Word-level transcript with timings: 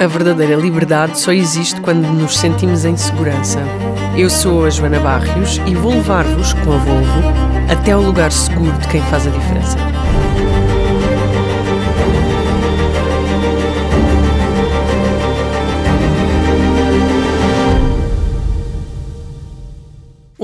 A 0.00 0.06
verdadeira 0.06 0.54
liberdade 0.56 1.18
só 1.18 1.32
existe 1.32 1.80
quando 1.80 2.06
nos 2.06 2.36
sentimos 2.36 2.84
em 2.84 2.94
segurança. 2.94 3.60
Eu 4.14 4.28
sou 4.28 4.66
a 4.66 4.70
Joana 4.70 5.00
Barrios 5.00 5.58
e 5.66 5.74
vou 5.74 5.92
levar-vos 5.92 6.52
com 6.52 6.72
a 6.72 6.76
Volvo 6.76 7.22
até 7.70 7.92
ao 7.92 8.02
lugar 8.02 8.30
seguro 8.30 8.72
de 8.78 8.88
quem 8.88 9.00
faz 9.04 9.26
a 9.26 9.30
diferença. 9.30 10.03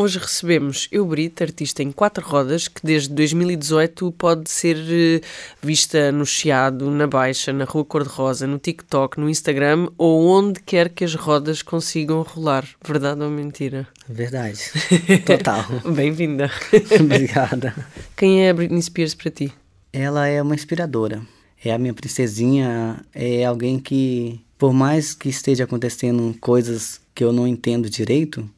Hoje 0.01 0.19
recebemos 0.19 0.89
Eubrita, 0.91 1.45
artista 1.45 1.83
em 1.83 1.93
quatro 1.93 2.27
rodas, 2.27 2.69
que 2.69 2.81
desde 2.83 3.11
2018 3.11 4.11
pode 4.13 4.49
ser 4.49 4.79
eh, 4.89 5.21
vista 5.63 6.11
no 6.11 6.25
Chiado, 6.25 6.91
na 6.91 7.07
Baixa, 7.07 7.53
na 7.53 7.67
Rua 7.67 7.85
Cor-de-Rosa, 7.85 8.47
no 8.47 8.59
TikTok, 8.59 9.21
no 9.21 9.29
Instagram 9.29 9.91
ou 9.99 10.27
onde 10.27 10.59
quer 10.61 10.89
que 10.89 11.05
as 11.05 11.15
rodas 11.15 11.61
consigam 11.61 12.23
rolar. 12.23 12.67
Verdade 12.83 13.23
ou 13.23 13.29
mentira? 13.29 13.87
Verdade. 14.09 14.59
Total. 15.27 15.67
Bem-vinda. 15.95 16.51
Obrigada. 16.99 17.75
Quem 18.17 18.47
é 18.47 18.49
a 18.49 18.55
Britney 18.55 18.81
Spears 18.81 19.15
para 19.15 19.31
ti? 19.31 19.53
Ela 19.93 20.27
é 20.27 20.41
uma 20.41 20.55
inspiradora. 20.55 21.21
É 21.63 21.75
a 21.75 21.79
minha 21.79 21.93
princesinha, 21.93 23.05
é 23.15 23.45
alguém 23.45 23.79
que, 23.79 24.41
por 24.57 24.73
mais 24.73 25.13
que 25.13 25.29
esteja 25.29 25.65
acontecendo 25.65 26.35
coisas 26.41 27.03
que 27.15 27.23
eu 27.23 27.35
não 27.35 27.47
entendo 27.47 27.91
direito, 27.91 28.49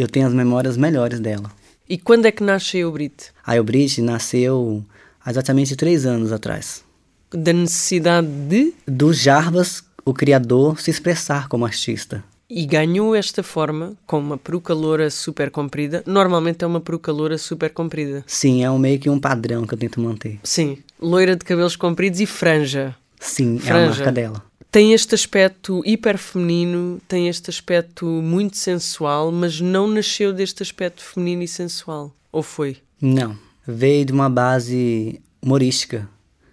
eu 0.00 0.08
tenho 0.08 0.26
as 0.26 0.32
memórias 0.32 0.76
melhores 0.76 1.20
dela. 1.20 1.50
E 1.88 1.98
quando 1.98 2.26
é 2.26 2.32
que 2.32 2.42
nasce 2.42 2.76
a 2.76 2.80
Eubrit? 2.80 3.32
A 3.44 3.56
Eubrit 3.56 4.00
nasceu 4.00 4.84
há 5.24 5.30
exatamente 5.30 5.74
três 5.76 6.06
anos 6.06 6.32
atrás. 6.32 6.84
Da 7.32 7.52
necessidade 7.52 8.26
de? 8.26 8.72
Do 8.86 9.12
Jarbas, 9.12 9.82
o 10.04 10.14
criador, 10.14 10.80
se 10.80 10.90
expressar 10.90 11.48
como 11.48 11.64
artista. 11.64 12.24
E 12.48 12.66
ganhou 12.66 13.14
esta 13.14 13.42
forma 13.44 13.94
com 14.06 14.18
uma 14.18 14.36
peruca 14.36 14.74
loura 14.74 15.08
super 15.10 15.50
comprida. 15.50 16.02
Normalmente 16.06 16.64
é 16.64 16.66
uma 16.66 16.80
peruca 16.80 17.12
loura 17.12 17.38
super 17.38 17.70
comprida. 17.70 18.24
Sim, 18.26 18.64
é 18.64 18.70
um, 18.70 18.78
meio 18.78 18.98
que 18.98 19.08
um 19.08 19.20
padrão 19.20 19.64
que 19.64 19.74
eu 19.74 19.78
tento 19.78 20.00
manter. 20.00 20.40
Sim, 20.42 20.78
loira 21.00 21.36
de 21.36 21.44
cabelos 21.44 21.76
compridos 21.76 22.18
e 22.20 22.26
franja. 22.26 22.96
Sim, 23.20 23.58
Franja. 23.58 23.78
é 23.78 23.84
a 23.84 23.88
marca 23.90 24.12
dela. 24.12 24.49
Tem 24.70 24.92
este 24.92 25.16
aspecto 25.16 25.82
hiper 25.84 26.16
feminino, 26.16 27.00
tem 27.08 27.28
este 27.28 27.50
aspecto 27.50 28.06
muito 28.06 28.56
sensual, 28.56 29.32
mas 29.32 29.60
não 29.60 29.88
nasceu 29.88 30.32
deste 30.32 30.62
aspecto 30.62 31.02
feminino 31.02 31.42
e 31.42 31.48
sensual. 31.48 32.14
Ou 32.30 32.40
foi? 32.40 32.76
Não, 33.00 33.36
veio 33.66 34.04
de 34.04 34.12
uma 34.12 34.30
base 34.30 35.20
humorística 35.42 36.08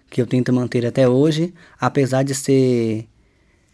que 0.09 0.19
eu 0.19 0.25
tento 0.25 0.51
manter 0.51 0.83
até 0.83 1.07
hoje, 1.07 1.53
apesar 1.79 2.23
de 2.23 2.33
ser 2.33 3.07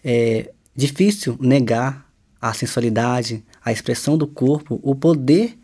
é, 0.03 0.51
difícil 0.75 1.37
negar 1.39 2.05
a 2.41 2.53
sensualidade, 2.53 3.41
a 3.63 3.71
expressão 3.71 4.17
do 4.17 4.27
corpo, 4.27 4.77
o 4.83 4.93
poder 4.93 5.57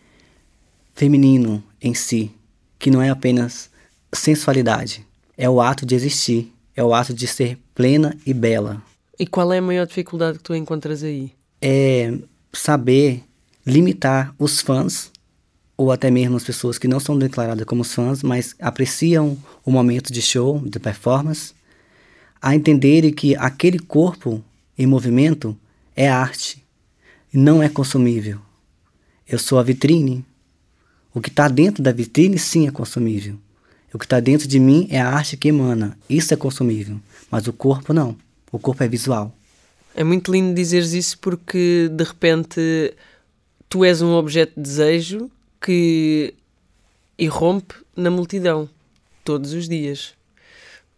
feminino 0.94 1.62
em 1.82 1.94
si, 1.94 2.32
que 2.78 2.90
não 2.90 3.02
é 3.02 3.10
apenas 3.10 3.70
sensualidade, 4.14 5.06
é 5.38 5.50
o 5.50 5.60
ato 5.60 5.86
de 5.86 5.96
existir, 5.96 6.54
é 6.74 6.84
o 6.84 6.94
ato 6.94 7.14
de 7.14 7.28
ser 7.28 7.58
plena 7.80 8.18
e 8.26 8.34
bela. 8.34 8.84
E 9.18 9.26
qual 9.26 9.54
é 9.54 9.60
a 9.60 9.62
maior 9.62 9.88
dificuldade 9.88 10.38
que 10.38 10.44
tu 10.44 10.54
encontras 10.54 11.02
aí? 11.02 11.32
É 11.62 12.14
saber 12.52 13.24
limitar 13.66 14.36
os 14.38 14.60
fãs, 14.60 15.10
ou 15.78 15.90
até 15.90 16.12
mesmo 16.12 16.36
as 16.36 16.44
pessoas 16.44 16.78
que 16.78 16.90
não 16.90 17.00
são 17.00 17.18
declaradas 17.18 17.66
como 17.66 17.86
fãs, 17.86 18.22
mas 18.22 18.54
apreciam 18.60 19.38
o 19.64 19.72
momento 19.72 20.12
de 20.12 20.22
show, 20.22 20.60
de 20.60 20.78
performance, 20.78 21.54
a 22.42 22.54
entenderem 22.54 23.14
que 23.14 23.34
aquele 23.38 23.80
corpo 23.80 24.44
em 24.78 24.86
movimento 24.86 25.58
é 25.96 26.10
arte, 26.10 26.62
não 27.32 27.64
é 27.64 27.70
consumível. 27.70 28.40
Eu 29.26 29.40
sou 29.40 29.58
a 29.58 29.64
vitrine. 29.64 30.26
O 31.14 31.22
que 31.22 31.30
está 31.30 31.48
dentro 31.48 31.82
da 31.82 31.94
vitrine, 31.94 32.38
sim, 32.38 32.68
é 32.68 32.72
consumível. 32.72 33.38
O 33.94 33.98
que 33.98 34.06
está 34.06 34.20
dentro 34.20 34.50
de 34.50 34.60
mim 34.60 34.86
é 34.92 35.00
a 35.00 35.08
arte 35.08 35.38
que 35.38 35.48
emana. 35.48 35.98
Isso 36.10 36.34
é 36.34 36.38
consumível. 36.38 37.00
Mas 37.32 37.48
o 37.48 37.54
corpo 37.54 37.94
não. 37.94 38.16
O 38.52 38.60
corpo 38.60 38.84
é 38.84 38.88
visual. 38.88 39.34
É 39.96 40.04
muito 40.04 40.32
lindo 40.32 40.54
dizeres 40.54 40.94
isso 40.94 41.18
porque 41.20 41.90
de 41.92 42.04
repente 42.04 42.94
tu 43.68 43.84
és 43.84 44.02
um 44.02 44.14
objeto 44.14 44.54
de 44.56 44.62
desejo 44.62 45.30
que 45.62 46.34
irrompe 47.18 47.76
na 47.96 48.10
multidão 48.10 48.70
todos 49.24 49.54
os 49.54 49.68
dias. 49.68 50.14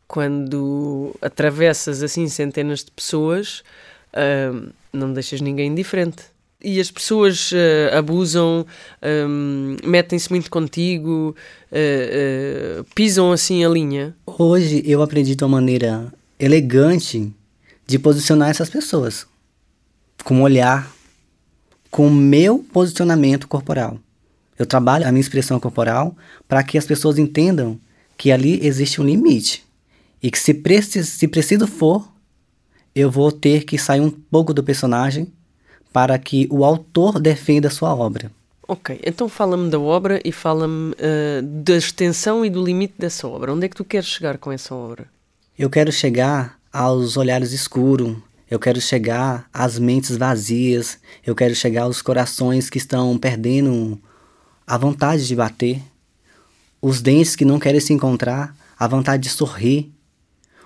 Quando 0.08 1.16
atravessas 1.22 2.04
assim 2.04 2.28
centenas 2.28 2.84
de 2.84 2.92
pessoas, 2.92 3.64
ah, 4.14 4.72
não 4.94 5.12
deixas 5.14 5.42
ninguém 5.42 5.72
indiferente. 5.72 6.24
E 6.64 6.80
as 6.80 6.92
pessoas 6.92 7.52
ah, 7.54 7.98
abusam, 7.98 8.66
ah, 9.02 9.28
metem-se 9.86 10.30
muito 10.30 10.52
contigo, 10.52 11.36
ah, 11.72 12.84
pisam 12.94 13.32
assim 13.32 13.66
a 13.66 13.70
linha. 13.70 14.16
Hoje 14.26 14.84
eu 14.86 15.02
aprendi 15.02 15.36
de 15.36 15.44
uma 15.44 15.50
maneira 15.50 16.14
elegante 16.42 17.32
de 17.86 18.00
posicionar 18.00 18.50
essas 18.50 18.70
pessoas. 18.70 19.28
Com 20.24 20.36
um 20.36 20.42
olhar, 20.42 20.92
com 21.90 22.08
o 22.08 22.12
meu 22.12 22.60
posicionamento 22.60 23.48
corporal. 23.48 24.00
Eu 24.58 24.66
trabalho 24.66 25.08
a 25.08 25.12
minha 25.12 25.22
expressão 25.22 25.60
corporal 25.60 26.16
para 26.48 26.64
que 26.64 26.78
as 26.78 26.86
pessoas 26.86 27.18
entendam 27.18 27.80
que 28.18 28.32
ali 28.32 28.60
existe 28.66 29.00
um 29.00 29.04
limite. 29.04 29.66
E 30.22 30.30
que 30.30 30.38
se, 30.38 30.54
preci 30.54 31.04
se 31.04 31.28
preciso 31.28 31.68
for, 31.68 32.08
eu 32.94 33.10
vou 33.10 33.32
ter 33.32 33.64
que 33.64 33.78
sair 33.78 34.02
um 34.02 34.12
pouco 34.12 34.54
do 34.54 34.64
personagem 34.64 35.32
para 35.92 36.18
que 36.18 36.48
o 36.52 36.64
autor 36.64 37.20
defenda 37.20 37.68
a 37.68 37.72
sua 37.72 37.94
obra. 37.94 38.32
Ok, 38.68 39.00
então 39.04 39.28
fala-me 39.28 39.70
da 39.70 39.80
obra 39.80 40.22
e 40.24 40.32
fala-me 40.32 40.96
ah, 41.00 41.42
da 41.44 41.76
extensão 41.76 42.46
e 42.46 42.50
do 42.50 42.64
limite 42.64 42.94
dessa 42.98 43.28
obra. 43.28 43.52
Onde 43.52 43.66
é 43.66 43.70
que 43.70 43.76
tu 43.76 43.84
queres 43.84 44.08
chegar 44.08 44.38
com 44.38 44.52
essa 44.52 44.74
obra? 44.74 45.08
Eu 45.60 45.70
quero 45.70 45.92
chegar 45.92 46.58
aos 46.72 47.18
olhares 47.18 47.52
escuros, 47.52 48.16
eu 48.50 48.58
quero 48.58 48.80
chegar 48.80 49.50
às 49.54 49.78
mentes 49.78 50.16
vazias, 50.16 50.98
eu 51.26 51.36
quero 51.36 51.54
chegar 51.54 51.84
aos 51.84 52.02
corações 52.02 52.70
que 52.70 52.78
estão 52.78 53.18
perdendo 53.18 54.00
a 54.66 54.78
vontade 54.78 55.28
de 55.28 55.36
bater, 55.36 55.82
os 56.82 57.02
dentes 57.02 57.36
que 57.36 57.44
não 57.44 57.60
querem 57.60 57.82
se 57.82 57.92
encontrar, 57.92 58.56
a 58.80 58.88
vontade 58.88 59.24
de 59.24 59.30
sorrir, 59.30 59.92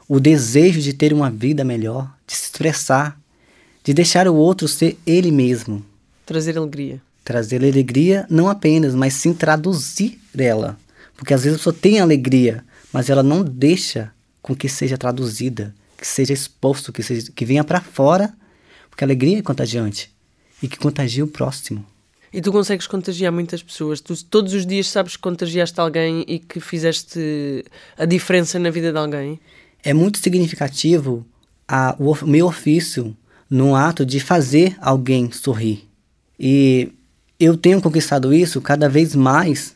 o 0.07 0.19
desejo 0.19 0.79
de 0.79 0.93
ter 0.93 1.11
uma 1.11 1.31
vida 1.31 1.63
melhor, 1.63 2.15
de 2.27 2.35
se 2.35 2.43
expressar, 2.43 3.19
de 3.83 3.91
deixar 3.91 4.27
o 4.27 4.35
outro 4.35 4.67
ser 4.67 4.97
ele 5.05 5.31
mesmo. 5.31 5.83
Trazer 6.25 6.57
alegria. 6.57 7.01
Trazer 7.23 7.57
alegria 7.57 8.25
não 8.29 8.47
apenas, 8.47 8.93
mas 8.93 9.15
sim 9.15 9.33
traduzir 9.33 10.19
ela. 10.37 10.77
Porque 11.17 11.33
às 11.33 11.43
vezes 11.43 11.55
a 11.55 11.59
pessoa 11.59 11.75
tem 11.79 11.99
alegria, 11.99 12.63
mas 12.93 13.09
ela 13.09 13.23
não 13.23 13.43
deixa 13.43 14.13
com 14.45 14.55
que 14.55 14.69
seja 14.69 14.95
traduzida, 14.95 15.73
que 15.97 16.05
seja 16.05 16.31
exposto, 16.31 16.93
que, 16.93 17.01
seja, 17.01 17.31
que 17.33 17.43
venha 17.43 17.63
para 17.63 17.81
fora, 17.81 18.31
porque 18.91 19.03
a 19.03 19.07
alegria 19.07 19.39
é 19.39 19.41
contagiante 19.41 20.11
e 20.61 20.67
que 20.67 20.77
contagia 20.77 21.23
o 21.23 21.27
próximo. 21.27 21.83
E 22.31 22.39
tu 22.41 22.51
consegues 22.51 22.85
contagiar 22.85 23.31
muitas 23.31 23.63
pessoas. 23.63 23.99
Tu 23.99 24.23
todos 24.23 24.53
os 24.53 24.63
dias 24.63 24.85
sabes 24.87 25.15
que 25.15 25.21
contagiaste 25.23 25.79
alguém 25.79 26.23
e 26.27 26.37
que 26.37 26.59
fizeste 26.59 27.65
a 27.97 28.05
diferença 28.05 28.59
na 28.59 28.69
vida 28.69 28.91
de 28.91 28.99
alguém. 28.99 29.39
É 29.83 29.95
muito 29.95 30.19
significativo 30.19 31.25
a, 31.67 31.95
o 31.97 32.11
of- 32.11 32.23
meu 32.23 32.45
ofício 32.45 33.17
no 33.49 33.75
ato 33.75 34.05
de 34.05 34.19
fazer 34.19 34.77
alguém 34.79 35.31
sorrir. 35.31 35.87
E 36.39 36.91
eu 37.39 37.57
tenho 37.57 37.81
conquistado 37.81 38.31
isso 38.31 38.61
cada 38.61 38.87
vez 38.87 39.15
mais 39.15 39.73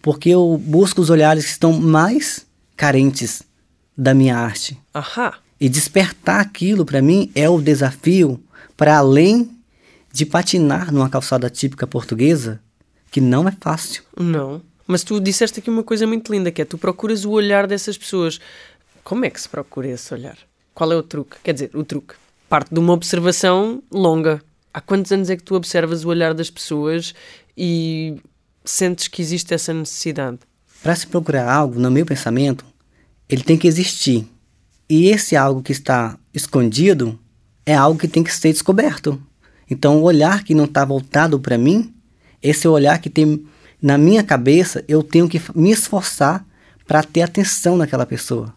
porque 0.00 0.28
eu 0.30 0.56
busco 0.64 1.00
os 1.00 1.10
olhares 1.10 1.44
que 1.44 1.50
estão 1.50 1.72
mais 1.72 2.46
carentes 2.76 3.42
da 3.96 4.14
minha 4.14 4.36
arte. 4.36 4.78
Ahá! 4.92 5.38
E 5.60 5.68
despertar 5.68 6.40
aquilo 6.40 6.84
para 6.84 7.00
mim 7.00 7.30
é 7.34 7.48
o 7.48 7.60
desafio 7.60 8.42
para 8.76 8.96
além 8.96 9.50
de 10.12 10.26
patinar 10.26 10.92
numa 10.92 11.08
calçada 11.08 11.48
típica 11.48 11.86
portuguesa, 11.86 12.60
que 13.10 13.20
não 13.20 13.48
é 13.48 13.52
fácil. 13.60 14.02
Não. 14.16 14.60
Mas 14.86 15.04
tu 15.04 15.20
disseste 15.20 15.60
aqui 15.60 15.70
uma 15.70 15.82
coisa 15.82 16.06
muito 16.06 16.32
linda, 16.32 16.50
que 16.50 16.60
é 16.60 16.64
tu 16.64 16.76
procuras 16.76 17.24
o 17.24 17.30
olhar 17.30 17.66
dessas 17.66 17.96
pessoas. 17.96 18.40
Como 19.04 19.24
é 19.24 19.30
que 19.30 19.40
se 19.40 19.48
procura 19.48 19.88
esse 19.88 20.12
olhar? 20.12 20.36
Qual 20.74 20.90
é 20.92 20.96
o 20.96 21.02
truque? 21.02 21.36
Quer 21.42 21.52
dizer, 21.54 21.70
o 21.74 21.84
truque. 21.84 22.14
Parte 22.48 22.74
de 22.74 22.80
uma 22.80 22.92
observação 22.92 23.82
longa. 23.90 24.42
Há 24.74 24.80
quantos 24.80 25.12
anos 25.12 25.30
é 25.30 25.36
que 25.36 25.42
tu 25.42 25.54
observas 25.54 26.04
o 26.04 26.08
olhar 26.08 26.34
das 26.34 26.50
pessoas 26.50 27.14
e 27.56 28.16
sentes 28.64 29.08
que 29.08 29.22
existe 29.22 29.54
essa 29.54 29.72
necessidade? 29.72 30.38
Para 30.82 30.96
se 30.96 31.06
procurar 31.06 31.50
algo, 31.50 31.78
no 31.78 31.90
meu 31.90 32.04
pensamento, 32.04 32.64
ele 33.32 33.42
tem 33.42 33.56
que 33.56 33.66
existir. 33.66 34.28
E 34.90 35.08
esse 35.08 35.34
algo 35.34 35.62
que 35.62 35.72
está 35.72 36.18
escondido 36.34 37.18
é 37.64 37.74
algo 37.74 37.98
que 37.98 38.06
tem 38.06 38.22
que 38.22 38.32
ser 38.32 38.52
descoberto. 38.52 39.18
Então, 39.70 39.96
o 39.96 40.02
olhar 40.02 40.44
que 40.44 40.54
não 40.54 40.66
está 40.66 40.84
voltado 40.84 41.40
para 41.40 41.56
mim, 41.56 41.94
esse 42.42 42.68
olhar 42.68 42.98
que 42.98 43.08
tem 43.08 43.42
na 43.80 43.96
minha 43.96 44.22
cabeça, 44.22 44.84
eu 44.86 45.02
tenho 45.02 45.30
que 45.30 45.40
me 45.54 45.70
esforçar 45.70 46.46
para 46.86 47.02
ter 47.02 47.22
atenção 47.22 47.74
naquela 47.74 48.04
pessoa. 48.04 48.54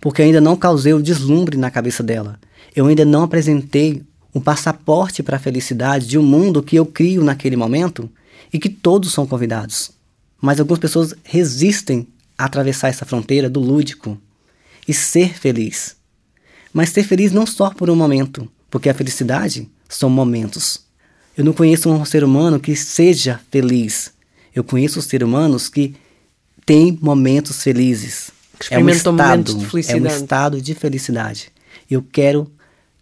Porque 0.00 0.22
ainda 0.22 0.40
não 0.40 0.56
causei 0.56 0.94
o 0.94 1.02
deslumbre 1.02 1.56
na 1.56 1.68
cabeça 1.68 2.02
dela. 2.04 2.38
Eu 2.74 2.86
ainda 2.86 3.04
não 3.04 3.24
apresentei 3.24 4.04
um 4.32 4.40
passaporte 4.40 5.24
para 5.24 5.38
a 5.38 5.40
felicidade 5.40 6.06
de 6.06 6.16
um 6.16 6.22
mundo 6.22 6.62
que 6.62 6.76
eu 6.76 6.86
crio 6.86 7.24
naquele 7.24 7.56
momento 7.56 8.08
e 8.52 8.60
que 8.60 8.68
todos 8.68 9.12
são 9.12 9.26
convidados. 9.26 9.90
Mas 10.40 10.60
algumas 10.60 10.78
pessoas 10.78 11.14
resistem 11.24 12.06
atravessar 12.36 12.88
essa 12.88 13.04
fronteira 13.04 13.48
do 13.48 13.60
lúdico 13.60 14.18
e 14.86 14.92
ser 14.92 15.34
feliz. 15.34 15.96
Mas 16.72 16.90
ser 16.90 17.04
feliz 17.04 17.32
não 17.32 17.46
só 17.46 17.70
por 17.70 17.88
um 17.88 17.96
momento, 17.96 18.50
porque 18.70 18.88
a 18.88 18.94
felicidade 18.94 19.70
são 19.88 20.10
momentos. 20.10 20.84
Eu 21.36 21.44
não 21.44 21.52
conheço 21.52 21.90
um 21.90 22.04
ser 22.04 22.24
humano 22.24 22.60
que 22.60 22.74
seja 22.76 23.40
feliz. 23.50 24.12
Eu 24.54 24.62
conheço 24.62 25.00
seres 25.02 25.26
humanos 25.26 25.68
que 25.68 25.94
têm 26.64 26.98
momentos 27.00 27.62
felizes. 27.62 28.30
É 28.70 28.78
um 28.78 28.88
estado, 28.88 29.54
de 29.54 29.66
felicidade. 29.66 30.06
É 30.06 30.10
um 30.10 30.16
estado 30.16 30.62
de 30.62 30.74
felicidade. 30.74 31.52
Eu 31.90 32.02
quero 32.02 32.50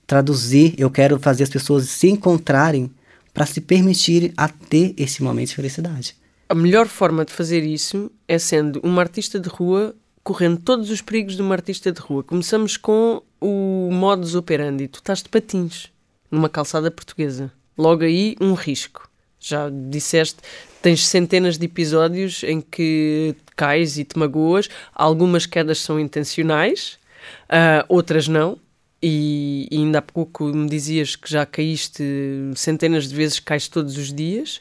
traduzir, 0.07 0.75
eu 0.79 0.91
quero 0.91 1.19
fazer 1.19 1.45
as 1.45 1.51
pessoas 1.51 1.89
se 1.89 2.09
encontrarem 2.09 2.91
para 3.33 3.47
se 3.47 3.61
permitirem 3.61 4.33
a 4.37 4.49
ter 4.49 4.95
esse 4.97 5.23
momento 5.23 5.49
de 5.49 5.55
felicidade. 5.57 6.15
A 6.49 6.55
melhor 6.55 6.87
forma 6.87 7.25
de 7.25 7.33
fazer 7.33 7.63
isso 7.63 8.11
é 8.29 8.39
sendo 8.39 8.81
uma 8.83 9.01
artista 9.01 9.41
de 9.41 9.49
rua 9.49 9.95
correndo 10.23 10.61
todos 10.61 10.91
os 10.91 11.01
perigos 11.01 11.37
de 11.37 11.43
uma 11.43 11.55
artista 11.55 11.91
de 11.91 12.01
rua. 12.01 12.23
Começamos 12.23 12.77
com 12.77 13.23
o 13.41 13.89
modus 13.91 14.35
operandi. 14.35 14.87
Tu 14.89 14.99
estás 14.99 15.23
de 15.23 15.29
patins 15.29 15.91
numa 16.31 16.49
calçada 16.49 16.91
portuguesa. 16.91 17.53
Logo 17.77 18.05
aí, 18.05 18.37
um 18.41 18.55
risco. 18.55 19.09
Já 19.41 19.69
disseste, 19.69 20.39
tens 20.81 21.05
centenas 21.07 21.59
de 21.59 21.67
episódios 21.67 22.45
em 22.45 22.61
que 22.61 23.35
cais 23.57 23.99
e 23.99 24.05
te 24.05 24.17
magoas. 24.19 24.69
Algumas 24.95 25.47
quedas 25.47 25.79
são 25.79 25.99
intencionais, 25.99 26.99
uh, 27.51 27.85
outras 27.89 28.29
não. 28.29 28.59
E, 29.05 29.67
e, 29.69 29.79
ainda 29.79 29.99
há 29.99 30.03
pouco 30.03 30.45
me 30.45 30.69
dizias 30.69 31.17
que 31.17 31.29
já 31.29 31.45
caíste 31.45 32.05
centenas 32.55 33.09
de 33.09 33.17
vezes, 33.17 33.41
cais 33.41 33.67
todos 33.67 33.97
os 33.97 34.13
dias. 34.13 34.61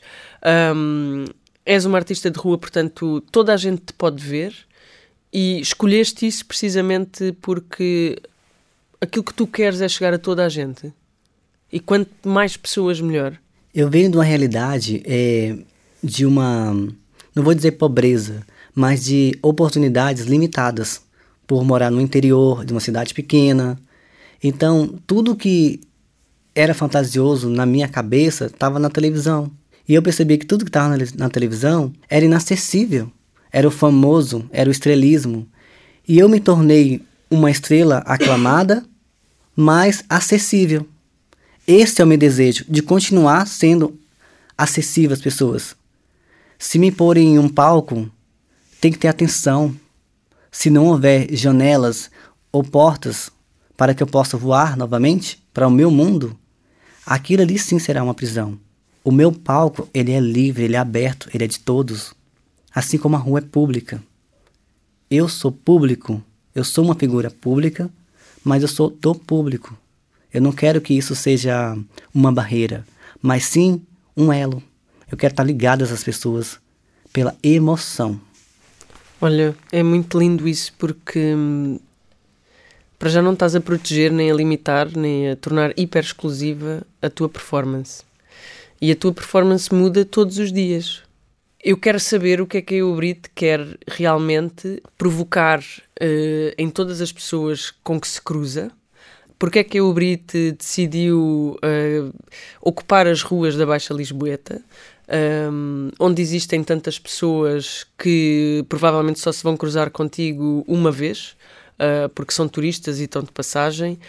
Um, 0.76 1.26
és 1.66 1.86
uma 1.86 1.98
artista 1.98 2.30
de 2.30 2.40
rua, 2.40 2.58
portanto, 2.58 3.22
toda 3.32 3.54
a 3.54 3.58
gente 3.58 3.82
te 3.88 3.94
pode 3.94 4.24
ver. 4.24 4.54
E 5.34 5.62
escolheste 5.62 6.28
isso 6.28 6.46
precisamente 6.46 7.32
porque 7.42 8.18
aquilo 9.00 9.24
que 9.24 9.34
tu 9.34 9.48
queres 9.48 9.80
é 9.82 9.88
chegar 9.88 10.14
a 10.14 10.20
toda 10.20 10.46
a 10.46 10.50
gente. 10.50 10.94
E 11.72 11.80
quanto 11.80 12.28
mais 12.28 12.58
pessoas, 12.58 13.00
melhor. 13.00 13.38
Eu 13.74 13.90
venho 13.90 14.12
de 14.12 14.18
uma 14.18 14.24
realidade 14.24 15.02
é, 15.06 15.58
de 16.04 16.26
uma, 16.26 16.74
não 17.34 17.44
vou 17.44 17.54
dizer 17.54 17.72
pobreza, 17.74 18.46
mas 18.76 19.06
de 19.06 19.38
oportunidades 19.42 20.26
limitadas 20.26 21.02
por 21.48 21.64
morar 21.64 21.90
no 21.90 22.02
interior 22.02 22.66
de 22.66 22.74
uma 22.74 22.82
cidade 22.82 23.14
pequena. 23.14 23.80
Então, 24.44 25.00
tudo 25.08 25.36
que 25.36 25.80
era 26.54 26.74
fantasioso 26.74 27.50
na 27.50 27.66
minha 27.66 27.88
cabeça 27.88 28.48
estava 28.48 28.80
na 28.80 28.90
televisão. 28.90 29.50
E 29.92 29.94
eu 29.94 30.02
percebi 30.02 30.38
que 30.38 30.46
tudo 30.46 30.64
que 30.64 30.70
estava 30.70 30.96
na, 30.96 31.06
na 31.18 31.30
televisão 31.30 31.92
era 32.10 32.24
inacessível. 32.24 33.12
Era 33.52 33.68
o 33.68 33.72
famoso, 33.72 34.50
era 34.50 34.70
o 34.70 34.72
estrelismo. 34.72 35.46
E 36.08 36.18
eu 36.18 36.30
me 36.30 36.40
tornei 36.40 37.06
uma 37.30 37.52
estrela 37.52 37.98
aclamada, 38.06 38.86
mas 39.54 40.02
acessível. 40.08 40.88
Esse 41.68 42.02
é 42.02 42.06
o 42.06 42.08
meu 42.08 42.18
desejo, 42.18 42.64
de 42.70 42.82
continuar 42.82 43.46
sendo 43.46 44.00
acessível 44.58 45.12
às 45.12 45.22
pessoas. 45.22 45.76
Se 46.58 46.80
me 46.80 46.90
porem 46.90 47.34
em 47.34 47.40
um 47.40 47.50
palco, 47.50 48.10
tem 48.80 48.94
que 48.94 48.98
ter 48.98 49.10
atenção. 49.10 49.76
Se 50.50 50.70
não 50.70 50.86
houver 50.86 51.36
janelas 51.36 52.10
ou 52.50 52.64
portas 52.64 53.30
para 53.76 53.94
que 53.94 54.02
eu 54.02 54.08
possa 54.08 54.38
voar 54.38 54.78
novamente 54.78 55.46
para 55.54 55.68
o 55.68 55.72
meu 55.72 55.92
mundo, 55.92 56.40
aquilo 57.06 57.42
ali 57.42 57.60
sim 57.60 57.78
será 57.78 58.02
uma 58.02 58.14
prisão. 58.14 58.58
O 59.04 59.12
meu 59.12 59.32
palco, 59.32 59.90
ele 59.94 60.12
é 60.12 60.20
livre, 60.20 60.64
ele 60.64 60.76
é 60.76 60.80
aberto, 60.80 61.30
ele 61.34 61.44
é 61.44 61.48
de 61.48 61.60
todos. 61.60 62.14
Assim 62.74 62.98
como 62.98 63.16
a 63.16 63.20
rua 63.20 63.40
é 63.40 63.42
pública. 63.42 64.02
Eu 65.10 65.28
sou 65.28 65.52
público, 65.52 66.24
eu 66.54 66.64
sou 66.64 66.86
uma 66.86 66.96
figura 66.96 67.32
pública, 67.32 67.90
mas 68.44 68.62
eu 68.62 68.68
sou 68.68 68.90
do 68.90 69.16
público. 69.16 69.76
Eu 70.34 70.42
não 70.42 70.52
quero 70.52 70.80
que 70.80 70.94
isso 70.94 71.16
seja 71.16 71.78
uma 72.14 72.32
barreira, 72.32 72.86
mas 73.22 73.46
sim 73.46 73.82
um 74.16 74.32
elo. 74.32 74.64
Eu 75.12 75.18
quero 75.18 75.34
estar 75.34 75.44
ligado 75.44 75.84
às 75.84 76.04
pessoas 76.04 76.60
pela 77.12 77.36
emoção. 77.44 78.22
Olha, 79.20 79.56
é 79.72 79.84
muito 79.84 80.18
lindo 80.18 80.48
isso 80.48 80.74
porque 80.78 81.36
hum, 81.36 81.80
para 82.98 83.10
já 83.10 83.22
não 83.22 83.34
estás 83.34 83.56
a 83.56 83.60
proteger, 83.60 84.12
nem 84.12 84.32
a 84.32 84.34
limitar, 84.34 84.88
nem 84.96 85.32
a 85.32 85.36
tornar 85.36 85.74
hiper 85.78 86.04
exclusiva 86.04 86.84
a 87.02 87.10
tua 87.10 87.28
performance. 87.28 88.04
E 88.82 88.92
a 88.92 88.96
tua 88.96 89.14
performance 89.14 89.74
muda 89.74 90.04
todos 90.04 90.38
os 90.40 90.52
dias. 90.52 91.04
Eu 91.64 91.78
quero 91.78 92.00
saber 92.00 92.42
o 92.42 92.48
que 92.48 92.58
é 92.58 92.62
que 92.62 92.74
a 92.74 92.78
Eubrit 92.80 93.30
quer 93.36 93.78
realmente 93.88 94.82
provocar 94.98 95.60
uh, 95.60 96.54
em 96.58 96.70
todas 96.70 97.00
as 97.00 97.12
pessoas 97.12 97.72
com 97.84 98.02
que 98.02 98.08
se 98.08 98.20
cruza 98.20 98.72
porque 99.42 99.58
é 99.58 99.64
que 99.64 99.80
a 99.80 99.84
Ubrite 99.84 100.52
decidiu 100.52 101.58
uh, 101.58 102.14
ocupar 102.62 103.08
as 103.08 103.24
ruas 103.24 103.56
da 103.56 103.66
Baixa 103.66 103.92
Lisboeta, 103.92 104.62
um, 105.52 105.90
eh, 105.90 105.96
onde 106.00 106.22
existem 106.22 106.64
tantas 106.64 107.00
pessoas 107.00 107.88
que 107.98 108.64
provavelmente 108.70 109.20
só 109.20 109.32
se 109.32 109.42
vão 109.42 109.58
cruzar 109.58 109.90
contigo 109.90 110.64
uma 110.68 110.92
vez, 110.92 111.36
uh, 111.80 112.10
porque 112.10 112.34
são 112.34 112.48
turistas 112.48 113.00
e 113.00 113.04
estão 113.04 113.24
de 113.24 113.32
passagem. 113.32 114.00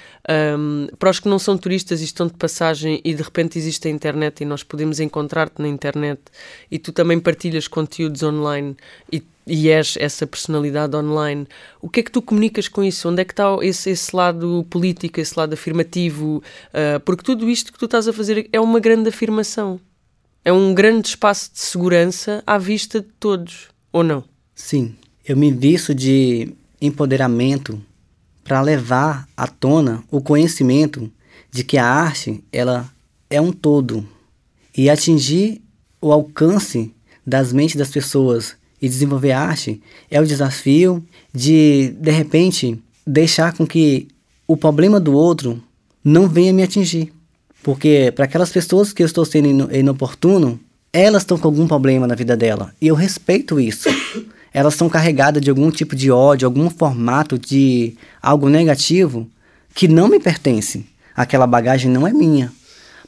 Um, 0.59 0.89
para 0.99 1.11
os 1.11 1.21
que 1.21 1.29
não 1.29 1.39
são 1.39 1.57
turistas 1.57 2.01
e 2.01 2.05
estão 2.05 2.27
de 2.27 2.35
passagem 2.35 3.01
e 3.05 3.15
de 3.15 3.23
repente 3.23 3.59
existe 3.59 3.89
a 3.89 3.91
internet 3.91 4.43
e 4.43 4.45
nós 4.45 4.63
podemos 4.63 5.01
encontrar-te 5.01 5.61
na 5.61 5.69
internet 5.69 6.21
e 6.71 6.79
tu 6.79 6.93
também 6.93 7.19
partilhas 7.19 7.69
conteúdos 7.69 8.23
online 8.23 8.77
e 9.11 9.23
e 9.47 9.69
és 9.69 9.97
essa 9.99 10.27
personalidade 10.27 10.97
online, 10.97 11.47
o 11.81 11.89
que 11.89 12.01
é 12.01 12.03
que 12.03 12.11
tu 12.11 12.23
comunicas 12.23 12.69
com 12.69 12.83
isso? 12.83 13.09
Onde 13.09 13.23
é 13.23 13.25
que 13.25 13.33
está 13.33 13.45
esse, 13.63 13.91
esse 13.91 14.15
lado 14.15 14.65
político, 14.71 15.21
esse 15.21 15.37
lado 15.37 15.53
afirmativo? 15.53 16.43
Uh, 16.69 17.01
porque 17.05 17.25
tudo 17.25 17.51
isto 17.51 17.73
que 17.73 17.79
tu 17.79 17.87
estás 17.87 18.07
a 18.07 18.13
fazer 18.13 18.49
é 18.53 18.61
uma 18.61 18.79
grande 18.79 19.09
afirmação. 19.09 19.81
É 20.45 20.53
um 20.53 20.75
grande 20.75 21.09
espaço 21.09 21.53
de 21.53 21.61
segurança 21.61 22.43
à 22.47 22.59
vista 22.59 23.01
de 23.01 23.09
todos, 23.19 23.69
ou 23.93 24.03
não? 24.03 24.25
Sim. 24.55 24.97
Eu 25.25 25.37
me 25.37 25.53
visto 25.53 25.95
de 25.95 26.53
empoderamento 26.83 27.81
para 28.45 28.61
levar 28.61 29.29
à 29.37 29.47
tona 29.47 30.03
o 30.11 30.21
conhecimento 30.21 31.11
de 31.51 31.63
que 31.63 31.79
a 31.79 31.87
arte 31.87 32.43
ela 32.53 32.91
é 33.31 33.41
um 33.41 33.53
todo 33.53 34.07
e 34.77 34.91
atingir 34.91 35.63
o 36.01 36.13
alcance 36.13 36.93
das 37.25 37.53
mentes 37.53 37.77
das 37.77 37.91
pessoas 37.91 38.57
e 38.81 38.89
desenvolver 38.89 39.31
arte 39.31 39.81
é 40.11 40.21
o 40.21 40.27
desafio 40.27 41.03
de, 41.33 41.95
de 42.01 42.11
repente, 42.11 42.83
deixar 43.07 43.57
com 43.57 43.65
que 43.65 44.09
o 44.47 44.57
problema 44.57 44.99
do 44.99 45.13
outro 45.13 45.63
não 46.05 46.29
venha 46.29 46.53
me 46.53 46.65
atingir. 46.65 47.13
Porque 47.63 48.13
para 48.15 48.25
aquelas 48.25 48.51
pessoas 48.51 48.93
que 48.93 49.03
eu 49.03 49.07
estou 49.07 49.25
sendo 49.25 49.73
inoportuno, 49.73 50.59
elas 50.93 51.23
estão 51.23 51.39
com 51.39 51.47
algum 51.47 51.69
problema 51.69 52.09
na 52.09 52.17
vida 52.17 52.37
dela. 52.37 52.75
E 52.81 52.89
eu 52.89 52.97
respeito 52.97 53.61
isso. 53.61 53.89
Elas 54.53 54.75
estão 54.75 54.89
carregadas 54.89 55.43
de 55.43 55.51
algum 55.51 55.71
tipo 55.71 55.97
de 55.97 56.11
ódio, 56.11 56.47
algum 56.47 56.69
formato 56.69 57.39
de 57.39 57.97
algo 58.21 58.49
negativo 58.49 59.29
que 59.75 59.89
não 59.89 60.09
me 60.09 60.21
pertence. 60.21 60.85
Aquela 61.15 61.47
bagagem 61.47 61.91
não 61.91 62.07
é 62.07 62.13
minha. 62.13 62.53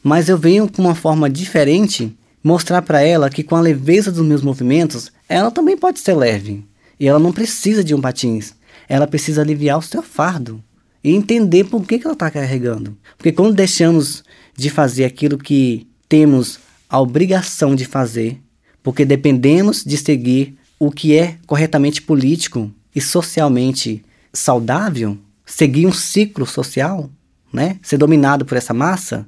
Mas 0.03 0.29
eu 0.29 0.39
venho 0.39 0.71
com 0.71 0.83
uma 0.83 0.95
forma 0.95 1.29
diferente 1.29 2.17
mostrar 2.43 2.83
para 2.83 3.01
ela 3.01 3.31
que 3.31 3.43
com 3.43 3.57
a 3.57 3.61
leveza 3.61 4.13
dos 4.13 4.25
meus 4.25 4.43
movimentos, 4.43 5.11
ela 5.29 5.51
também 5.51 5.77
pode 5.77 5.99
ser 5.99 6.15
leve. 6.15 6.65
E 7.01 7.09
ela 7.09 7.19
não 7.19 7.33
precisa 7.33 7.83
de 7.83 7.95
um 7.95 8.01
patins. 8.01 8.55
Ela 8.89 9.07
precisa 9.07 9.41
aliviar 9.41 9.79
o 9.79 9.83
seu 9.83 10.03
fardo 10.03 10.63
e 11.03 11.15
entender 11.15 11.65
por 11.65 11.85
que, 11.85 11.99
que 11.99 12.07
ela 12.07 12.15
está 12.15 12.31
carregando. 12.31 12.97
Porque 13.17 13.33
quando 13.33 13.55
deixamos 13.55 14.23
de 14.57 14.71
fazer 14.71 15.05
aquilo 15.05 15.39
que 15.39 15.87
temos 16.09 16.59
a 16.89 17.01
obrigação 17.01 17.75
de 17.75 17.85
fazer, 17.85 18.39
porque 18.83 19.05
dependemos 19.05 19.83
de 19.83 19.97
seguir 19.97 20.57
o 20.87 20.91
que 20.91 21.17
é 21.17 21.38
corretamente 21.47 22.03
político 22.03 22.71
e 22.95 23.00
socialmente 23.00 24.05
saudável, 24.33 25.17
seguir 25.47 25.87
um 25.87 25.93
ciclo 25.93 26.47
social, 26.47 27.11
né? 27.53 27.79
ser 27.83 27.97
dominado 27.97 28.45
por 28.45 28.57
essa 28.57 28.75
massa, 28.75 29.26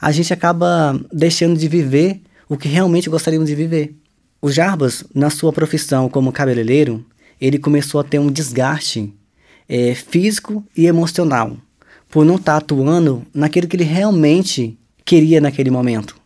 a 0.00 0.12
gente 0.12 0.32
acaba 0.32 1.00
deixando 1.12 1.58
de 1.58 1.66
viver 1.66 2.20
o 2.48 2.56
que 2.56 2.68
realmente 2.68 3.08
gostaríamos 3.08 3.48
de 3.48 3.54
viver. 3.54 3.96
O 4.40 4.50
Jarbas, 4.50 5.04
na 5.14 5.30
sua 5.30 5.52
profissão 5.52 6.08
como 6.08 6.30
cabeleireiro, 6.30 7.04
ele 7.40 7.58
começou 7.58 8.00
a 8.00 8.04
ter 8.04 8.18
um 8.18 8.30
desgaste 8.30 9.12
é, 9.68 9.94
físico 9.94 10.64
e 10.76 10.86
emocional 10.86 11.56
por 12.08 12.24
não 12.24 12.36
estar 12.36 12.52
tá 12.52 12.58
atuando 12.58 13.24
naquilo 13.34 13.66
que 13.66 13.76
ele 13.76 13.84
realmente 13.84 14.78
queria 15.04 15.40
naquele 15.40 15.70
momento. 15.70 16.16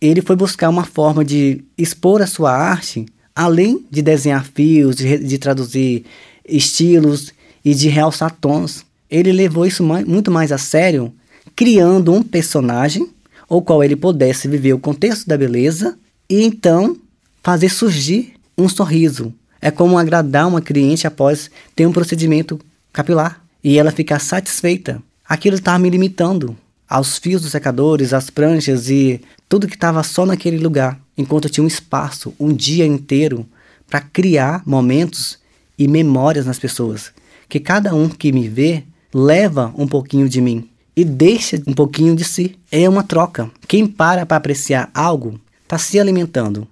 Ele 0.00 0.22
foi 0.22 0.36
buscar 0.36 0.68
uma 0.68 0.84
forma 0.84 1.24
de 1.24 1.64
expor 1.76 2.22
a 2.22 2.26
sua 2.26 2.52
arte, 2.52 3.06
além 3.38 3.86
de 3.88 4.02
desenhar 4.02 4.44
fios, 4.52 4.96
de, 4.96 5.16
de 5.16 5.38
traduzir 5.38 6.04
estilos 6.44 7.32
e 7.64 7.72
de 7.72 7.88
realçar 7.88 8.36
tons. 8.40 8.84
Ele 9.08 9.30
levou 9.30 9.64
isso 9.64 9.84
muito 9.84 10.28
mais 10.28 10.50
a 10.50 10.58
sério, 10.58 11.12
criando 11.54 12.12
um 12.12 12.20
personagem 12.20 13.08
o 13.48 13.62
qual 13.62 13.84
ele 13.84 13.94
pudesse 13.94 14.48
viver 14.48 14.72
o 14.72 14.78
contexto 14.80 15.28
da 15.28 15.38
beleza 15.38 15.96
e 16.28 16.42
então 16.42 16.96
fazer 17.40 17.68
surgir 17.68 18.34
um 18.58 18.68
sorriso. 18.68 19.32
É 19.62 19.70
como 19.70 19.96
agradar 19.96 20.48
uma 20.48 20.60
cliente 20.60 21.06
após 21.06 21.48
ter 21.76 21.86
um 21.86 21.92
procedimento 21.92 22.58
capilar 22.92 23.40
e 23.62 23.78
ela 23.78 23.92
ficar 23.92 24.18
satisfeita. 24.18 25.00
Aquilo 25.28 25.54
estava 25.54 25.78
me 25.78 25.88
limitando 25.88 26.56
aos 26.88 27.18
fios 27.18 27.42
dos 27.42 27.52
secadores, 27.52 28.12
às 28.12 28.30
pranchas 28.30 28.90
e 28.90 29.20
tudo 29.48 29.68
que 29.68 29.76
estava 29.76 30.02
só 30.02 30.26
naquele 30.26 30.58
lugar, 30.58 31.00
enquanto 31.18 31.50
tinha 31.50 31.64
um 31.64 31.68
espaço, 31.68 32.32
um 32.38 32.52
dia 32.52 32.86
inteiro, 32.86 33.44
para 33.90 34.00
criar 34.00 34.62
momentos 34.64 35.38
e 35.76 35.88
memórias 35.88 36.46
nas 36.46 36.58
pessoas. 36.58 37.12
Que 37.48 37.58
cada 37.58 37.94
um 37.94 38.08
que 38.08 38.30
me 38.30 38.48
vê 38.48 38.84
leva 39.12 39.74
um 39.76 39.86
pouquinho 39.86 40.28
de 40.28 40.40
mim 40.40 40.68
e 40.96 41.04
deixa 41.04 41.60
um 41.66 41.72
pouquinho 41.72 42.14
de 42.14 42.24
si. 42.24 42.56
É 42.70 42.88
uma 42.88 43.02
troca. 43.02 43.50
Quem 43.66 43.86
para 43.86 44.24
para 44.24 44.36
apreciar 44.36 44.90
algo 44.94 45.40
está 45.64 45.76
se 45.76 45.98
alimentando. 45.98 46.66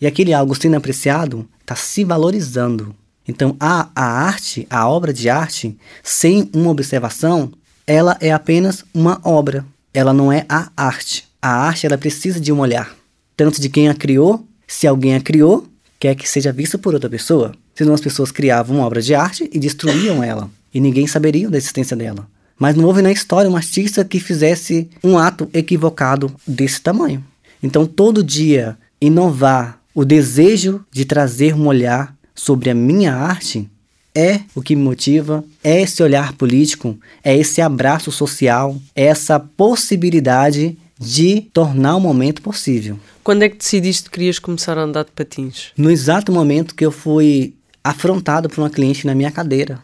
E 0.00 0.06
aquele 0.06 0.32
algo 0.32 0.54
sendo 0.54 0.76
apreciado 0.76 1.46
está 1.60 1.74
se 1.74 2.04
valorizando. 2.04 2.94
Então, 3.26 3.56
a, 3.60 3.88
a 3.94 4.04
arte, 4.04 4.66
a 4.70 4.88
obra 4.88 5.12
de 5.12 5.28
arte, 5.28 5.76
sem 6.02 6.48
uma 6.54 6.70
observação, 6.70 7.52
ela 7.86 8.16
é 8.20 8.32
apenas 8.32 8.84
uma 8.94 9.20
obra. 9.22 9.66
Ela 9.92 10.14
não 10.14 10.32
é 10.32 10.46
a 10.48 10.70
arte. 10.76 11.26
A 11.40 11.50
arte, 11.50 11.86
ela 11.86 11.98
precisa 11.98 12.40
de 12.40 12.52
um 12.52 12.60
olhar. 12.60 12.97
Tanto 13.38 13.60
de 13.60 13.68
quem 13.68 13.88
a 13.88 13.94
criou, 13.94 14.44
se 14.66 14.84
alguém 14.84 15.14
a 15.14 15.20
criou, 15.20 15.64
quer 16.00 16.16
que 16.16 16.28
seja 16.28 16.52
vista 16.52 16.76
por 16.76 16.92
outra 16.92 17.08
pessoa. 17.08 17.52
Senão 17.72 17.94
as 17.94 18.00
pessoas 18.00 18.32
criavam 18.32 18.78
uma 18.78 18.84
obra 18.84 19.00
de 19.00 19.14
arte 19.14 19.48
e 19.52 19.60
destruíam 19.60 20.24
ela. 20.24 20.50
E 20.74 20.80
ninguém 20.80 21.06
saberia 21.06 21.48
da 21.48 21.56
existência 21.56 21.96
dela. 21.96 22.26
Mas 22.58 22.74
não 22.74 22.84
houve 22.84 23.00
na 23.00 23.12
história 23.12 23.48
um 23.48 23.54
artista 23.54 24.04
que 24.04 24.18
fizesse 24.18 24.90
um 25.04 25.16
ato 25.16 25.48
equivocado 25.54 26.34
desse 26.44 26.80
tamanho. 26.80 27.24
Então, 27.62 27.86
todo 27.86 28.24
dia, 28.24 28.76
inovar 29.00 29.80
o 29.94 30.04
desejo 30.04 30.84
de 30.90 31.04
trazer 31.04 31.54
um 31.54 31.68
olhar 31.68 32.12
sobre 32.34 32.70
a 32.70 32.74
minha 32.74 33.14
arte 33.14 33.70
é 34.16 34.40
o 34.52 34.60
que 34.60 34.74
me 34.74 34.82
motiva, 34.82 35.44
é 35.62 35.82
esse 35.82 36.02
olhar 36.02 36.32
político, 36.32 36.98
é 37.22 37.36
esse 37.36 37.60
abraço 37.60 38.10
social, 38.10 38.76
é 38.96 39.04
essa 39.04 39.38
possibilidade 39.38 40.76
de 40.98 41.42
tornar 41.52 41.96
o 41.96 42.00
momento 42.00 42.42
possível. 42.42 42.98
Quando 43.22 43.42
é 43.42 43.48
que 43.48 43.58
decidiste 43.58 44.04
que 44.04 44.10
querias 44.10 44.38
começar 44.38 44.76
a 44.76 44.82
andar 44.82 45.04
de 45.04 45.12
patins? 45.12 45.72
No 45.76 45.90
exato 45.90 46.32
momento 46.32 46.74
que 46.74 46.84
eu 46.84 46.90
fui 46.90 47.54
afrontado 47.84 48.48
por 48.48 48.60
uma 48.60 48.70
cliente 48.70 49.06
na 49.06 49.14
minha 49.14 49.30
cadeira. 49.30 49.80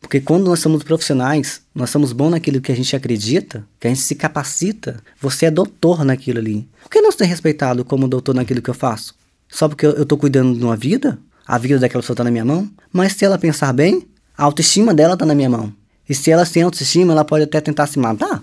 Porque 0.00 0.20
quando 0.20 0.44
nós 0.44 0.60
somos 0.60 0.82
profissionais, 0.82 1.62
nós 1.74 1.90
somos 1.90 2.12
bons 2.12 2.30
naquilo 2.30 2.60
que 2.60 2.70
a 2.70 2.76
gente 2.76 2.94
acredita, 2.94 3.66
que 3.80 3.88
a 3.88 3.90
gente 3.90 4.02
se 4.02 4.14
capacita, 4.14 5.02
você 5.20 5.46
é 5.46 5.50
doutor 5.50 6.04
naquilo 6.04 6.38
ali. 6.38 6.68
Por 6.82 6.90
que 6.90 7.00
não 7.00 7.10
ser 7.10 7.24
respeitado 7.24 7.84
como 7.84 8.06
doutor 8.06 8.34
naquilo 8.34 8.62
que 8.62 8.70
eu 8.70 8.74
faço? 8.74 9.14
Só 9.48 9.68
porque 9.68 9.86
eu 9.86 10.02
estou 10.02 10.16
cuidando 10.16 10.56
de 10.56 10.64
uma 10.64 10.76
vida? 10.76 11.18
A 11.46 11.58
vida 11.58 11.78
daquela 11.78 12.02
pessoa 12.02 12.14
está 12.14 12.24
na 12.24 12.30
minha 12.30 12.44
mão? 12.44 12.70
Mas 12.92 13.12
se 13.12 13.24
ela 13.24 13.38
pensar 13.38 13.72
bem, 13.72 14.06
a 14.36 14.44
autoestima 14.44 14.94
dela 14.94 15.14
está 15.14 15.26
na 15.26 15.34
minha 15.34 15.50
mão. 15.50 15.72
E 16.08 16.14
se 16.14 16.30
ela 16.30 16.44
sem 16.44 16.62
autoestima, 16.62 17.12
ela 17.12 17.24
pode 17.24 17.44
até 17.44 17.60
tentar 17.60 17.86
se 17.86 17.98
matar. 17.98 18.42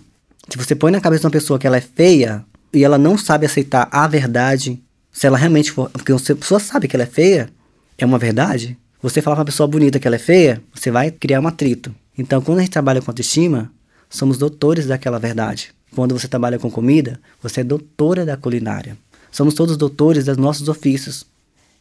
Se 0.50 0.58
você 0.58 0.76
põe 0.76 0.92
na 0.92 1.02
cabeça 1.02 1.22
de 1.22 1.28
uma 1.28 1.32
pessoa 1.32 1.58
que 1.58 1.66
ela 1.66 1.78
é 1.78 1.82
feia 1.82 2.46
e 2.74 2.84
ela 2.84 2.98
não 2.98 3.18
sabe 3.18 3.46
aceitar 3.46 3.88
a 3.92 4.08
verdade, 4.08 4.82
se 5.12 5.28
ela 5.28 5.38
realmente 5.38 5.72
for. 5.72 5.90
Porque 5.90 6.12
a 6.12 6.18
pessoa 6.18 6.60
sabe 6.60 6.88
que 6.88 6.96
ela 6.96 7.04
é 7.04 7.08
feia, 7.08 7.50
é 7.98 8.06
uma 8.06 8.18
verdade. 8.18 8.78
Você 9.02 9.22
falar 9.22 9.36
pra 9.36 9.42
uma 9.42 9.46
pessoa 9.46 9.68
bonita 9.68 10.00
que 10.00 10.08
ela 10.08 10.16
é 10.16 10.20
feia, 10.20 10.62
você 10.74 10.90
vai 10.90 11.12
criar 11.12 11.40
um 11.40 11.48
atrito. 11.48 11.94
Então, 12.18 12.42
quando 12.42 12.60
a 12.60 12.62
gente 12.62 12.72
trabalha 12.72 13.02
com 13.02 13.10
autoestima, 13.10 13.72
somos 14.10 14.38
doutores 14.38 14.88
daquela 14.88 15.20
verdade. 15.20 15.74
Quando 15.96 16.18
você 16.18 16.28
trabalha 16.28 16.58
com 16.60 16.70
comida, 16.72 17.20
você 17.42 17.62
é 17.62 17.64
doutora 17.64 18.26
da 18.26 18.36
culinária. 18.36 18.98
Somos 19.32 19.54
todos 19.54 19.78
doutores 19.78 20.26
dos 20.26 20.38
nossos 20.38 20.68
ofícios. 20.68 21.26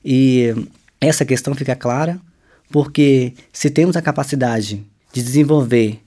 E 0.04 0.54
essa 1.00 1.24
questão 1.24 1.54
fica 1.54 1.76
clara 1.76 2.20
porque 2.70 3.34
se 3.52 3.70
temos 3.70 3.96
a 3.96 4.02
capacidade 4.02 4.84
de 5.12 5.22
desenvolver 5.22 6.00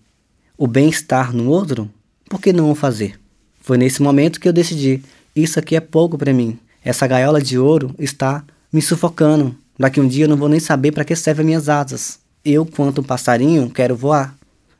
o 0.57 0.67
bem-estar 0.67 1.33
no 1.33 1.47
outro, 1.49 1.89
por 2.29 2.41
que 2.41 2.51
não 2.51 2.71
o 2.71 2.75
fazer? 2.75 3.19
Foi 3.61 3.77
nesse 3.77 4.01
momento 4.01 4.39
que 4.39 4.47
eu 4.47 4.53
decidi: 4.53 5.03
isso 5.35 5.59
aqui 5.59 5.75
é 5.75 5.79
pouco 5.79 6.17
para 6.17 6.33
mim. 6.33 6.57
Essa 6.83 7.07
gaiola 7.07 7.41
de 7.41 7.57
ouro 7.57 7.93
está 7.97 8.43
me 8.71 8.81
sufocando. 8.81 9.55
Daqui 9.77 9.99
um 9.99 10.07
dia 10.07 10.25
eu 10.25 10.29
não 10.29 10.37
vou 10.37 10.47
nem 10.47 10.59
saber 10.59 10.91
para 10.91 11.03
que 11.03 11.15
servem 11.15 11.45
minhas 11.45 11.67
asas. 11.67 12.19
Eu, 12.43 12.65
quanto 12.65 13.01
um 13.01 13.03
passarinho, 13.03 13.69
quero 13.69 13.95
voar. 13.95 14.35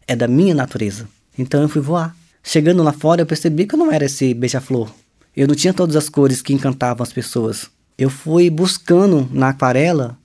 É 0.07 0.15
da 0.15 0.27
minha 0.27 0.53
natureza. 0.53 1.07
Então 1.37 1.61
eu 1.61 1.69
fui 1.69 1.81
voar. 1.81 2.15
Chegando 2.43 2.83
lá 2.83 2.93
fora, 2.93 3.21
eu 3.21 3.25
percebi 3.25 3.65
que 3.65 3.73
eu 3.73 3.79
não 3.79 3.91
era 3.91 4.05
esse 4.05 4.33
beija-flor. 4.33 4.91
Eu 5.35 5.47
não 5.47 5.55
tinha 5.55 5.73
todas 5.73 5.95
as 5.95 6.07
cores 6.07 6.41
que 6.41 6.53
encantavam 6.53 7.03
as 7.03 7.11
pessoas. 7.11 7.67
Eu 7.97 8.09
fui 8.09 8.49
buscando 8.49 9.27
na 9.31 9.49
aquarela 9.49 10.17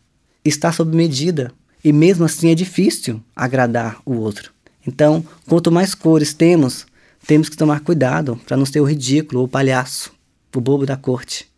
estar 0.45 0.73
sob 0.73 0.95
medida. 0.95 1.51
E 1.83 1.93
mesmo 1.93 2.27
assim 2.27 2.51
é 2.51 2.55
difícil 2.55 3.23
agradar 3.35 4.01
o 4.05 4.15
outro. 4.15 4.53
Então, 4.87 5.25
quanto 5.47 5.73
mais 5.73 5.95
cores 5.95 6.35
temos, 6.35 6.87
temos 7.27 7.49
que 7.49 7.57
tomar 7.57 7.81
cuidado 7.81 8.41
para 8.47 8.57
não 8.57 8.67
ser 8.67 8.81
o 8.81 8.85
ridículo, 8.85 9.45
o 9.45 9.49
palhaço, 9.49 10.13
o 10.55 10.61
bobo 10.61 10.87
da 10.87 10.97
corte. 10.97 11.49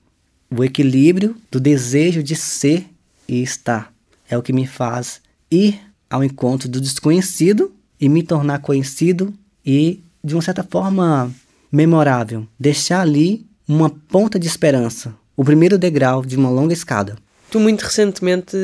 O 0.51 0.63
equilíbrio 0.63 1.37
do 1.51 1.59
desejo 1.59 2.23
de 2.23 2.37
ser 2.37 2.87
e 3.27 3.43
estar. 3.43 3.93
É 4.29 4.37
o 4.37 4.43
que 4.43 4.53
me 4.53 4.67
faz 4.67 5.21
ir 5.51 5.81
ao 6.11 6.23
encontro 6.23 6.69
do 6.69 6.81
desconhecido 6.81 7.73
e 8.01 8.09
me 8.09 8.23
tornar 8.23 8.59
conhecido 8.59 9.33
e, 9.65 10.03
de 10.23 10.35
uma 10.35 10.43
certa 10.43 10.63
forma, 10.63 11.33
memorável. 11.71 12.47
Deixar 12.59 13.01
ali 13.01 13.47
uma 13.67 13.89
ponta 13.89 14.39
de 14.39 14.47
esperança, 14.47 15.15
o 15.37 15.45
primeiro 15.45 15.79
degrau 15.79 16.23
de 16.23 16.37
uma 16.37 16.51
longa 16.51 16.75
escada. 16.75 17.17
Tu, 17.51 17.61
muito 17.61 17.83
recentemente, 17.83 18.57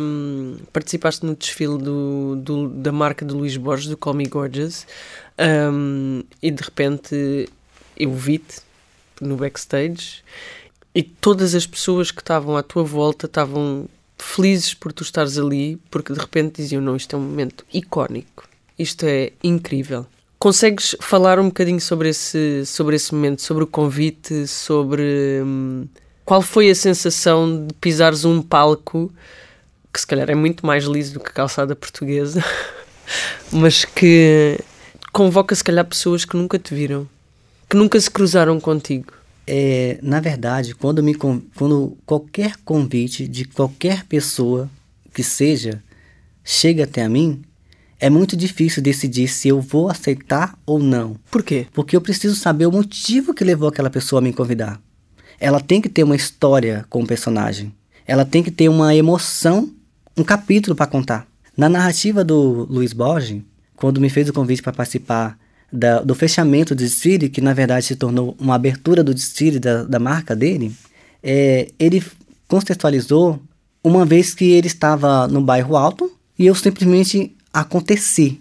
um, 0.00 0.56
participaste 0.72 1.24
no 1.24 1.36
desfile 1.36 1.76
do, 1.76 2.36
do, 2.36 2.68
da 2.68 2.90
marca 2.90 3.26
de 3.26 3.34
Luís 3.34 3.56
Borges, 3.58 3.88
do 3.88 3.96
Call 3.96 4.14
Me 4.14 4.26
Gorgeous, 4.26 4.86
um, 5.38 6.22
e 6.42 6.50
de 6.50 6.62
repente 6.62 7.48
eu 7.96 8.12
vi-te 8.12 8.60
no 9.20 9.36
backstage 9.36 10.22
e 10.94 11.02
todas 11.02 11.54
as 11.54 11.66
pessoas 11.66 12.10
que 12.10 12.20
estavam 12.20 12.56
à 12.56 12.62
tua 12.62 12.84
volta 12.84 13.26
estavam 13.26 13.88
felizes 14.18 14.74
por 14.74 14.92
tu 14.92 15.02
estares 15.02 15.38
ali, 15.38 15.76
porque 15.90 16.12
de 16.12 16.18
repente 16.18 16.62
diziam: 16.62 16.82
Não, 16.82 16.96
isto 16.96 17.16
é 17.16 17.18
um 17.18 17.22
momento 17.22 17.64
icónico, 17.72 18.48
isto 18.78 19.04
é 19.04 19.32
incrível. 19.42 20.06
Consegues 20.38 20.96
falar 21.00 21.38
um 21.38 21.46
bocadinho 21.46 21.80
sobre 21.80 22.08
esse, 22.08 22.66
sobre 22.66 22.96
esse 22.96 23.14
momento, 23.14 23.42
sobre 23.42 23.62
o 23.62 23.66
convite, 23.66 24.46
sobre 24.48 25.40
hum, 25.44 25.86
qual 26.24 26.42
foi 26.42 26.68
a 26.68 26.74
sensação 26.74 27.66
de 27.66 27.74
pisares 27.74 28.24
um 28.24 28.42
palco 28.42 29.12
que 29.92 30.00
se 30.00 30.06
calhar 30.06 30.30
é 30.30 30.34
muito 30.34 30.66
mais 30.66 30.84
liso 30.84 31.14
do 31.14 31.20
que 31.20 31.30
a 31.30 31.34
calçada 31.34 31.76
portuguesa, 31.76 32.42
mas 33.52 33.84
que 33.84 34.58
convoca 35.12 35.54
se 35.54 35.62
calhar 35.62 35.84
pessoas 35.84 36.24
que 36.24 36.36
nunca 36.36 36.58
te 36.58 36.74
viram, 36.74 37.06
que 37.68 37.76
nunca 37.76 38.00
se 38.00 38.10
cruzaram 38.10 38.58
contigo. 38.58 39.12
É, 39.46 39.98
na 40.02 40.20
verdade, 40.20 40.74
quando, 40.74 41.02
me, 41.02 41.14
quando 41.14 41.96
qualquer 42.06 42.56
convite 42.64 43.28
de 43.28 43.44
qualquer 43.44 44.04
pessoa 44.04 44.70
que 45.12 45.22
seja 45.22 45.82
chega 46.42 46.84
até 46.84 47.02
a 47.02 47.08
mim, 47.08 47.42
é 48.00 48.08
muito 48.08 48.36
difícil 48.36 48.82
decidir 48.82 49.28
se 49.28 49.48
eu 49.48 49.60
vou 49.60 49.88
aceitar 49.88 50.58
ou 50.66 50.78
não. 50.78 51.16
Por 51.30 51.42
quê? 51.42 51.66
Porque 51.72 51.94
eu 51.94 52.00
preciso 52.00 52.34
saber 52.34 52.66
o 52.66 52.72
motivo 52.72 53.34
que 53.34 53.44
levou 53.44 53.68
aquela 53.68 53.90
pessoa 53.90 54.18
a 54.20 54.22
me 54.22 54.32
convidar. 54.32 54.80
Ela 55.38 55.60
tem 55.60 55.80
que 55.80 55.88
ter 55.88 56.02
uma 56.02 56.16
história 56.16 56.84
com 56.88 57.02
o 57.02 57.06
personagem. 57.06 57.72
Ela 58.06 58.24
tem 58.24 58.42
que 58.42 58.50
ter 58.50 58.68
uma 58.68 58.94
emoção, 58.94 59.70
um 60.16 60.24
capítulo 60.24 60.74
para 60.74 60.86
contar. 60.86 61.26
Na 61.56 61.68
narrativa 61.68 62.24
do 62.24 62.66
Luiz 62.68 62.92
Borges, 62.92 63.42
quando 63.76 64.00
me 64.00 64.08
fez 64.08 64.28
o 64.28 64.32
convite 64.32 64.62
para 64.62 64.72
participar 64.72 65.38
da, 65.72 66.00
do 66.00 66.14
fechamento 66.14 66.74
do 66.74 66.78
desfile, 66.78 67.28
que 67.28 67.40
na 67.40 67.54
verdade 67.54 67.86
se 67.86 67.96
tornou 67.96 68.36
uma 68.38 68.54
abertura 68.54 69.02
do 69.02 69.14
desfile 69.14 69.58
da, 69.58 69.84
da 69.84 69.98
marca 69.98 70.36
dele, 70.36 70.72
é, 71.22 71.68
ele 71.78 72.02
contextualizou 72.46 73.40
uma 73.82 74.04
vez 74.04 74.34
que 74.34 74.44
ele 74.44 74.66
estava 74.66 75.26
no 75.26 75.40
bairro 75.40 75.76
alto 75.76 76.12
e 76.38 76.46
eu 76.46 76.54
simplesmente 76.54 77.34
aconteci. 77.52 78.40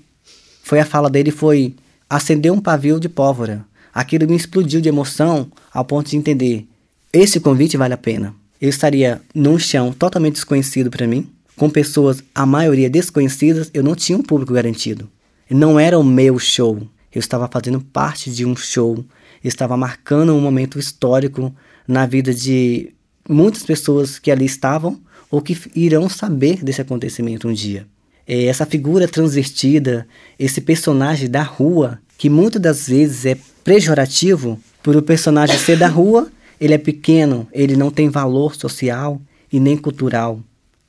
Foi 0.64 0.80
a 0.80 0.86
fala 0.86 1.10
dele 1.10 1.32
foi 1.32 1.76
acender 2.10 2.52
um 2.52 2.60
pavio 2.60 3.00
de 3.00 3.08
pólvora. 3.08 3.66
Aquilo 3.94 4.28
me 4.28 4.36
explodiu 4.36 4.82
de 4.82 4.90
emoção 4.90 5.52
ao 5.74 5.86
ponto 5.86 6.10
de 6.10 6.18
entender 6.18 6.68
esse 7.14 7.40
convite 7.40 7.78
vale 7.78 7.94
a 7.94 7.98
pena. 7.98 8.34
Eu 8.60 8.70
estaria 8.70 9.22
num 9.34 9.58
chão 9.58 9.92
totalmente 9.92 10.36
desconhecido 10.36 10.90
para 10.90 11.08
mim, 11.08 11.28
com 11.58 11.70
pessoas 11.70 12.24
a 12.34 12.46
maioria 12.46 12.90
desconhecidas, 12.90 13.70
eu 13.74 13.84
não 13.84 13.96
tinha 13.96 14.18
um 14.18 14.24
público 14.24 14.54
garantido. 14.54 15.10
Não 15.53 15.77
era 15.77 16.00
o 16.00 16.03
meu 16.03 16.39
show, 16.39 16.81
eu 17.13 17.20
estava 17.20 17.46
fazendo 17.46 17.81
parte 17.81 18.31
de 18.31 18.46
um 18.46 18.55
show, 18.55 19.03
estava 19.43 19.75
marcando 19.75 20.34
um 20.34 20.39
momento 20.39 20.79
histórico 20.79 21.53
na 21.86 22.05
vida 22.05 22.34
de 22.34 22.93
muitas 23.27 23.62
pessoas 23.62 24.17
que 24.17 24.31
ali 24.31 24.46
estavam 24.46 24.98
ou 25.29 25.41
que 25.41 25.58
irão 25.75 26.08
saber 26.08 26.63
desse 26.63 26.79
acontecimento 26.79 27.50
um 27.50 27.53
dia. 27.53 27.86
é 28.25 28.46
essa 28.46 28.65
figura 28.65 29.10
transvertida, 29.10 30.08
esse 30.39 30.62
personagem 30.62 31.29
da 31.29 31.43
rua, 31.43 32.00
que 32.17 32.29
muitas 32.29 32.62
das 32.62 32.88
vezes 32.88 33.25
é 33.25 33.38
pejorativo 33.62 34.58
por 34.81 34.96
o 34.96 35.01
personagem 35.01 35.58
ser 35.58 35.77
da 35.77 35.89
rua, 35.89 36.31
ele 36.62 36.75
é 36.75 36.77
pequeno, 36.77 37.46
ele 37.51 37.75
não 37.75 37.91
tem 37.91 38.08
valor 38.08 38.55
social 38.55 39.20
e 39.51 39.60
nem 39.60 39.75
cultural. 39.75 40.39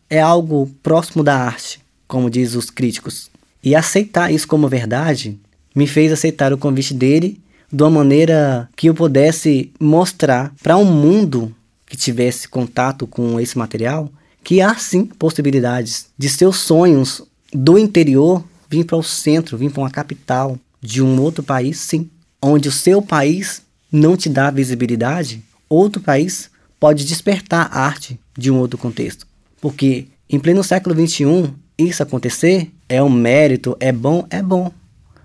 É 0.09 0.21
algo 0.21 0.71
próximo 0.85 1.25
da 1.25 1.37
arte, 1.37 1.81
como 2.07 2.31
diz 2.31 2.55
os 2.55 2.71
críticos. 2.71 3.32
E 3.63 3.75
aceitar 3.75 4.33
isso 4.33 4.49
como 4.49 4.69
verdade 4.69 5.39
me 5.75 5.87
fez 5.87 6.13
aceitar 6.13 6.53
o 6.53 6.59
convite 6.59 6.93
dele 6.93 7.41
de 7.73 7.83
uma 7.83 7.91
maneira 7.91 8.69
que 8.77 8.89
eu 8.89 8.95
pudesse 8.95 9.73
mostrar 9.81 10.53
para 10.63 10.77
um 10.77 10.85
mundo 10.85 11.55
que 11.87 11.97
tivesse 11.97 12.49
contato 12.49 13.07
com 13.07 13.41
esse 13.41 13.57
material 13.57 14.11
que 14.45 14.61
há 14.61 14.75
sim 14.75 15.07
possibilidades 15.07 16.07
de 16.19 16.29
seus 16.29 16.57
sonhos 16.57 17.23
do 17.53 17.79
interior 17.79 18.45
vir 18.69 18.85
para 18.85 18.97
o 18.97 19.03
centro, 19.03 19.57
vir 19.57 19.71
para 19.71 19.83
uma 19.83 19.91
capital 19.91 20.59
de 20.81 21.03
um 21.03 21.21
outro 21.21 21.43
país, 21.43 21.79
sim. 21.79 22.11
Onde 22.41 22.69
o 22.69 22.73
seu 22.73 23.01
país 23.01 23.63
não 23.91 24.17
te 24.17 24.29
dá 24.29 24.51
visibilidade, 24.51 25.43
outro 25.69 26.01
país 26.01 26.51
pode 26.81 27.05
despertar 27.05 27.69
a 27.71 27.81
arte 27.85 28.19
de 28.37 28.51
um 28.51 28.59
outro 28.59 28.79
contexto. 28.79 29.27
Porque 29.61 30.09
em 30.29 30.41
pleno 30.41 30.65
século 30.65 30.95
XXI, 30.95 31.53
isso 31.79 32.03
acontecer 32.03 32.71
é 32.89 33.03
um 33.03 33.11
mérito, 33.11 33.77
é 33.81 33.93
bom, 33.93 34.27
é 34.31 34.43
bom. 34.43 34.71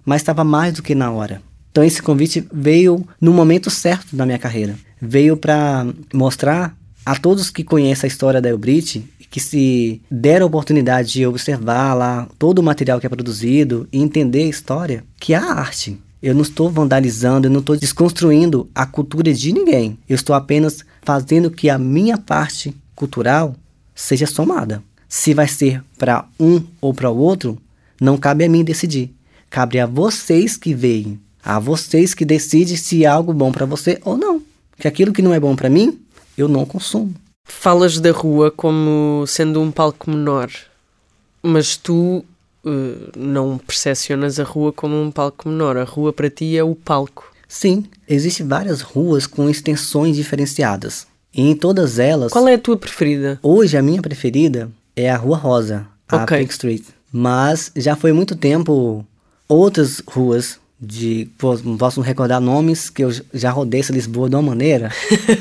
Mas 0.06 0.22
estava 0.22 0.44
mais 0.44 0.74
do 0.74 0.82
que 0.82 0.96
na 0.96 1.12
hora. 1.12 1.42
Então 1.72 1.84
esse 1.84 2.02
convite 2.02 2.48
veio 2.52 3.08
no 3.20 3.34
momento 3.34 3.70
certo 3.70 4.16
da 4.16 4.26
minha 4.26 4.40
carreira. 4.40 4.76
Veio 5.02 5.38
para 5.38 5.86
mostrar 6.14 6.76
a 7.06 7.16
todos 7.16 7.50
que 7.50 7.64
conhecem 7.64 8.08
a 8.08 8.12
história 8.12 8.42
da 8.42 8.50
Elbrit, 8.50 9.06
que 9.30 9.40
se 9.40 10.02
der 10.10 10.42
a 10.42 10.46
oportunidade 10.46 11.12
de 11.12 11.26
observar 11.26 11.94
lá 11.94 12.28
todo 12.40 12.60
o 12.60 12.64
material 12.64 13.00
que 13.00 13.06
é 13.06 13.10
produzido 13.10 13.88
e 13.92 14.02
entender 14.02 14.44
a 14.44 14.50
história, 14.50 15.04
que 15.20 15.34
há 15.34 15.44
arte. 15.44 15.98
Eu 16.22 16.34
não 16.34 16.42
estou 16.42 16.70
vandalizando, 16.70 17.48
eu 17.48 17.52
não 17.52 17.60
estou 17.60 17.78
desconstruindo 17.78 18.70
a 18.74 18.86
cultura 18.86 19.32
de 19.32 19.54
ninguém. 19.54 20.00
Eu 20.10 20.16
estou 20.16 20.36
apenas 20.36 20.84
fazendo 21.04 21.52
que 21.52 21.70
a 21.70 21.78
minha 21.78 22.18
parte 22.18 22.76
cultural 22.96 23.56
seja 23.94 24.26
somada. 24.26 24.82
Se 25.08 25.34
vai 25.34 25.48
ser 25.48 25.84
para 25.98 26.26
um 26.40 26.64
ou 26.82 26.94
para 26.94 27.10
o 27.10 27.18
outro, 27.18 27.58
não 28.00 28.18
cabe 28.18 28.44
a 28.44 28.50
mim 28.50 28.64
decidir. 28.64 29.14
Cabe 29.50 29.80
a 29.80 29.86
vocês 29.86 30.58
que 30.58 30.74
veem 30.74 31.20
a 31.48 31.60
vocês 31.60 32.14
que 32.14 32.26
decidem 32.26 32.76
se 32.76 33.06
é 33.06 33.08
algo 33.08 33.32
bom 33.32 33.54
para 33.54 33.66
você 33.66 33.98
ou 34.04 34.18
não. 34.18 34.42
Que 34.78 34.86
aquilo 34.86 35.14
que 35.14 35.22
não 35.22 35.34
é 35.34 35.40
bom 35.40 35.56
para 35.56 35.70
mim, 35.70 35.98
eu 36.38 36.50
não 36.50 36.66
consumo. 36.66 37.16
Falas 37.46 38.02
da 38.02 38.12
rua 38.12 38.52
como 38.52 39.24
sendo 39.26 39.62
um 39.62 39.72
palco 39.72 40.12
menor, 40.12 40.52
mas 41.42 41.78
tu 41.78 42.26
uh, 42.66 43.18
não 43.18 43.58
percepcionas 43.58 44.42
a 44.42 44.44
rua 44.44 44.74
como 44.74 45.02
um 45.02 45.10
palco 45.10 45.48
menor. 45.48 45.78
A 45.78 45.86
rua 45.86 46.12
para 46.12 46.30
ti 46.30 46.58
é 46.58 46.64
o 46.66 46.76
palco. 46.76 47.32
Sim, 47.48 47.86
existem 48.10 48.46
várias 48.46 48.82
ruas 48.82 49.26
com 49.26 49.50
extensões 49.50 50.18
diferenciadas. 50.18 51.08
E 51.34 51.42
em 51.42 51.56
todas 51.56 51.98
elas. 51.98 52.34
Qual 52.34 52.48
é 52.50 52.56
a 52.56 52.60
tua 52.60 52.76
preferida? 52.76 53.40
Hoje 53.42 53.78
a 53.78 53.82
minha 53.82 54.02
preferida 54.02 54.70
é 54.98 55.12
a 55.12 55.16
Rua 55.16 55.38
Rosa, 55.38 55.88
a 56.10 56.24
okay. 56.24 56.40
Pink 56.40 56.52
Street. 56.52 56.84
Mas 57.14 57.72
já 57.76 57.96
foi 57.96 58.12
muito 58.12 58.36
tempo 58.36 59.06
outras 59.48 60.02
ruas 60.06 60.60
de 60.80 61.30
posso 61.78 62.02
recordar 62.02 62.42
nomes 62.42 62.90
que 62.90 63.04
eu 63.04 63.12
já 63.34 63.52
rodei 63.52 63.80
essa 63.80 63.94
Lisboa 63.94 64.30
de 64.30 64.36
uma 64.36 64.42
maneira 64.42 64.92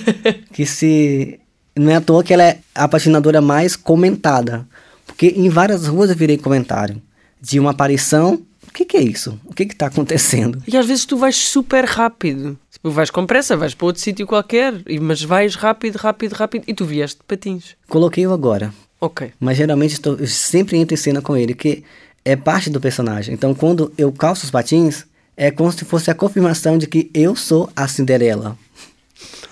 que 0.52 0.64
se 0.64 1.38
não 1.74 1.90
é 1.90 1.96
à 1.96 2.00
toa 2.00 2.24
que 2.24 2.32
ela 2.32 2.42
é 2.42 2.58
a 2.74 2.88
patinadora 2.88 3.42
mais 3.42 3.76
comentada 3.76 4.66
porque 5.04 5.26
em 5.26 5.50
várias 5.50 5.86
ruas 5.86 6.08
eu 6.08 6.16
virei 6.16 6.38
comentário 6.38 7.02
de 7.38 7.60
uma 7.60 7.72
aparição 7.72 8.40
o 8.66 8.72
que, 8.76 8.84
que 8.84 8.96
é 8.98 9.02
isso? 9.02 9.40
O 9.46 9.54
que 9.54 9.62
está 9.62 9.86
acontecendo? 9.86 10.62
E 10.66 10.76
às 10.76 10.84
vezes 10.84 11.06
tu 11.06 11.16
vais 11.16 11.34
super 11.34 11.84
rápido. 11.86 12.58
Tipo, 12.70 12.90
vais 12.90 13.10
com 13.10 13.24
pressa, 13.24 13.56
vais 13.56 13.74
para 13.74 13.86
outro 13.86 14.02
sítio 14.02 14.26
qualquer, 14.26 14.74
mas 15.00 15.22
vais 15.22 15.54
rápido, 15.54 15.96
rápido, 15.96 16.34
rápido 16.34 16.64
e 16.66 16.74
tu 16.74 16.84
vieste 16.84 17.18
de 17.18 17.24
patins. 17.24 17.74
Coloquei-o 17.88 18.32
agora. 18.32 18.74
Ok. 19.00 19.32
Mas 19.38 19.56
geralmente 19.56 19.92
estou, 19.92 20.16
eu 20.16 20.26
sempre 20.26 20.76
entro 20.78 20.94
em 20.94 20.96
cena 20.96 21.20
com 21.20 21.36
ele, 21.36 21.54
que 21.54 21.84
é 22.24 22.34
parte 22.36 22.70
do 22.70 22.80
personagem. 22.80 23.34
Então 23.34 23.54
quando 23.54 23.92
eu 23.96 24.10
calço 24.12 24.44
os 24.44 24.50
patins, 24.50 25.04
é 25.36 25.50
como 25.50 25.70
se 25.70 25.84
fosse 25.84 26.10
a 26.10 26.14
confirmação 26.14 26.78
de 26.78 26.86
que 26.86 27.10
eu 27.12 27.36
sou 27.36 27.68
a 27.76 27.86
Cinderela. 27.86 28.56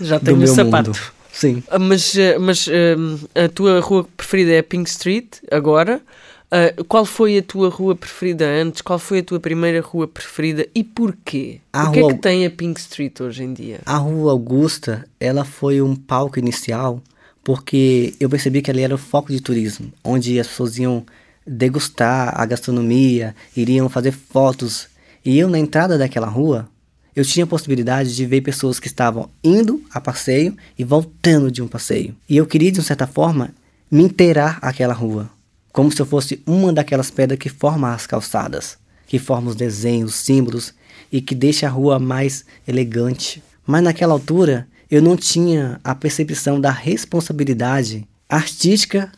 Já 0.01 0.19
tenho 0.19 0.43
o 0.43 0.47
sapato. 0.47 0.91
Mundo. 0.91 1.01
Sim. 1.33 1.63
Ah, 1.69 1.79
mas, 1.79 2.15
ah, 2.17 2.39
mas 2.39 2.69
ah, 2.69 3.45
a 3.45 3.49
tua 3.49 3.81
rua 3.81 4.07
preferida 4.17 4.53
é 4.53 4.63
Pink 4.63 4.89
Street, 4.89 5.27
agora. 5.51 6.01
Uh, 6.45 6.85
qual 6.85 7.05
foi 7.05 7.37
a 7.39 7.43
tua 7.43 7.69
rua 7.69 7.97
preferida 7.97 8.47
antes? 8.47 8.81
Qual 8.81 8.99
foi 8.99 9.19
a 9.19 9.23
tua 9.25 9.41
primeira 9.41 9.81
rua 9.81 10.07
preferida 10.07 10.65
e 10.73 10.85
porquê? 10.85 11.59
A 11.73 11.89
o 11.89 11.93
que 11.93 11.99
é 11.99 12.03
rua... 12.03 12.13
é 12.13 12.15
que 12.15 12.21
tem 12.21 12.47
a 12.47 12.51
Pink 12.51 12.79
Street 12.79 13.21
hoje 13.21 13.43
em 13.43 13.53
dia? 13.53 13.81
A 13.85 13.97
Rua 13.97 14.31
Augusta, 14.31 15.05
ela 15.19 15.45
foi 15.45 15.83
um 15.83 15.97
palco 15.97 16.39
inicial 16.39 17.03
porque 17.45 18.15
eu 18.19 18.29
percebi 18.29 18.63
que 18.63 18.71
ali 18.71 18.83
era 18.83 18.95
o 18.95 18.99
foco 18.99 19.31
de 19.31 19.41
turismo, 19.41 19.93
onde 20.03 20.41
as 20.41 20.49
pessoas 20.49 20.79
iam 20.79 21.05
degustar 21.47 22.33
a 22.41 22.47
gastronomia, 22.47 23.37
iriam 23.55 23.89
fazer 23.89 24.13
fotos 24.13 24.89
e 25.25 25.39
eu, 25.39 25.49
na 25.49 25.59
entrada 25.59 25.97
daquela 25.97 26.27
rua, 26.27 26.69
eu 27.17 27.25
tinha 27.25 27.45
a 27.45 27.47
possibilidade 27.47 28.15
de 28.15 28.27
ver 28.27 28.43
pessoas 28.43 28.79
que 28.79 28.89
estavam 28.89 29.31
indo 29.43 29.83
a 29.91 29.99
passeio 29.99 30.55
e 30.79 30.85
voltando 30.85 31.51
de 31.51 31.63
um 31.63 31.69
passeio. 31.69 32.15
E 32.29 32.37
eu 32.37 32.45
queria, 32.45 32.71
de 32.71 32.79
uma 32.79 32.85
certa 32.85 33.07
forma, 33.07 33.51
me 33.91 34.03
inteirar 34.03 34.59
aquela 34.61 34.93
rua, 34.93 35.31
como 35.73 35.91
se 35.91 36.03
eu 36.03 36.05
fosse 36.05 36.43
uma 36.47 36.73
daquelas 36.73 37.11
pedras 37.11 37.39
que 37.39 37.49
formam 37.49 37.91
as 37.91 38.07
calçadas, 38.07 38.77
que 39.07 39.19
formam 39.19 39.51
os 39.51 39.57
desenhos, 39.57 40.15
os 40.15 40.21
símbolos 40.21 40.75
e 41.11 41.23
que 41.23 41.35
deixa 41.35 41.67
a 41.67 41.71
rua 41.71 41.99
mais 41.99 42.45
elegante. 42.69 43.43
Mas 43.67 43.83
naquela 43.83 44.13
altura, 44.13 44.67
eu 44.95 45.03
não 45.03 45.17
tinha 45.17 45.81
a 45.83 45.95
percepção 45.95 46.61
da 46.61 46.71
responsabilidade 46.71 48.07
artística 48.29 49.11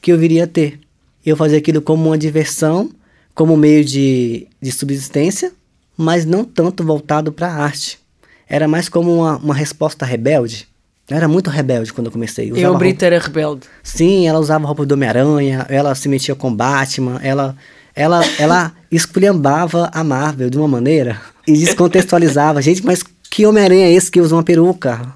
que 0.00 0.12
eu 0.12 0.18
viria 0.18 0.44
a 0.44 0.46
ter. 0.46 0.78
Eu 1.24 1.36
fazia 1.36 1.58
aquilo 1.58 1.80
como 1.80 2.06
uma 2.06 2.18
diversão 2.18 2.90
como 3.34 3.56
meio 3.56 3.84
de, 3.84 4.46
de 4.62 4.70
subsistência, 4.70 5.52
mas 5.96 6.24
não 6.24 6.44
tanto 6.44 6.84
voltado 6.84 7.32
para 7.32 7.48
a 7.48 7.56
arte. 7.56 7.98
Era 8.48 8.68
mais 8.68 8.88
como 8.88 9.12
uma, 9.12 9.36
uma 9.38 9.54
resposta 9.54 10.06
rebelde. 10.06 10.68
Eu 11.08 11.16
era 11.16 11.26
muito 11.26 11.50
rebelde 11.50 11.92
quando 11.92 12.06
eu 12.06 12.12
comecei. 12.12 12.50
Eu, 12.50 12.56
eu 12.56 12.78
Brita 12.78 13.04
era 13.04 13.18
rebelde. 13.18 13.66
Sim, 13.82 14.28
ela 14.28 14.38
usava 14.38 14.66
roupa 14.66 14.86
do 14.86 14.92
Homem-Aranha, 14.92 15.66
ela 15.68 15.94
se 15.94 16.08
metia 16.08 16.34
com 16.34 16.54
Batman, 16.54 17.18
ela, 17.22 17.56
ela, 17.94 18.22
ela 18.38 18.72
esculhambava 18.90 19.90
a 19.92 20.04
Marvel 20.04 20.48
de 20.48 20.56
uma 20.56 20.68
maneira 20.68 21.20
e 21.46 21.52
descontextualizava. 21.54 22.62
Gente, 22.62 22.84
mas 22.86 23.02
que 23.28 23.44
Homem-Aranha 23.44 23.86
é 23.86 23.92
esse 23.92 24.10
que 24.10 24.20
usa 24.20 24.36
uma 24.36 24.44
peruca? 24.44 25.12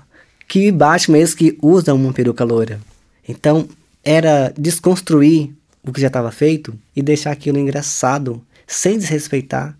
Que 0.49 0.73
Batman 0.73 1.19
é 1.19 1.21
esse 1.21 1.37
que 1.37 1.59
usa 1.61 1.93
uma 1.93 2.11
peruca 2.11 2.43
loira? 2.43 2.81
Então, 3.29 3.69
era 4.03 4.51
desconstruir 4.57 5.51
o 5.83 5.93
que 5.93 6.01
já 6.01 6.07
estava 6.07 6.33
feito 6.33 6.75
e 6.97 7.03
deixar 7.03 7.33
aquilo 7.33 7.59
engraçado, 7.59 8.43
sem 8.67 8.97
desrespeitar 8.97 9.79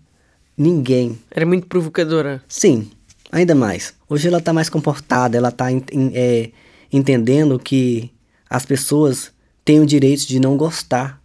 ninguém. 0.55 1.17
Era 1.31 1.43
muito 1.43 1.65
provocadora. 1.65 2.43
Sim, 2.47 2.91
ainda 3.31 3.55
mais. 3.55 3.95
Hoje 4.07 4.27
ela 4.27 4.37
está 4.37 4.53
mais 4.53 4.69
comportada, 4.69 5.35
ela 5.35 5.49
está 5.49 5.71
é, 5.71 6.51
entendendo 6.93 7.57
que 7.57 8.11
as 8.47 8.63
pessoas 8.63 9.31
têm 9.65 9.79
o 9.79 9.87
direito 9.87 10.27
de 10.27 10.39
não 10.39 10.55
gostar 10.55 11.19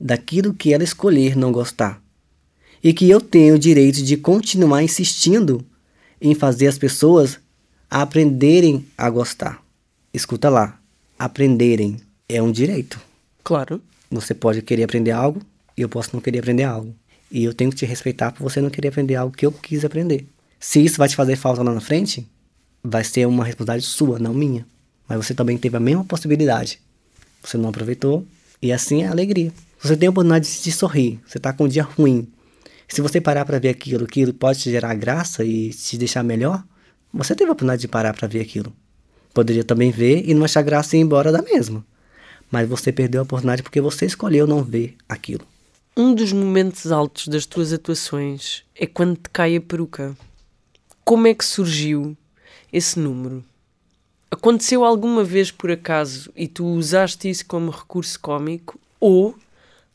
daquilo 0.00 0.54
que 0.54 0.72
ela 0.72 0.84
escolher 0.84 1.36
não 1.36 1.52
gostar. 1.52 2.02
E 2.82 2.94
que 2.94 3.10
eu 3.10 3.20
tenho 3.20 3.56
o 3.56 3.58
direito 3.58 4.02
de 4.02 4.16
continuar 4.16 4.82
insistindo 4.82 5.62
em 6.18 6.34
fazer 6.34 6.66
as 6.66 6.78
pessoas 6.78 7.38
aprenderem 7.90 8.86
a 8.96 9.08
gostar. 9.08 9.62
Escuta 10.12 10.48
lá, 10.48 10.78
aprenderem 11.18 11.96
é 12.28 12.42
um 12.42 12.50
direito. 12.50 13.00
Claro. 13.44 13.80
Você 14.10 14.34
pode 14.34 14.62
querer 14.62 14.84
aprender 14.84 15.12
algo 15.12 15.40
e 15.76 15.82
eu 15.82 15.88
posso 15.88 16.10
não 16.12 16.20
querer 16.20 16.40
aprender 16.40 16.64
algo. 16.64 16.94
E 17.30 17.44
eu 17.44 17.54
tenho 17.54 17.70
que 17.70 17.76
te 17.76 17.86
respeitar 17.86 18.32
por 18.32 18.42
você 18.42 18.60
não 18.60 18.70
querer 18.70 18.88
aprender 18.88 19.16
algo 19.16 19.36
que 19.36 19.46
eu 19.46 19.52
quis 19.52 19.84
aprender. 19.84 20.26
Se 20.58 20.84
isso 20.84 20.98
vai 20.98 21.08
te 21.08 21.16
fazer 21.16 21.36
falta 21.36 21.62
lá 21.62 21.72
na 21.72 21.80
frente, 21.80 22.26
vai 22.82 23.04
ser 23.04 23.26
uma 23.26 23.44
responsabilidade 23.44 23.84
sua, 23.84 24.18
não 24.18 24.32
minha. 24.32 24.66
Mas 25.08 25.18
você 25.24 25.34
também 25.34 25.58
teve 25.58 25.76
a 25.76 25.80
mesma 25.80 26.04
possibilidade. 26.04 26.80
Você 27.42 27.56
não 27.56 27.68
aproveitou 27.68 28.26
e 28.60 28.72
assim 28.72 29.02
é 29.02 29.08
a 29.08 29.10
alegria. 29.10 29.52
Você 29.80 29.96
tem 29.96 30.06
a 30.06 30.10
oportunidade 30.10 30.62
de 30.62 30.72
sorrir, 30.72 31.20
você 31.26 31.38
está 31.38 31.52
com 31.52 31.64
um 31.64 31.68
dia 31.68 31.82
ruim. 31.82 32.26
Se 32.88 33.00
você 33.00 33.20
parar 33.20 33.44
para 33.44 33.58
ver 33.58 33.68
aquilo, 33.68 34.04
aquilo 34.04 34.32
pode 34.32 34.60
te 34.60 34.70
gerar 34.70 34.94
graça 34.94 35.44
e 35.44 35.70
te 35.70 35.98
deixar 35.98 36.22
melhor, 36.22 36.64
você 37.12 37.34
teve 37.34 37.50
a 37.50 37.52
oportunidade 37.52 37.82
de 37.82 37.88
parar 37.88 38.14
para 38.14 38.28
ver 38.28 38.40
aquilo. 38.40 38.72
Poderia 39.32 39.64
também 39.64 39.90
ver 39.90 40.28
e 40.28 40.34
não 40.34 40.44
achar 40.44 40.62
graça 40.62 40.96
e 40.96 41.00
ir 41.00 41.02
embora 41.02 41.30
da 41.32 41.42
mesma 41.42 41.84
mas 42.50 42.68
você 42.68 42.92
perdeu 42.92 43.20
a 43.20 43.24
oportunidade 43.24 43.62
porque 43.62 43.80
você 43.80 44.06
escolheu 44.06 44.46
não 44.46 44.62
ver 44.62 44.96
aquilo. 45.08 45.46
Um 45.96 46.14
dos 46.14 46.32
momentos 46.32 46.92
altos 46.92 47.28
das 47.28 47.46
tuas 47.46 47.72
atuações 47.72 48.64
é 48.74 48.86
quando 48.86 49.16
te 49.16 49.30
cai 49.30 49.56
a 49.56 49.60
peruca. 49.60 50.16
Como 51.04 51.26
é 51.26 51.34
que 51.34 51.44
surgiu 51.44 52.16
esse 52.72 52.98
número? 52.98 53.44
Aconteceu 54.30 54.84
alguma 54.84 55.24
vez 55.24 55.50
por 55.50 55.70
acaso 55.70 56.30
e 56.36 56.46
tu 56.46 56.66
usaste 56.66 57.30
isso 57.30 57.46
como 57.46 57.70
recurso 57.70 58.18
cômico 58.20 58.78
ou 59.00 59.36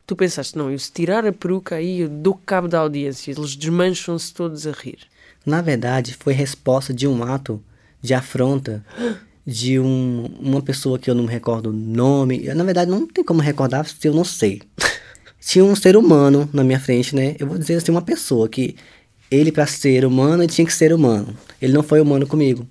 tu 0.08 0.16
pensaste, 0.16 0.58
não, 0.58 0.72
eu 0.72 0.80
se 0.80 0.92
tirar 0.92 1.26
a 1.26 1.32
peruca 1.32 1.76
aí 1.76 2.00
eu 2.00 2.10
dou 2.10 2.34
cabo 2.34 2.68
da 2.68 2.80
audiência, 2.80 3.32
eles 3.32 3.56
desmancham-se 3.56 4.34
todos 4.34 4.66
a 4.66 4.72
rir? 4.72 5.00
Na 5.46 5.62
verdade, 5.62 6.16
foi 6.20 6.34
resposta 6.34 6.94
de 6.94 7.08
um 7.08 7.24
ato 7.24 7.62
de 8.02 8.14
afronta 8.14 8.84
de 9.46 9.80
um, 9.80 10.26
uma 10.40 10.62
pessoa 10.62 11.00
que 11.00 11.10
eu 11.10 11.16
não 11.16 11.24
me 11.24 11.30
recordo 11.30 11.70
o 11.70 11.74
nome. 11.74 12.44
Na 12.54 12.64
verdade, 12.64 12.92
não 12.92 13.08
tem 13.08 13.24
como 13.24 13.42
recordar 13.42 13.86
se 13.86 14.08
eu 14.08 14.14
não 14.14 14.24
sei. 14.24 14.62
Tinha 15.40 15.66
um 15.66 15.76
ser 15.76 15.98
humano 15.98 16.48
na 16.54 16.64
minha 16.64 16.80
frente, 16.80 17.16
né? 17.16 17.36
Eu 17.40 17.48
vou 17.48 17.58
dizer 17.58 17.76
assim, 17.76 17.92
uma 17.92 18.02
pessoa 18.02 18.48
que 18.48 18.76
ele, 19.32 19.52
para 19.52 19.66
ser 19.66 20.06
humano, 20.06 20.44
ele 20.44 20.52
tinha 20.52 20.68
que 20.68 20.74
ser 20.74 20.94
humano. 20.94 21.36
Ele 21.60 21.74
não 21.74 21.82
foi 21.82 22.00
humano 22.00 22.28
comigo. 22.28 22.68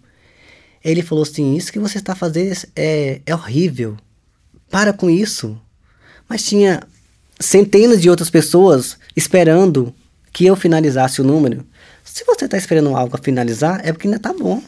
Ele 0.85 1.03
falou 1.03 1.23
assim: 1.23 1.57
Isso 1.57 1.73
que 1.73 1.81
você 1.81 1.99
está 1.99 2.15
fazendo 2.15 2.55
é, 2.77 3.21
é 3.27 3.35
horrível. 3.35 3.97
Para 4.71 4.93
com 4.93 5.11
isso. 5.11 5.61
Mas 6.29 6.45
tinha 6.45 6.83
centenas 7.41 8.01
de 8.01 8.09
outras 8.09 8.31
pessoas 8.31 8.99
esperando 9.17 9.93
que 10.33 10.47
eu 10.47 10.55
finalizasse 10.55 11.21
o 11.21 11.25
número. 11.25 11.67
Se 12.13 12.25
você 12.25 12.47
está 12.47 12.57
esperando 12.57 12.97
algo 12.97 13.17
a 13.17 13.23
finalizar, 13.23 13.81
é 13.85 13.93
porque 13.93 14.09
ainda 14.09 14.17
está 14.17 14.33
bom. 14.33 14.61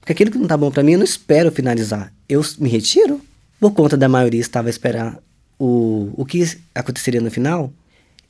Porque 0.00 0.12
aquilo 0.12 0.30
que 0.30 0.38
não 0.38 0.44
está 0.44 0.56
bom 0.56 0.70
para 0.70 0.82
mim, 0.82 0.92
eu 0.92 0.98
não 0.98 1.04
espero 1.04 1.50
finalizar. 1.50 2.12
Eu 2.28 2.40
me 2.58 2.68
retiro. 2.68 3.20
Por 3.58 3.72
conta 3.72 3.96
da 3.96 4.08
maioria 4.08 4.40
estava 4.40 4.68
a 4.68 4.70
esperar 4.70 5.18
o, 5.58 6.12
o 6.14 6.24
que 6.24 6.44
aconteceria 6.74 7.20
no 7.20 7.30
final, 7.30 7.72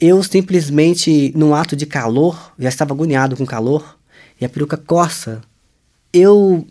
eu 0.00 0.22
simplesmente, 0.22 1.33
num 1.37 1.55
ato 1.55 1.77
de 1.77 1.87
calor, 1.87 2.53
já 2.59 2.68
estava 2.68 2.92
agoniado 2.92 3.37
com 3.37 3.46
calor, 3.46 3.98
e 4.40 4.44
a 4.44 4.48
peruca 4.48 4.77
coça, 4.77 5.40
eu 6.12 6.66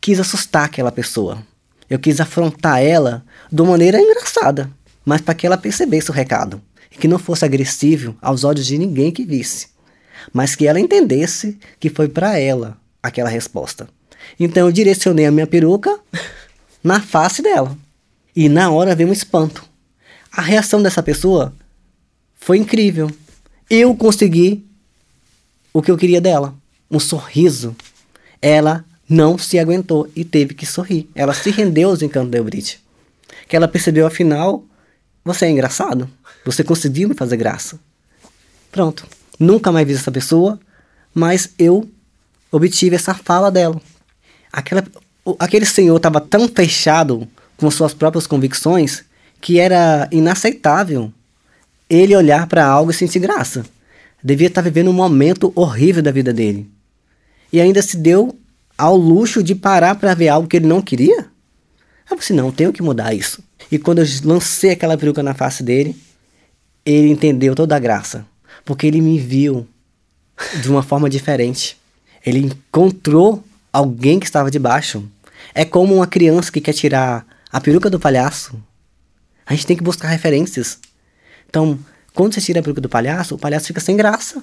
quis 0.00 0.20
assustar 0.20 0.64
aquela 0.64 0.92
pessoa. 0.92 1.38
Eu 1.88 1.98
quis 1.98 2.20
afrontar 2.20 2.82
ela 2.82 3.24
de 3.50 3.62
uma 3.62 3.72
maneira 3.72 4.00
engraçada, 4.00 4.70
mas 5.04 5.20
para 5.20 5.34
que 5.34 5.46
ela 5.46 5.56
percebesse 5.56 6.10
o 6.10 6.14
recado. 6.14 6.60
E 6.90 6.96
que 6.96 7.08
não 7.08 7.18
fosse 7.18 7.44
agressivo 7.44 8.16
aos 8.20 8.44
olhos 8.44 8.66
de 8.66 8.76
ninguém 8.76 9.10
que 9.10 9.24
visse, 9.24 9.68
mas 10.32 10.54
que 10.54 10.66
ela 10.66 10.80
entendesse 10.80 11.58
que 11.78 11.88
foi 11.90 12.08
para 12.08 12.38
ela 12.38 12.76
aquela 13.02 13.28
resposta. 13.28 13.88
Então 14.38 14.66
eu 14.66 14.72
direcionei 14.72 15.26
a 15.26 15.30
minha 15.30 15.46
peruca 15.46 15.98
na 16.82 17.00
face 17.00 17.42
dela. 17.42 17.76
E 18.34 18.48
na 18.48 18.70
hora 18.70 18.94
veio 18.94 19.08
um 19.08 19.12
espanto. 19.12 19.64
A 20.30 20.42
reação 20.42 20.82
dessa 20.82 21.02
pessoa 21.02 21.52
foi 22.36 22.58
incrível. 22.58 23.10
Eu 23.68 23.94
consegui 23.94 24.64
o 25.72 25.82
que 25.82 25.90
eu 25.90 25.96
queria 25.96 26.20
dela, 26.20 26.54
um 26.90 27.00
sorriso. 27.00 27.74
Ela 28.40 28.84
não 29.08 29.38
se 29.38 29.58
aguentou 29.58 30.08
e 30.14 30.24
teve 30.24 30.54
que 30.54 30.66
sorrir. 30.66 31.08
Ela 31.14 31.34
se 31.34 31.50
rendeu 31.50 31.90
aos 31.90 32.02
encantos 32.02 32.30
da 32.30 32.38
Eubrite. 32.38 32.80
Que 33.48 33.56
ela 33.56 33.66
percebeu, 33.66 34.06
afinal, 34.06 34.64
você 35.24 35.46
é 35.46 35.50
engraçado. 35.50 36.08
Você 36.44 36.62
conseguiu 36.62 37.08
me 37.08 37.14
fazer 37.14 37.36
graça. 37.36 37.78
Pronto. 38.70 39.06
Nunca 39.38 39.70
mais 39.70 39.86
vi 39.86 39.94
essa 39.94 40.10
pessoa, 40.10 40.58
mas 41.14 41.50
eu 41.58 41.88
obtive 42.50 42.96
essa 42.96 43.14
fala 43.14 43.50
dela. 43.50 43.80
Aquela, 44.52 44.84
aquele 45.38 45.66
senhor 45.66 45.96
estava 45.96 46.20
tão 46.20 46.48
fechado 46.48 47.28
com 47.56 47.70
suas 47.70 47.94
próprias 47.94 48.26
convicções 48.26 49.04
que 49.40 49.58
era 49.58 50.08
inaceitável 50.10 51.12
ele 51.88 52.14
olhar 52.14 52.46
para 52.46 52.66
algo 52.66 52.90
e 52.90 52.94
sentir 52.94 53.18
graça. 53.18 53.64
Devia 54.22 54.48
estar 54.48 54.60
vivendo 54.60 54.90
um 54.90 54.94
momento 54.94 55.52
horrível 55.54 56.02
da 56.02 56.10
vida 56.10 56.32
dele. 56.32 56.68
E 57.52 57.60
ainda 57.60 57.80
se 57.80 57.96
deu 57.96 58.36
ao 58.76 58.96
luxo 58.96 59.42
de 59.42 59.54
parar 59.54 59.94
para 59.94 60.14
ver 60.14 60.28
algo 60.28 60.48
que 60.48 60.56
ele 60.56 60.66
não 60.66 60.82
queria? 60.82 61.26
Eu 62.10 62.16
disse, 62.16 62.32
não, 62.32 62.50
tenho 62.50 62.72
que 62.72 62.82
mudar 62.82 63.14
isso. 63.14 63.42
E 63.70 63.78
quando 63.78 64.00
eu 64.00 64.06
lancei 64.24 64.70
aquela 64.70 64.96
peruca 64.96 65.22
na 65.22 65.34
face 65.34 65.62
dele, 65.62 65.96
ele 66.84 67.08
entendeu 67.08 67.54
toda 67.54 67.76
a 67.76 67.78
graça. 67.78 68.26
Porque 68.68 68.86
ele 68.86 69.00
me 69.00 69.18
viu 69.18 69.66
de 70.60 70.68
uma 70.68 70.82
forma 70.82 71.08
diferente. 71.08 71.78
Ele 72.24 72.40
encontrou 72.40 73.42
alguém 73.72 74.20
que 74.20 74.26
estava 74.26 74.50
debaixo. 74.50 75.02
É 75.54 75.64
como 75.64 75.94
uma 75.94 76.06
criança 76.06 76.52
que 76.52 76.60
quer 76.60 76.74
tirar 76.74 77.26
a 77.50 77.62
peruca 77.62 77.88
do 77.88 77.98
palhaço. 77.98 78.62
A 79.46 79.54
gente 79.54 79.66
tem 79.66 79.74
que 79.74 79.82
buscar 79.82 80.08
referências. 80.08 80.78
Então, 81.48 81.78
quando 82.12 82.34
você 82.34 82.42
tira 82.42 82.60
a 82.60 82.62
peruca 82.62 82.82
do 82.82 82.90
palhaço, 82.90 83.36
o 83.36 83.38
palhaço 83.38 83.68
fica 83.68 83.80
sem 83.80 83.96
graça. 83.96 84.42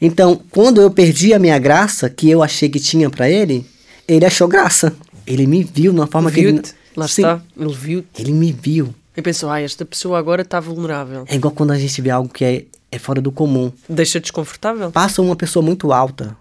Então, 0.00 0.42
quando 0.50 0.80
eu 0.80 0.90
perdi 0.90 1.32
a 1.32 1.38
minha 1.38 1.60
graça, 1.60 2.10
que 2.10 2.28
eu 2.28 2.42
achei 2.42 2.68
que 2.68 2.80
tinha 2.80 3.08
para 3.08 3.30
ele, 3.30 3.64
ele 4.08 4.26
achou 4.26 4.48
graça. 4.48 4.92
Ele 5.24 5.46
me 5.46 5.62
viu 5.62 5.92
de 5.92 6.00
uma 6.00 6.08
forma 6.08 6.28
que 6.28 6.40
ele. 6.40 6.60
Lá 6.96 7.06
Sim, 7.06 7.22
está, 7.22 7.40
ele 7.56 7.72
viu 7.72 8.04
Ele 8.18 8.32
me 8.32 8.50
viu. 8.50 8.92
E 9.16 9.22
pensou, 9.22 9.50
ah, 9.50 9.60
esta 9.60 9.84
pessoa 9.84 10.18
agora 10.18 10.42
está 10.42 10.58
vulnerável. 10.58 11.24
É 11.28 11.34
igual 11.34 11.52
quando 11.52 11.72
a 11.72 11.78
gente 11.78 12.00
vê 12.00 12.10
algo 12.10 12.28
que 12.28 12.44
é, 12.44 12.64
é 12.90 12.98
fora 12.98 13.20
do 13.20 13.30
comum. 13.30 13.70
Deixa 13.88 14.18
desconfortável? 14.18 14.90
Passa 14.90 15.20
uma 15.20 15.36
pessoa 15.36 15.62
muito 15.62 15.92
alta, 15.92 16.36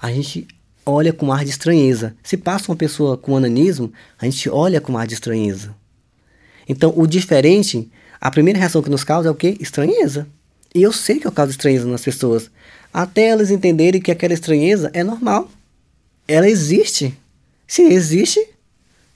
a 0.00 0.10
gente 0.10 0.46
olha 0.84 1.12
com 1.12 1.32
ar 1.32 1.44
de 1.44 1.50
estranheza. 1.50 2.14
Se 2.22 2.36
passa 2.36 2.70
uma 2.70 2.76
pessoa 2.76 3.16
com 3.16 3.36
ananismo, 3.36 3.92
a 4.18 4.24
gente 4.24 4.50
olha 4.50 4.80
com 4.80 4.98
ar 4.98 5.06
de 5.06 5.14
estranheza. 5.14 5.74
Então, 6.68 6.92
o 6.96 7.06
diferente, 7.06 7.90
a 8.20 8.30
primeira 8.30 8.58
reação 8.58 8.82
que 8.82 8.90
nos 8.90 9.04
causa 9.04 9.28
é 9.28 9.30
o 9.30 9.34
quê? 9.34 9.56
Estranheza. 9.60 10.26
E 10.74 10.82
eu 10.82 10.92
sei 10.92 11.18
que 11.18 11.26
eu 11.26 11.32
causo 11.32 11.52
estranheza 11.52 11.86
nas 11.86 12.02
pessoas. 12.02 12.50
Até 12.92 13.28
elas 13.28 13.50
entenderem 13.50 14.00
que 14.00 14.10
aquela 14.10 14.34
estranheza 14.34 14.90
é 14.92 15.04
normal. 15.04 15.50
Ela 16.26 16.48
existe. 16.48 17.16
Se 17.66 17.82
existe, 17.82 18.44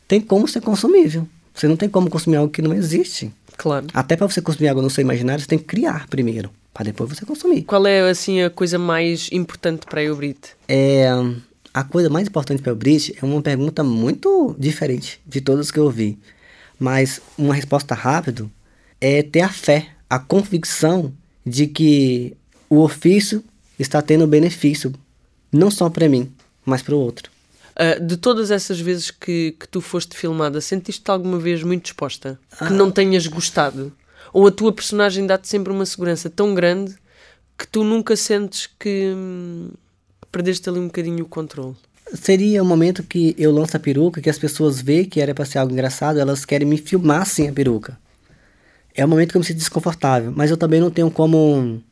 tem 0.06 0.20
como 0.20 0.46
ser 0.46 0.60
consumível. 0.60 1.26
Você 1.56 1.66
não 1.66 1.76
tem 1.76 1.88
como 1.88 2.10
consumir 2.10 2.36
algo 2.36 2.52
que 2.52 2.60
não 2.60 2.74
existe. 2.74 3.32
Claro. 3.56 3.86
Até 3.94 4.14
para 4.14 4.28
você 4.28 4.42
consumir 4.42 4.68
algo 4.68 4.82
no 4.82 4.90
seu 4.90 5.02
imaginário, 5.02 5.42
você 5.42 5.48
tem 5.48 5.58
que 5.58 5.64
criar 5.64 6.06
primeiro, 6.08 6.50
para 6.74 6.84
depois 6.84 7.08
você 7.08 7.24
consumir. 7.24 7.62
Qual 7.62 7.86
é, 7.86 8.08
assim, 8.08 8.42
a 8.42 8.50
coisa 8.50 8.78
mais 8.78 9.30
importante 9.32 9.86
para 9.86 10.00
a 10.00 10.04
Eubrite? 10.04 10.50
É, 10.68 11.08
a 11.72 11.84
coisa 11.84 12.08
mais 12.10 12.28
importante 12.28 12.62
para 12.62 12.72
o 12.72 12.76
Brit 12.76 13.14
é 13.20 13.24
uma 13.24 13.42
pergunta 13.42 13.82
muito 13.82 14.54
diferente 14.58 15.20
de 15.26 15.40
todas 15.40 15.70
que 15.70 15.78
eu 15.78 15.84
ouvi. 15.84 16.18
Mas 16.78 17.20
uma 17.36 17.54
resposta 17.54 17.94
rápida 17.94 18.46
é 19.00 19.22
ter 19.22 19.40
a 19.40 19.48
fé, 19.48 19.88
a 20.08 20.18
convicção 20.18 21.12
de 21.44 21.66
que 21.66 22.34
o 22.68 22.80
ofício 22.80 23.44
está 23.78 24.00
tendo 24.00 24.26
benefício, 24.26 24.92
não 25.52 25.70
só 25.70 25.88
para 25.88 26.08
mim, 26.08 26.32
mas 26.64 26.82
para 26.82 26.94
o 26.94 26.98
outro. 26.98 27.30
Uh, 27.78 28.02
de 28.02 28.16
todas 28.16 28.50
essas 28.50 28.80
vezes 28.80 29.10
que, 29.10 29.54
que 29.60 29.68
tu 29.68 29.82
foste 29.82 30.16
filmada, 30.16 30.60
sentiste-te 30.62 31.10
alguma 31.10 31.38
vez 31.38 31.62
muito 31.62 31.84
disposta? 31.84 32.38
Que 32.58 32.72
não 32.72 32.90
tenhas 32.90 33.26
gostado? 33.26 33.92
Ou 34.32 34.46
a 34.46 34.50
tua 34.50 34.72
personagem 34.72 35.26
dá-te 35.26 35.46
sempre 35.46 35.72
uma 35.72 35.84
segurança 35.84 36.30
tão 36.30 36.54
grande 36.54 36.94
que 37.56 37.66
tu 37.66 37.84
nunca 37.84 38.16
sentes 38.16 38.68
que 38.78 39.12
hum, 39.14 39.70
perdeste 40.32 40.68
ali 40.68 40.78
um 40.78 40.86
bocadinho 40.86 41.24
o 41.24 41.28
controle? 41.28 41.74
Seria 42.14 42.62
o 42.62 42.66
momento 42.66 43.02
que 43.02 43.34
eu 43.36 43.50
lanço 43.50 43.76
a 43.76 43.80
peruca, 43.80 44.20
que 44.20 44.30
as 44.30 44.38
pessoas 44.38 44.80
veem 44.80 45.04
que 45.04 45.20
era 45.20 45.34
para 45.34 45.44
ser 45.44 45.58
algo 45.58 45.72
engraçado, 45.72 46.18
elas 46.18 46.44
querem 46.44 46.66
me 46.66 46.78
filmar 46.78 47.26
sem 47.26 47.48
a 47.48 47.52
peruca. 47.52 47.98
É 48.94 49.04
o 49.04 49.08
momento 49.08 49.32
que 49.32 49.36
eu 49.36 49.40
me 49.40 49.46
sinto 49.46 49.58
desconfortável, 49.58 50.32
mas 50.34 50.50
eu 50.50 50.56
também 50.56 50.80
não 50.80 50.90
tenho 50.90 51.10
como 51.10 51.82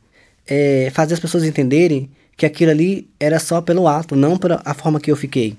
é, 0.47 0.89
fazer 0.93 1.13
as 1.13 1.19
pessoas 1.19 1.43
entenderem 1.43 2.09
que 2.35 2.45
aquilo 2.45 2.71
ali 2.71 3.09
era 3.19 3.39
só 3.39 3.61
pelo 3.61 3.87
ato, 3.87 4.15
não 4.15 4.37
pela 4.37 4.61
a 4.65 4.73
forma 4.73 4.99
que 4.99 5.11
eu 5.11 5.15
fiquei. 5.15 5.55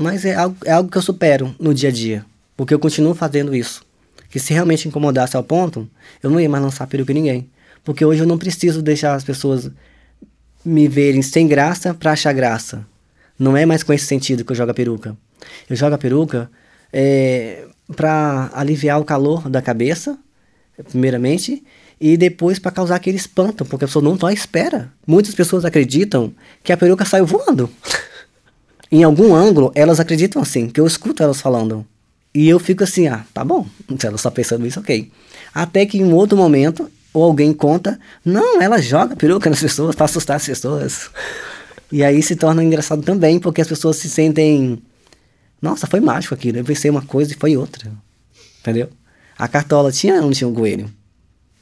Mas 0.00 0.24
é 0.24 0.34
algo, 0.34 0.56
é 0.64 0.72
algo 0.72 0.90
que 0.90 0.96
eu 0.96 1.02
supero 1.02 1.54
no 1.60 1.74
dia 1.74 1.90
a 1.90 1.92
dia, 1.92 2.24
porque 2.56 2.72
eu 2.72 2.78
continuo 2.78 3.14
fazendo 3.14 3.54
isso. 3.54 3.84
Que 4.30 4.40
se 4.40 4.54
realmente 4.54 4.88
incomodasse 4.88 5.36
ao 5.36 5.44
ponto, 5.44 5.86
eu 6.22 6.30
não 6.30 6.40
ia 6.40 6.48
mais 6.48 6.64
lançar 6.64 6.86
peruca 6.86 7.12
em 7.12 7.16
ninguém. 7.16 7.50
Porque 7.84 8.02
hoje 8.02 8.22
eu 8.22 8.26
não 8.26 8.38
preciso 8.38 8.80
deixar 8.80 9.14
as 9.14 9.24
pessoas 9.24 9.70
me 10.64 10.88
verem 10.88 11.20
sem 11.20 11.46
graça 11.46 11.92
para 11.92 12.12
achar 12.12 12.32
graça. 12.32 12.86
Não 13.38 13.54
é 13.56 13.66
mais 13.66 13.82
com 13.82 13.92
esse 13.92 14.06
sentido 14.06 14.42
que 14.42 14.52
eu 14.52 14.56
jogo 14.56 14.70
a 14.70 14.74
peruca. 14.74 15.14
Eu 15.68 15.76
jogo 15.76 15.94
a 15.94 15.98
peruca 15.98 16.50
é, 16.90 17.66
para 17.94 18.50
aliviar 18.54 18.98
o 19.00 19.04
calor 19.04 19.50
da 19.50 19.60
cabeça, 19.60 20.18
primeiramente, 20.88 21.62
e 22.00 22.16
depois 22.16 22.58
para 22.58 22.70
causar 22.70 22.96
aquele 22.96 23.18
espanto, 23.18 23.66
porque 23.66 23.84
a 23.84 23.88
pessoa 23.88 24.02
não 24.02 24.14
está 24.14 24.28
à 24.28 24.32
espera. 24.32 24.90
Muitas 25.06 25.34
pessoas 25.34 25.66
acreditam 25.66 26.32
que 26.64 26.72
a 26.72 26.76
peruca 26.76 27.04
saiu 27.04 27.26
voando. 27.26 27.68
em 28.90 29.04
algum 29.04 29.34
ângulo, 29.34 29.70
elas 29.74 30.00
acreditam 30.00 30.42
assim, 30.42 30.68
que 30.68 30.80
eu 30.80 30.86
escuto 30.86 31.22
elas 31.22 31.40
falando. 31.40 31.86
E 32.34 32.48
eu 32.48 32.58
fico 32.58 32.84
assim, 32.84 33.08
ah, 33.08 33.24
tá 33.32 33.44
bom, 33.44 33.66
se 33.98 34.06
ela 34.06 34.16
está 34.16 34.30
pensando 34.30 34.66
isso, 34.66 34.80
ok. 34.80 35.10
Até 35.54 35.86
que 35.86 35.98
em 35.98 36.04
um 36.04 36.14
outro 36.14 36.36
momento, 36.36 36.90
ou 37.12 37.24
alguém 37.24 37.52
conta, 37.52 37.98
não, 38.24 38.60
ela 38.62 38.80
joga 38.80 39.16
peruca 39.16 39.50
nas 39.50 39.60
pessoas 39.60 39.94
para 39.94 40.04
assustar 40.04 40.36
as 40.36 40.46
pessoas. 40.46 41.10
E 41.90 42.04
aí 42.04 42.22
se 42.22 42.36
torna 42.36 42.62
engraçado 42.62 43.02
também, 43.02 43.38
porque 43.40 43.60
as 43.60 43.68
pessoas 43.68 43.96
se 43.96 44.08
sentem. 44.08 44.80
Nossa, 45.60 45.86
foi 45.86 46.00
mágico 46.00 46.34
aquilo. 46.34 46.58
Eu 46.58 46.64
pensei 46.64 46.90
uma 46.90 47.02
coisa 47.02 47.32
e 47.32 47.36
foi 47.36 47.56
outra. 47.56 47.90
Entendeu? 48.60 48.88
A 49.36 49.48
cartola 49.48 49.90
tinha 49.90 50.14
ou 50.16 50.22
não 50.22 50.30
tinha 50.30 50.46
um 50.46 50.54
coelho? 50.54 50.90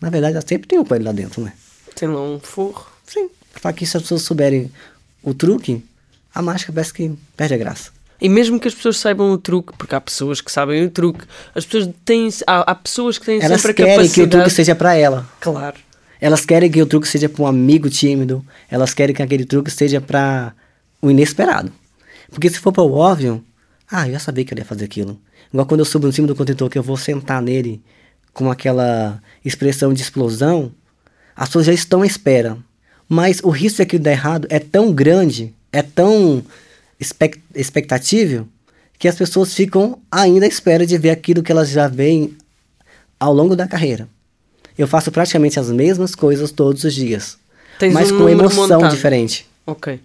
Na 0.01 0.11
verdade, 0.11 0.35
ela 0.35 0.45
sempre 0.47 0.69
tem 0.69 0.79
um 0.79 0.85
coelho 0.85 1.05
lá 1.05 1.13
dentro, 1.13 1.43
né? 1.43 1.53
Tem 1.95 2.09
lá 2.09 2.23
um 2.23 2.39
forro. 2.39 2.87
Sim. 3.07 3.31
Só 3.61 3.73
que 3.73 3.87
se 3.87 3.97
as 3.97 4.03
pessoas 4.03 4.23
souberem 4.23 4.71
o 5.23 5.33
truque, 5.33 5.83
a 6.35 6.43
mágica 6.43 6.73
parece 6.73 6.93
que 6.93 7.15
perde 7.37 7.55
a 7.55 7.59
graça. 7.59 7.91
E 8.21 8.29
mesmo 8.29 8.59
que 8.59 8.67
as 8.67 8.75
pessoas 8.75 8.97
saibam 8.99 9.31
o 9.31 9.39
truque, 9.39 9.73
porque 9.79 9.95
há 9.95 10.01
pessoas 10.01 10.41
que 10.41 10.51
sabem 10.51 10.85
o 10.85 10.91
truque, 10.91 11.25
as 11.55 11.65
pessoas 11.65 11.89
têm. 12.05 12.29
Há, 12.47 12.73
há 12.73 12.75
pessoas 12.75 13.17
que 13.17 13.27
têm 13.27 13.41
Elas 13.41 13.61
sempre 13.61 13.71
a 13.71 13.75
querem 13.75 13.97
capacidade. 13.97 14.15
que 14.15 14.23
o 14.23 14.29
truque 14.29 14.51
seja 14.51 14.75
para 14.75 14.95
ela. 14.95 15.29
Claro. 15.41 15.77
Elas 16.21 16.45
querem 16.45 16.69
que 16.69 16.83
o 16.83 16.87
truque 16.87 17.07
seja 17.07 17.29
para 17.29 17.45
um 17.45 17.47
amigo 17.47 17.89
tímido. 17.89 18.45
Elas 18.69 18.93
querem 18.93 19.15
que 19.15 19.23
aquele 19.23 19.45
truque 19.45 19.71
seja 19.71 20.01
para 20.01 20.53
o 21.01 21.11
inesperado. 21.11 21.71
Porque 22.29 22.51
se 22.51 22.59
for 22.59 22.73
para 22.73 22.83
o 22.83 22.93
óbvio, 22.93 23.45
ah, 23.89 24.09
eu 24.09 24.15
já 24.15 24.19
sabia 24.19 24.45
que 24.45 24.53
ele 24.53 24.63
ia 24.63 24.65
fazer 24.65 24.85
aquilo. 24.85 25.19
Igual 25.53 25.67
quando 25.67 25.81
eu 25.81 25.85
subo 25.85 26.09
em 26.09 26.13
cima 26.13 26.27
do 26.27 26.35
contentor, 26.35 26.69
que 26.69 26.77
eu 26.79 26.83
vou 26.83 26.97
sentar 26.97 27.41
nele 27.41 27.81
com 28.35 28.51
aquela 28.51 29.23
expressão 29.45 29.95
de 29.95 30.03
explosão, 30.03 30.73
as 31.37 31.49
pessoas 31.49 31.67
já 31.67 31.73
estão 31.73 32.03
à 32.03 32.07
espera. 32.07 32.59
Mas 33.09 33.41
o 33.45 33.49
risco 33.49 33.77
de 33.77 33.83
aquilo 33.83 34.03
dar 34.03 34.11
errado 34.11 34.47
é 34.51 34.59
tão 34.59 34.93
grande, 34.93 35.55
é 35.73 35.83
tão 35.83 36.43
expec 36.99 37.41
expectatível, 37.55 38.47
que 38.99 39.07
as 39.09 39.15
pessoas 39.15 39.55
ficam 39.55 39.99
ainda 40.11 40.45
à 40.45 40.49
espera 40.49 40.87
de 40.87 40.99
ver 40.99 41.11
aquilo 41.11 41.43
que 41.43 41.53
elas 41.53 41.71
já 41.71 41.87
veem 41.89 42.37
ao 43.19 43.33
longo 43.33 43.55
da 43.55 43.67
carreira. 43.69 44.09
Eu 44.77 44.87
faço 44.87 45.11
praticamente 45.11 45.59
as 45.59 45.71
mesmas 45.71 46.15
coisas 46.15 46.51
todos 46.53 46.85
os 46.85 46.95
dias, 46.95 47.37
Tens 47.79 47.93
mas 47.93 48.11
um 48.11 48.19
com 48.19 48.29
emoção 48.29 48.81
montado. 48.81 48.95
diferente. 48.95 49.47
Ok. 49.67 50.01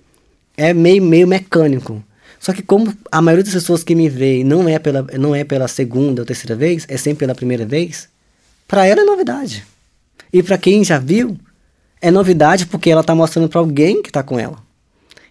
É 0.56 0.74
meio, 0.74 1.02
meio 1.02 1.28
mecânico. 1.28 2.04
Só 2.40 2.54
que 2.54 2.62
como 2.62 2.94
a 3.12 3.22
maioria 3.22 3.44
das 3.44 3.54
pessoas 3.54 3.84
que 3.84 3.96
me 3.96 4.10
veem 4.10 4.44
não 4.44 4.68
é 4.68 4.78
pela, 4.78 5.02
não 5.18 5.34
é 5.34 5.44
pela 5.44 5.68
segunda 5.68 6.22
ou 6.22 6.26
terceira 6.26 6.56
vez, 6.56 6.86
é 6.90 6.98
sempre 6.98 7.20
pela 7.20 7.34
primeira 7.34 7.66
vez, 7.66 8.10
para 8.68 8.86
ela 8.86 9.02
é 9.02 9.06
novidade. 9.06 9.64
E 10.32 10.44
para 10.44 10.58
quem 10.58 10.84
já 10.84 11.00
viu, 11.00 11.38
é 12.02 12.12
novidade 12.12 12.66
porque 12.66 12.90
ela 12.90 13.02
está 13.02 13.16
mostrando 13.16 13.48
para 13.48 13.60
alguém 13.60 14.02
que 14.02 14.10
está 14.10 14.22
com 14.22 14.38
ela. 14.38 14.58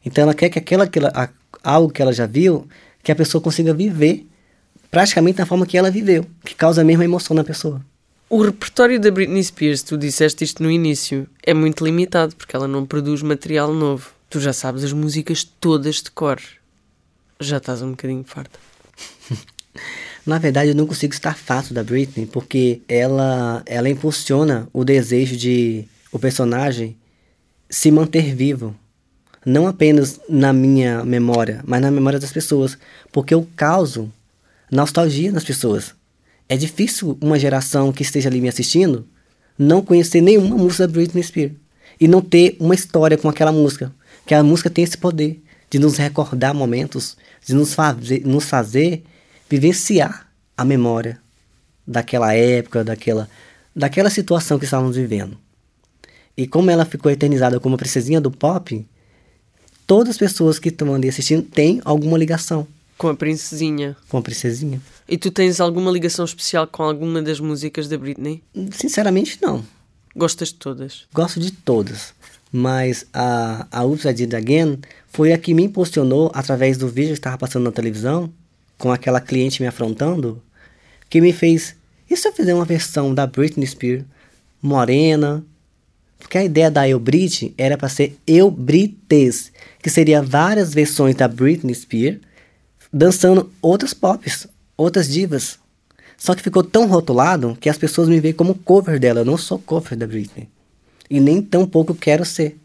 Então 0.04 0.22
ela 0.22 0.34
quer 0.34 0.48
que 0.48 0.58
aquela, 0.58 0.84
aquela 0.84 1.30
algo 1.62 1.92
que 1.92 2.02
ela 2.02 2.12
já 2.12 2.26
viu, 2.26 2.66
que 3.02 3.12
a 3.12 3.16
pessoa 3.16 3.42
consiga 3.42 3.72
viver 3.72 4.26
praticamente 4.90 5.38
da 5.38 5.46
forma 5.46 5.66
que 5.66 5.78
ela 5.78 5.90
viveu, 5.90 6.26
que 6.44 6.54
causa 6.54 6.82
a 6.82 6.84
mesma 6.84 7.04
emoção 7.04 7.34
na 7.34 7.42
pessoa. 7.42 7.80
O 8.28 8.42
repertório 8.42 9.00
da 9.00 9.10
Britney 9.10 9.42
Spears, 9.42 9.82
tu 9.82 9.96
disseste 9.96 10.44
isto 10.44 10.62
no 10.62 10.70
início, 10.70 11.26
é 11.42 11.52
muito 11.52 11.84
limitado 11.84 12.36
porque 12.36 12.54
ela 12.54 12.68
não 12.68 12.86
produz 12.86 13.22
material 13.22 13.72
novo. 13.72 14.10
Tu 14.28 14.40
já 14.40 14.52
sabes 14.52 14.84
as 14.84 14.92
músicas 14.92 15.44
todas 15.44 15.96
de 15.96 16.10
cor. 16.10 16.40
Já 17.40 17.56
estás 17.58 17.82
um 17.82 17.90
bocadinho 17.90 18.24
farta. 18.24 18.58
Na 20.24 20.38
verdade, 20.38 20.70
eu 20.70 20.74
não 20.74 20.86
consigo 20.86 21.12
estar 21.12 21.36
fácil 21.36 21.74
da 21.74 21.82
Britney, 21.82 22.26
porque 22.26 22.80
ela, 22.88 23.62
ela 23.66 23.88
impulsiona 23.88 24.68
o 24.72 24.84
desejo 24.84 25.36
de 25.36 25.84
o 26.10 26.18
personagem 26.18 26.96
se 27.68 27.90
manter 27.90 28.34
vivo. 28.34 28.74
Não 29.44 29.66
apenas 29.66 30.20
na 30.28 30.52
minha 30.52 31.05
memória, 31.05 31.62
mas 31.66 31.81
na 31.81 31.90
memória 31.90 32.18
das 32.18 32.33
pessoas. 32.33 32.78
Porque 33.11 33.35
eu 33.35 33.46
causo 33.57 34.12
nostalgia 34.70 35.33
nas 35.33 35.44
pessoas. 35.44 35.94
É 36.48 36.57
difícil 36.57 37.18
uma 37.20 37.38
geração 37.38 37.92
que 37.92 38.02
esteja 38.02 38.28
ali 38.28 38.40
me 38.40 38.48
assistindo 38.48 39.07
não 39.59 39.83
conhecer 39.83 40.20
nenhuma 40.20 40.57
música 40.57 40.87
da 40.87 40.92
Britney 40.92 41.22
Spears. 41.22 41.52
E 42.00 42.09
não 42.09 42.20
ter 42.20 42.57
uma 42.59 42.74
história 42.74 43.18
com 43.18 43.28
aquela 43.28 43.52
música. 43.52 43.92
Que 44.26 44.35
a 44.35 44.42
música 44.42 44.70
tem 44.70 44.85
esse 44.85 44.96
poder 44.96 45.42
de 45.70 45.78
nos 45.78 45.96
recordar 45.96 46.55
momentos, 46.55 47.16
de 47.44 47.55
nos 47.55 47.74
fazer, 47.74 48.26
nos 48.26 48.44
fazer 48.44 49.02
vivenciar 49.48 50.28
a 50.57 50.64
memória 50.64 51.20
daquela 51.87 52.35
época, 52.35 52.85
daquela, 52.85 53.28
daquela 53.74 54.11
situação 54.11 54.59
que 54.59 54.64
estávamos 54.64 54.96
vivendo. 54.96 55.37
E 56.37 56.46
como 56.46 56.70
ela 56.70 56.85
ficou 56.85 57.11
eternizada 57.11 57.61
como 57.61 57.74
a 57.74 57.78
princesinha 57.78 58.20
do 58.20 58.31
pop, 58.31 58.87
todas 59.92 60.12
as 60.12 60.16
pessoas 60.16 60.59
que 60.59 60.70
estão 60.70 60.94
ali 60.94 61.07
assistindo 61.07 61.42
têm 61.42 61.78
alguma 61.85 62.16
ligação 62.16 62.66
Com 62.96 63.09
a 63.09 63.14
princesinha. 63.14 63.94
com 64.09 64.16
a 64.16 64.22
princesinha. 64.22 64.81
E 65.07 65.18
tu 65.18 65.31
tens 65.31 65.61
alguma 65.61 65.90
ligação 65.90 66.24
especial 66.24 66.66
com 66.66 66.83
alguma 66.83 67.20
das 67.20 67.38
músicas 67.38 67.88
da 67.88 67.98
Britney? 67.98 68.42
Sinceramente, 68.70 69.38
não. 69.42 69.62
Gostas 70.16 70.48
de 70.48 70.55
todas? 70.55 71.02
Gosto 71.12 71.38
de 71.38 71.50
todas. 71.50 72.14
Mas 72.50 73.05
a, 73.12 73.66
a 73.70 73.85
Oops, 73.85 74.07
I 74.07 74.14
Did 74.14 74.33
Again 74.35 74.78
foi 75.09 75.35
a 75.35 75.37
que 75.37 75.52
me 75.52 75.64
impulsionou 75.64 76.31
através 76.35 76.78
do 76.78 76.88
vídeo 76.88 77.09
que 77.12 77.18
estava 77.18 77.37
passando 77.37 77.64
na 77.64 77.72
televisão, 77.72 78.33
com 78.78 78.90
aquela 78.90 79.20
cliente 79.20 79.61
me 79.61 79.68
afrontando, 79.68 80.40
que 81.11 81.20
me 81.20 81.35
fez. 81.35 81.76
E 82.09 82.16
se 82.16 82.26
eu 82.26 82.33
fizer 82.33 82.55
uma 82.55 82.64
versão 82.64 83.14
da 83.14 83.26
Britney 83.26 83.66
Spears, 83.66 84.05
morena? 84.62 85.44
Porque 86.22 86.38
a 86.38 86.44
ideia 86.44 86.70
da 86.70 86.88
Eu 86.88 87.00
Brit 87.00 87.52
era 87.58 87.76
para 87.76 87.88
ser 87.88 88.16
Eu 88.26 88.50
Brites, 88.50 89.52
que 89.82 89.90
seria 89.90 90.22
várias 90.22 90.72
versões 90.72 91.16
da 91.16 91.26
Britney 91.26 91.74
Spears 91.74 92.20
dançando 92.92 93.50
outras 93.61 93.92
pops, 93.92 94.46
outras 94.76 95.08
divas. 95.08 95.58
Só 96.16 96.35
que 96.35 96.42
ficou 96.42 96.62
tão 96.62 96.87
rotulado 96.87 97.58
que 97.61 97.68
as 97.68 97.76
pessoas 97.76 98.08
me 98.08 98.20
veem 98.20 98.32
como 98.32 98.54
cover 98.54 99.00
dela. 99.00 99.20
Eu 99.20 99.24
não 99.24 99.37
sou 99.37 99.58
cover 99.58 99.98
da 99.98 100.06
Britney. 100.06 100.48
E 101.11 101.18
nem 101.18 101.42
tão 101.42 101.66
pouco 101.66 101.94
quero 101.94 102.24
ser. 102.24 102.56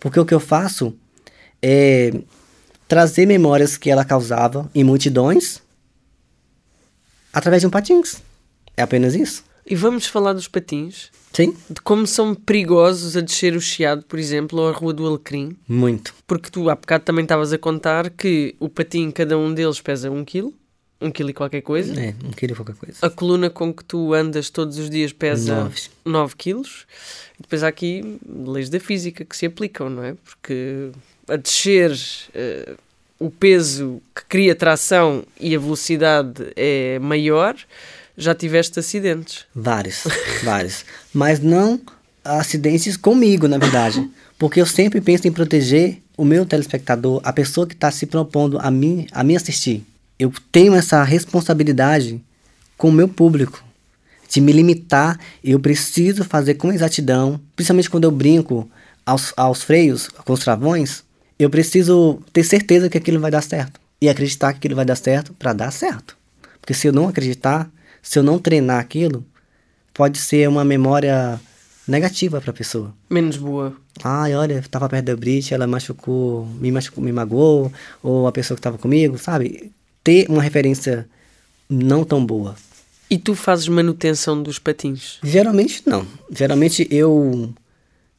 Porque 0.00 0.18
o 0.18 0.26
que 0.26 0.34
eu 0.34 0.40
faço 0.40 0.94
é 1.62 2.12
trazer 2.88 3.24
memórias 3.24 3.76
que 3.76 3.88
ela 3.88 4.04
causava 4.04 4.68
em 4.74 4.82
multidões 4.82 5.62
através 7.32 7.60
de 7.62 7.68
um 7.68 7.70
patins. 7.70 8.20
É 8.76 8.82
apenas 8.82 9.14
isso. 9.14 9.44
E 9.64 9.74
vamos 9.74 10.06
falar 10.06 10.32
dos 10.32 10.48
patins? 10.48 11.10
Sim? 11.36 11.54
De 11.68 11.82
como 11.82 12.06
são 12.06 12.34
perigosos 12.34 13.14
a 13.14 13.20
descer 13.20 13.54
o 13.54 13.60
Chiado, 13.60 14.02
por 14.06 14.18
exemplo, 14.18 14.58
ou 14.58 14.70
a 14.70 14.72
Rua 14.72 14.94
do 14.94 15.06
Alecrim? 15.06 15.54
Muito. 15.68 16.14
Porque 16.26 16.50
tu 16.50 16.70
há 16.70 16.74
bocado 16.74 17.04
também 17.04 17.24
estavas 17.24 17.52
a 17.52 17.58
contar 17.58 18.08
que 18.08 18.56
o 18.58 18.70
patim, 18.70 19.10
cada 19.10 19.36
um 19.36 19.52
deles 19.52 19.78
pesa 19.78 20.10
um 20.10 20.24
quilo, 20.24 20.54
um 20.98 21.10
quilo 21.10 21.28
e 21.28 21.34
qualquer 21.34 21.60
coisa. 21.60 21.92
É, 22.00 22.14
não 22.24 22.30
queria 22.30 22.56
qualquer 22.56 22.74
coisa. 22.76 22.96
A 23.02 23.10
coluna 23.10 23.50
com 23.50 23.70
que 23.70 23.84
tu 23.84 24.14
andas 24.14 24.48
todos 24.48 24.78
os 24.78 24.88
dias 24.88 25.12
pesa 25.12 25.64
Nove. 25.64 25.80
9 26.06 26.36
quilos. 26.36 26.86
E 27.38 27.42
depois 27.42 27.62
há 27.62 27.68
aqui 27.68 28.18
leis 28.26 28.70
da 28.70 28.80
física 28.80 29.22
que 29.22 29.36
se 29.36 29.44
aplicam, 29.44 29.90
não 29.90 30.04
é? 30.04 30.14
Porque 30.14 30.90
a 31.28 31.36
descer 31.36 31.94
eh, 32.32 32.76
o 33.18 33.30
peso 33.30 34.00
que 34.14 34.24
cria 34.24 34.54
tração 34.54 35.22
e 35.38 35.54
a 35.54 35.58
velocidade 35.58 36.50
é 36.56 36.98
maior, 36.98 37.54
já 38.16 38.34
tiveste 38.34 38.78
acidentes. 38.78 39.44
Vários, 39.54 40.04
vários. 40.42 40.84
Mas 41.12 41.40
não 41.40 41.80
acidentes 42.24 42.96
comigo, 42.96 43.46
na 43.46 43.58
verdade. 43.58 44.08
Porque 44.38 44.60
eu 44.60 44.66
sempre 44.66 45.00
penso 45.00 45.28
em 45.28 45.32
proteger 45.32 46.02
o 46.16 46.24
meu 46.24 46.46
telespectador, 46.46 47.20
a 47.22 47.32
pessoa 47.32 47.66
que 47.66 47.74
está 47.74 47.90
se 47.90 48.06
propondo 48.06 48.58
a 48.58 48.70
mim, 48.70 49.06
a 49.12 49.22
me 49.22 49.36
assistir. 49.36 49.84
Eu 50.18 50.32
tenho 50.50 50.74
essa 50.74 51.02
responsabilidade 51.04 52.20
com 52.76 52.88
o 52.88 52.92
meu 52.92 53.08
público, 53.08 53.62
de 54.28 54.40
me 54.40 54.52
limitar. 54.52 55.18
Eu 55.44 55.60
preciso 55.60 56.24
fazer 56.24 56.54
com 56.54 56.72
exatidão, 56.72 57.40
principalmente 57.54 57.90
quando 57.90 58.04
eu 58.04 58.10
brinco 58.10 58.68
aos, 59.04 59.32
aos 59.36 59.62
freios, 59.62 60.08
com 60.08 60.32
os 60.32 60.40
travões. 60.40 61.04
Eu 61.38 61.50
preciso 61.50 62.18
ter 62.32 62.44
certeza 62.44 62.88
que 62.88 62.96
aquilo 62.96 63.20
vai 63.20 63.30
dar 63.30 63.42
certo. 63.42 63.78
E 64.00 64.08
acreditar 64.08 64.52
que 64.52 64.58
aquilo 64.58 64.76
vai 64.76 64.84
dar 64.84 64.96
certo 64.96 65.34
para 65.34 65.52
dar 65.52 65.70
certo. 65.70 66.16
Porque 66.60 66.74
se 66.74 66.86
eu 66.86 66.92
não 66.92 67.08
acreditar, 67.08 67.70
se 68.08 68.20
eu 68.20 68.22
não 68.22 68.38
treinar 68.38 68.78
aquilo, 68.78 69.26
pode 69.92 70.18
ser 70.18 70.48
uma 70.48 70.64
memória 70.64 71.40
negativa 71.88 72.40
para 72.40 72.52
a 72.52 72.54
pessoa. 72.54 72.94
Menos 73.10 73.36
boa. 73.36 73.74
Ai, 74.04 74.32
olha, 74.32 74.54
eu 74.54 74.68
tava 74.68 74.88
perto 74.88 75.06
da 75.06 75.16
Brit, 75.16 75.52
ela 75.52 75.66
machucou, 75.66 76.46
me 76.60 76.70
machucou, 76.70 77.02
me 77.02 77.10
magoou, 77.10 77.72
ou 78.00 78.28
a 78.28 78.32
pessoa 78.32 78.54
que 78.54 78.60
estava 78.60 78.78
comigo, 78.78 79.18
sabe? 79.18 79.72
Ter 80.04 80.26
uma 80.28 80.40
referência 80.40 81.08
não 81.68 82.04
tão 82.04 82.24
boa. 82.24 82.54
E 83.10 83.18
tu 83.18 83.34
fazes 83.34 83.66
manutenção 83.66 84.40
dos 84.40 84.60
patins? 84.60 85.18
Geralmente 85.24 85.82
não. 85.84 86.06
Geralmente 86.30 86.86
eu 86.88 87.52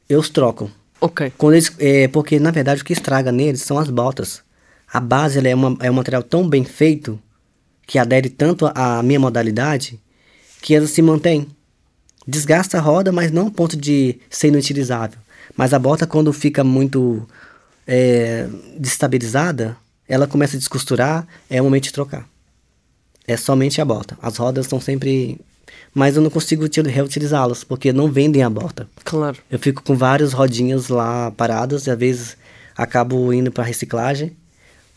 eu 0.06 0.20
os 0.20 0.28
troco. 0.28 0.70
Ok. 1.00 1.32
Quando 1.38 1.54
eles, 1.54 1.72
é, 1.78 2.08
porque 2.08 2.38
na 2.38 2.50
verdade 2.50 2.82
o 2.82 2.84
que 2.84 2.92
estraga 2.92 3.32
neles 3.32 3.62
são 3.62 3.78
as 3.78 3.88
botas. 3.88 4.42
A 4.92 5.00
base 5.00 5.46
é, 5.46 5.54
uma, 5.54 5.76
é 5.80 5.90
um 5.90 5.94
material 5.94 6.22
tão 6.22 6.46
bem 6.46 6.62
feito 6.62 7.18
que 7.88 7.98
adere 7.98 8.28
tanto 8.28 8.70
à 8.74 9.02
minha 9.02 9.18
modalidade 9.18 9.98
que 10.60 10.74
ela 10.74 10.86
se 10.86 11.00
mantém. 11.00 11.48
Desgasta 12.26 12.76
a 12.76 12.80
roda, 12.82 13.10
mas 13.10 13.32
não 13.32 13.46
a 13.46 13.50
ponto 13.50 13.74
de 13.78 14.20
ser 14.28 14.48
inutilizável. 14.48 15.18
Mas 15.56 15.72
a 15.72 15.78
bota, 15.78 16.06
quando 16.06 16.30
fica 16.30 16.62
muito 16.62 17.26
é, 17.86 18.46
destabilizada, 18.78 19.74
ela 20.06 20.26
começa 20.26 20.54
a 20.56 20.58
descosturar, 20.58 21.26
é 21.48 21.62
o 21.62 21.64
momento 21.64 21.84
de 21.84 21.92
trocar. 21.94 22.28
É 23.26 23.38
somente 23.38 23.80
a 23.80 23.84
bota. 23.86 24.18
As 24.20 24.36
rodas 24.36 24.66
estão 24.66 24.78
sempre. 24.80 25.40
Mas 25.94 26.14
eu 26.14 26.20
não 26.22 26.28
consigo 26.30 26.64
util- 26.64 26.84
reutilizá-las, 26.84 27.64
porque 27.64 27.90
não 27.90 28.12
vendem 28.12 28.42
a 28.42 28.50
bota. 28.50 28.86
Claro. 29.02 29.38
Eu 29.50 29.58
fico 29.58 29.82
com 29.82 29.96
várias 29.96 30.34
rodinhas 30.34 30.88
lá 30.88 31.30
paradas 31.30 31.86
e 31.86 31.90
às 31.90 31.98
vezes 31.98 32.36
acabo 32.76 33.32
indo 33.32 33.50
para 33.50 33.64
reciclagem 33.64 34.36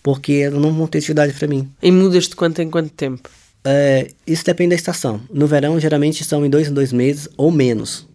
porque 0.03 0.49
não 0.49 0.73
vão 0.73 0.87
ter 0.87 0.99
utilidade 0.99 1.33
para 1.33 1.47
mim. 1.47 1.69
E 1.81 1.91
mudas 1.91 2.27
de 2.27 2.35
quanto 2.35 2.61
em 2.61 2.69
quanto 2.69 2.89
tempo? 2.89 3.29
É, 3.63 4.09
isso 4.25 4.43
depende 4.43 4.69
da 4.69 4.75
estação. 4.75 5.21
No 5.31 5.47
verão, 5.47 5.79
geralmente 5.79 6.23
são 6.23 6.45
em 6.45 6.49
dois 6.49 6.67
em 6.67 6.73
dois 6.73 6.91
meses 6.91 7.29
ou 7.37 7.51
menos, 7.51 8.07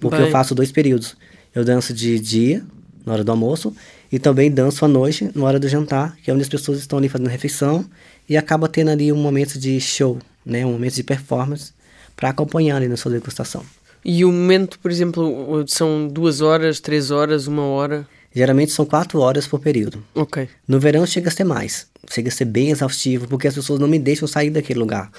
porque 0.00 0.16
Bem. 0.16 0.26
eu 0.26 0.32
faço 0.32 0.54
dois 0.54 0.70
períodos. 0.70 1.16
Eu 1.54 1.64
danço 1.64 1.92
de 1.92 2.18
dia 2.18 2.62
na 3.04 3.12
hora 3.14 3.24
do 3.24 3.30
almoço, 3.30 3.74
e 4.10 4.18
também 4.18 4.50
danço 4.50 4.84
à 4.84 4.88
noite, 4.88 5.30
na 5.34 5.44
hora 5.44 5.58
do 5.58 5.68
jantar, 5.68 6.16
que 6.22 6.30
é 6.30 6.34
onde 6.34 6.42
as 6.42 6.48
pessoas 6.48 6.78
estão 6.78 6.98
ali 6.98 7.08
fazendo 7.08 7.28
refeição, 7.28 7.84
e 8.28 8.36
acaba 8.36 8.68
tendo 8.68 8.90
ali 8.90 9.12
um 9.12 9.16
momento 9.16 9.58
de 9.58 9.80
show, 9.80 10.18
né, 10.44 10.64
um 10.64 10.72
momento 10.72 10.94
de 10.94 11.02
performance, 11.02 11.72
para 12.14 12.28
acompanhar 12.28 12.76
ali 12.76 12.88
na 12.88 12.96
sua 12.96 13.10
degustação. 13.10 13.64
E 14.04 14.24
o 14.24 14.32
momento, 14.32 14.78
por 14.78 14.90
exemplo, 14.90 15.64
são 15.66 16.08
duas 16.08 16.40
horas, 16.40 16.80
três 16.80 17.10
horas, 17.10 17.46
uma 17.46 17.64
hora? 17.64 18.06
Geralmente 18.34 18.72
são 18.72 18.86
quatro 18.86 19.20
horas 19.20 19.46
por 19.46 19.60
período. 19.60 20.02
Ok. 20.14 20.48
No 20.66 20.80
verão 20.80 21.04
chega 21.06 21.28
a 21.28 21.32
ser 21.32 21.44
mais. 21.44 21.86
Chega 22.10 22.28
a 22.28 22.32
ser 22.32 22.46
bem 22.46 22.70
exaustivo, 22.70 23.28
porque 23.28 23.46
as 23.46 23.54
pessoas 23.54 23.78
não 23.78 23.86
me 23.86 23.98
deixam 23.98 24.26
sair 24.26 24.50
daquele 24.50 24.78
lugar. 24.78 25.10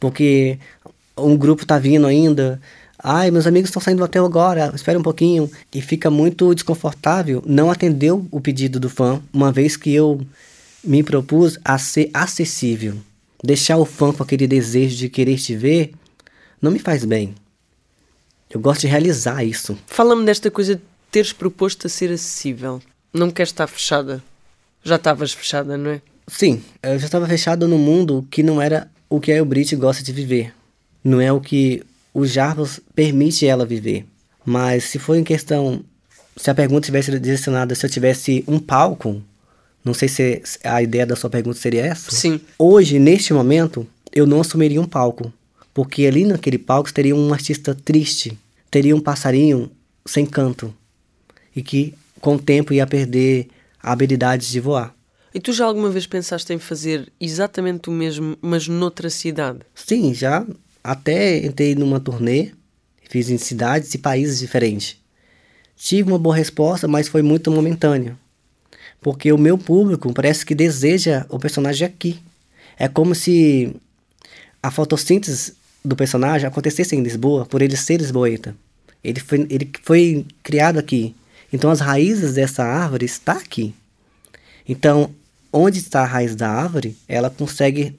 Porque 0.00 0.58
um 1.16 1.36
grupo 1.36 1.66
tá 1.66 1.78
vindo 1.78 2.06
ainda. 2.06 2.60
Ai, 2.98 3.30
meus 3.30 3.46
amigos 3.46 3.68
estão 3.68 3.82
saindo 3.82 3.98
do 3.98 4.04
hotel 4.04 4.24
agora, 4.24 4.72
espera 4.74 4.98
um 4.98 5.02
pouquinho. 5.02 5.50
E 5.74 5.82
fica 5.82 6.10
muito 6.10 6.54
desconfortável 6.54 7.42
não 7.46 7.70
atender 7.70 8.12
o 8.12 8.40
pedido 8.40 8.80
do 8.80 8.88
fã, 8.88 9.20
uma 9.32 9.52
vez 9.52 9.76
que 9.76 9.92
eu 9.92 10.20
me 10.82 11.02
propus 11.02 11.58
a 11.64 11.78
ser 11.78 12.10
acessível. 12.14 12.94
Deixar 13.42 13.76
o 13.76 13.84
fã 13.84 14.10
com 14.10 14.22
aquele 14.22 14.46
desejo 14.46 14.96
de 14.96 15.08
querer 15.10 15.36
te 15.36 15.54
ver 15.54 15.92
não 16.60 16.70
me 16.70 16.78
faz 16.78 17.04
bem. 17.04 17.34
Eu 18.48 18.58
gosto 18.58 18.82
de 18.82 18.86
realizar 18.86 19.44
isso. 19.44 19.76
Fala-me 19.86 20.24
desta 20.24 20.50
coisa 20.50 20.80
teres 21.14 21.32
proposto 21.32 21.86
a 21.86 21.88
ser 21.88 22.10
acessível. 22.10 22.82
Não 23.12 23.30
queres 23.30 23.50
estar 23.50 23.68
fechada. 23.68 24.20
Já 24.82 24.96
estavas 24.96 25.32
fechada, 25.32 25.78
não 25.78 25.92
é? 25.92 26.02
Sim, 26.26 26.60
eu 26.82 26.98
já 26.98 27.06
estava 27.06 27.28
fechado 27.28 27.68
no 27.68 27.78
mundo 27.78 28.26
que 28.28 28.42
não 28.42 28.60
era 28.60 28.90
o 29.08 29.20
que 29.20 29.30
a 29.30 29.36
Elbrit 29.36 29.76
gosta 29.76 30.02
de 30.02 30.12
viver. 30.12 30.52
Não 31.04 31.20
é 31.20 31.30
o 31.30 31.40
que 31.40 31.84
o 32.12 32.26
Jarvis 32.26 32.80
permite 32.96 33.46
ela 33.46 33.64
viver. 33.64 34.04
Mas 34.44 34.86
se 34.86 34.98
for 34.98 35.14
em 35.14 35.22
questão, 35.22 35.84
se 36.36 36.50
a 36.50 36.54
pergunta 36.54 36.86
tivesse 36.86 37.16
direcionada 37.20 37.76
se 37.76 37.86
eu 37.86 37.90
tivesse 37.90 38.42
um 38.48 38.58
palco, 38.58 39.22
não 39.84 39.94
sei 39.94 40.08
se 40.08 40.42
a 40.64 40.82
ideia 40.82 41.06
da 41.06 41.14
sua 41.14 41.30
pergunta 41.30 41.60
seria 41.60 41.86
essa. 41.86 42.10
Sim. 42.10 42.40
Hoje, 42.58 42.98
neste 42.98 43.32
momento, 43.32 43.86
eu 44.12 44.26
não 44.26 44.40
assumiria 44.40 44.80
um 44.80 44.86
palco. 44.86 45.32
Porque 45.72 46.06
ali 46.06 46.24
naquele 46.24 46.58
palco 46.58 46.92
teria 46.92 47.14
um 47.14 47.32
artista 47.32 47.72
triste, 47.72 48.36
teria 48.68 48.96
um 48.96 49.00
passarinho 49.00 49.70
sem 50.04 50.26
canto. 50.26 50.74
E 51.54 51.62
que 51.62 51.94
com 52.20 52.36
o 52.36 52.38
tempo 52.38 52.72
ia 52.72 52.86
perder 52.86 53.48
a 53.82 53.92
habilidade 53.92 54.50
de 54.50 54.60
voar. 54.60 54.94
E 55.34 55.40
tu 55.40 55.52
já 55.52 55.64
alguma 55.64 55.90
vez 55.90 56.06
pensaste 56.06 56.52
em 56.52 56.58
fazer 56.58 57.12
exatamente 57.20 57.88
o 57.88 57.92
mesmo, 57.92 58.36
mas 58.40 58.68
noutra 58.68 59.10
cidade? 59.10 59.60
Sim, 59.74 60.14
já 60.14 60.46
até 60.82 61.44
entrei 61.44 61.74
numa 61.74 61.98
turnê, 61.98 62.52
fiz 63.10 63.28
em 63.30 63.38
cidades 63.38 63.92
e 63.94 63.98
países 63.98 64.38
diferentes. 64.38 64.96
Tive 65.76 66.08
uma 66.08 66.18
boa 66.18 66.36
resposta, 66.36 66.86
mas 66.86 67.08
foi 67.08 67.20
muito 67.20 67.50
momentânea. 67.50 68.16
Porque 69.00 69.32
o 69.32 69.38
meu 69.38 69.58
público 69.58 70.12
parece 70.14 70.46
que 70.46 70.54
deseja 70.54 71.26
o 71.28 71.38
personagem 71.38 71.86
aqui. 71.86 72.20
É 72.78 72.88
como 72.88 73.14
se 73.14 73.74
a 74.62 74.70
fotossíntese 74.70 75.54
do 75.84 75.94
personagem 75.94 76.46
acontecesse 76.46 76.96
em 76.96 77.02
Lisboa, 77.02 77.44
por 77.44 77.60
ele 77.60 77.76
ser 77.76 77.98
lisboeta. 77.98 78.56
Ele 79.02 79.20
foi, 79.20 79.46
ele 79.50 79.70
foi 79.82 80.24
criado 80.42 80.78
aqui. 80.78 81.14
Então 81.54 81.70
as 81.70 81.78
raízes 81.78 82.34
dessa 82.34 82.64
árvore 82.64 83.04
está 83.06 83.34
aqui. 83.34 83.72
Então, 84.68 85.14
onde 85.52 85.78
está 85.78 86.00
a 86.00 86.04
raiz 86.04 86.34
da 86.34 86.50
árvore, 86.50 86.96
ela 87.06 87.30
consegue 87.30 87.96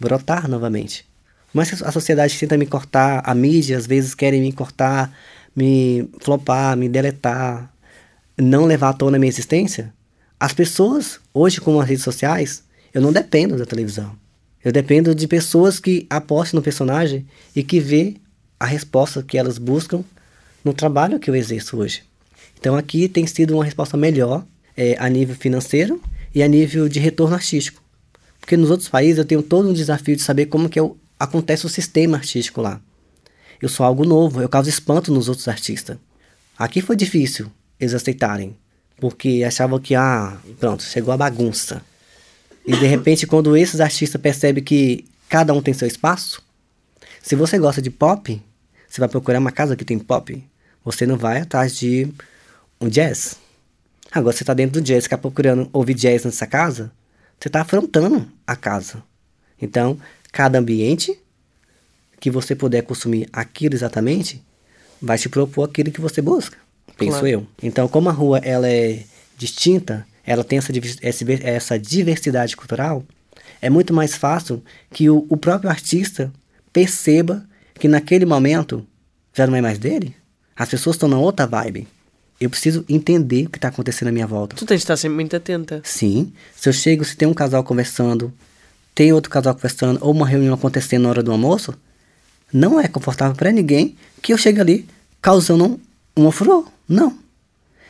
brotar 0.00 0.48
novamente. 0.48 1.06
Mas 1.54 1.80
a 1.80 1.92
sociedade 1.92 2.36
tenta 2.36 2.58
me 2.58 2.66
cortar, 2.66 3.22
a 3.24 3.32
mídia 3.36 3.78
às 3.78 3.86
vezes 3.86 4.16
querem 4.16 4.40
me 4.40 4.50
cortar, 4.50 5.16
me 5.54 6.10
flopar, 6.20 6.76
me 6.76 6.88
deletar, 6.88 7.72
não 8.36 8.64
levar 8.64 8.88
à 8.88 8.92
tona 8.92 9.16
a 9.16 9.20
minha 9.20 9.30
existência. 9.30 9.94
As 10.40 10.52
pessoas, 10.52 11.20
hoje 11.32 11.60
com 11.60 11.80
as 11.80 11.88
redes 11.88 12.02
sociais, 12.02 12.64
eu 12.92 13.00
não 13.00 13.12
dependo 13.12 13.56
da 13.56 13.64
televisão. 13.64 14.12
Eu 14.64 14.72
dependo 14.72 15.14
de 15.14 15.28
pessoas 15.28 15.78
que 15.78 16.04
apostem 16.10 16.58
no 16.58 16.62
personagem 16.62 17.24
e 17.54 17.62
que 17.62 17.78
vê 17.78 18.16
a 18.58 18.66
resposta 18.66 19.22
que 19.22 19.38
elas 19.38 19.56
buscam 19.56 20.02
no 20.64 20.74
trabalho 20.74 21.20
que 21.20 21.30
eu 21.30 21.36
exerço 21.36 21.76
hoje. 21.76 22.02
Então 22.62 22.76
aqui 22.76 23.08
tem 23.08 23.26
sido 23.26 23.54
uma 23.54 23.64
resposta 23.64 23.96
melhor 23.96 24.46
é, 24.76 24.94
a 25.00 25.08
nível 25.08 25.34
financeiro 25.34 26.00
e 26.32 26.44
a 26.44 26.46
nível 26.46 26.88
de 26.88 27.00
retorno 27.00 27.34
artístico. 27.34 27.82
Porque 28.38 28.56
nos 28.56 28.70
outros 28.70 28.88
países 28.88 29.18
eu 29.18 29.24
tenho 29.24 29.42
todo 29.42 29.68
um 29.68 29.72
desafio 29.72 30.14
de 30.14 30.22
saber 30.22 30.46
como 30.46 30.68
que 30.68 30.78
eu, 30.78 30.96
acontece 31.18 31.66
o 31.66 31.68
sistema 31.68 32.18
artístico 32.18 32.62
lá. 32.62 32.80
Eu 33.60 33.68
sou 33.68 33.84
algo 33.84 34.04
novo, 34.04 34.40
eu 34.40 34.48
causo 34.48 34.68
espanto 34.68 35.12
nos 35.12 35.28
outros 35.28 35.48
artistas. 35.48 35.96
Aqui 36.56 36.80
foi 36.80 36.94
difícil 36.94 37.50
eles 37.80 37.94
aceitarem, 37.94 38.56
porque 39.00 39.42
achavam 39.44 39.80
que, 39.80 39.96
ah, 39.96 40.38
pronto, 40.60 40.84
chegou 40.84 41.12
a 41.12 41.16
bagunça. 41.16 41.82
E 42.64 42.76
de 42.76 42.86
repente, 42.86 43.26
quando 43.26 43.56
esses 43.56 43.80
artistas 43.80 44.20
percebem 44.20 44.62
que 44.62 45.04
cada 45.28 45.52
um 45.52 45.60
tem 45.60 45.74
seu 45.74 45.88
espaço, 45.88 46.40
se 47.20 47.34
você 47.34 47.58
gosta 47.58 47.82
de 47.82 47.90
pop, 47.90 48.40
você 48.88 49.00
vai 49.00 49.08
procurar 49.08 49.40
uma 49.40 49.50
casa 49.50 49.74
que 49.74 49.84
tem 49.84 49.98
pop. 49.98 50.44
Você 50.84 51.06
não 51.06 51.16
vai 51.16 51.40
atrás 51.40 51.76
de 51.76 52.08
um 52.82 52.88
jazz. 52.88 53.36
Agora 54.10 54.36
você 54.36 54.42
está 54.42 54.52
dentro 54.52 54.80
do 54.80 54.84
jazz, 54.84 55.04
está 55.04 55.16
procurando 55.16 55.68
ouvir 55.72 55.94
jazz 55.94 56.24
nessa 56.24 56.46
casa, 56.46 56.92
você 57.38 57.48
está 57.48 57.62
afrontando 57.62 58.30
a 58.46 58.54
casa. 58.54 59.02
Então, 59.60 59.98
cada 60.30 60.58
ambiente 60.58 61.18
que 62.20 62.30
você 62.30 62.54
puder 62.54 62.82
consumir 62.82 63.28
aquilo 63.32 63.74
exatamente, 63.74 64.42
vai 65.00 65.18
te 65.18 65.28
propor 65.28 65.68
aquilo 65.68 65.90
que 65.90 66.00
você 66.00 66.22
busca. 66.22 66.56
Penso 66.96 67.18
claro. 67.18 67.26
eu. 67.26 67.46
Então, 67.62 67.88
como 67.88 68.08
a 68.08 68.12
rua 68.12 68.38
ela 68.38 68.68
é 68.68 69.02
distinta, 69.36 70.06
ela 70.24 70.44
tem 70.44 70.58
essa, 70.58 70.72
essa 71.42 71.78
diversidade 71.78 72.56
cultural, 72.56 73.04
é 73.60 73.68
muito 73.68 73.92
mais 73.92 74.14
fácil 74.14 74.62
que 74.92 75.10
o, 75.10 75.26
o 75.28 75.36
próprio 75.36 75.70
artista 75.70 76.32
perceba 76.72 77.44
que 77.74 77.88
naquele 77.88 78.24
momento 78.24 78.86
já 79.34 79.46
não 79.46 79.56
é 79.56 79.60
mais 79.60 79.78
dele. 79.78 80.14
As 80.54 80.68
pessoas 80.68 80.96
estão 80.96 81.08
na 81.08 81.18
outra 81.18 81.46
vibe. 81.46 81.88
Eu 82.42 82.50
preciso 82.50 82.84
entender 82.88 83.46
o 83.46 83.50
que 83.50 83.56
está 83.56 83.68
acontecendo 83.68 84.08
à 84.08 84.12
minha 84.12 84.26
volta. 84.26 84.56
Tu 84.56 84.66
tens 84.66 84.78
de 84.78 84.82
estar 84.82 84.96
sempre 84.96 85.14
muito 85.14 85.36
atenta. 85.36 85.80
Sim. 85.84 86.32
Se 86.56 86.68
eu 86.68 86.72
chego, 86.72 87.04
se 87.04 87.16
tem 87.16 87.28
um 87.28 87.32
casal 87.32 87.62
conversando, 87.62 88.32
tem 88.96 89.12
outro 89.12 89.30
casal 89.30 89.54
conversando, 89.54 90.00
ou 90.02 90.10
uma 90.10 90.26
reunião 90.26 90.52
acontecendo 90.52 91.04
na 91.04 91.10
hora 91.10 91.22
do 91.22 91.30
almoço, 91.30 91.72
não 92.52 92.80
é 92.80 92.88
confortável 92.88 93.36
para 93.36 93.52
ninguém 93.52 93.96
que 94.20 94.32
eu 94.32 94.36
chegue 94.36 94.60
ali 94.60 94.88
causando 95.20 95.80
um, 96.16 96.26
um 96.26 96.30
furor. 96.32 96.66
Não. 96.88 97.16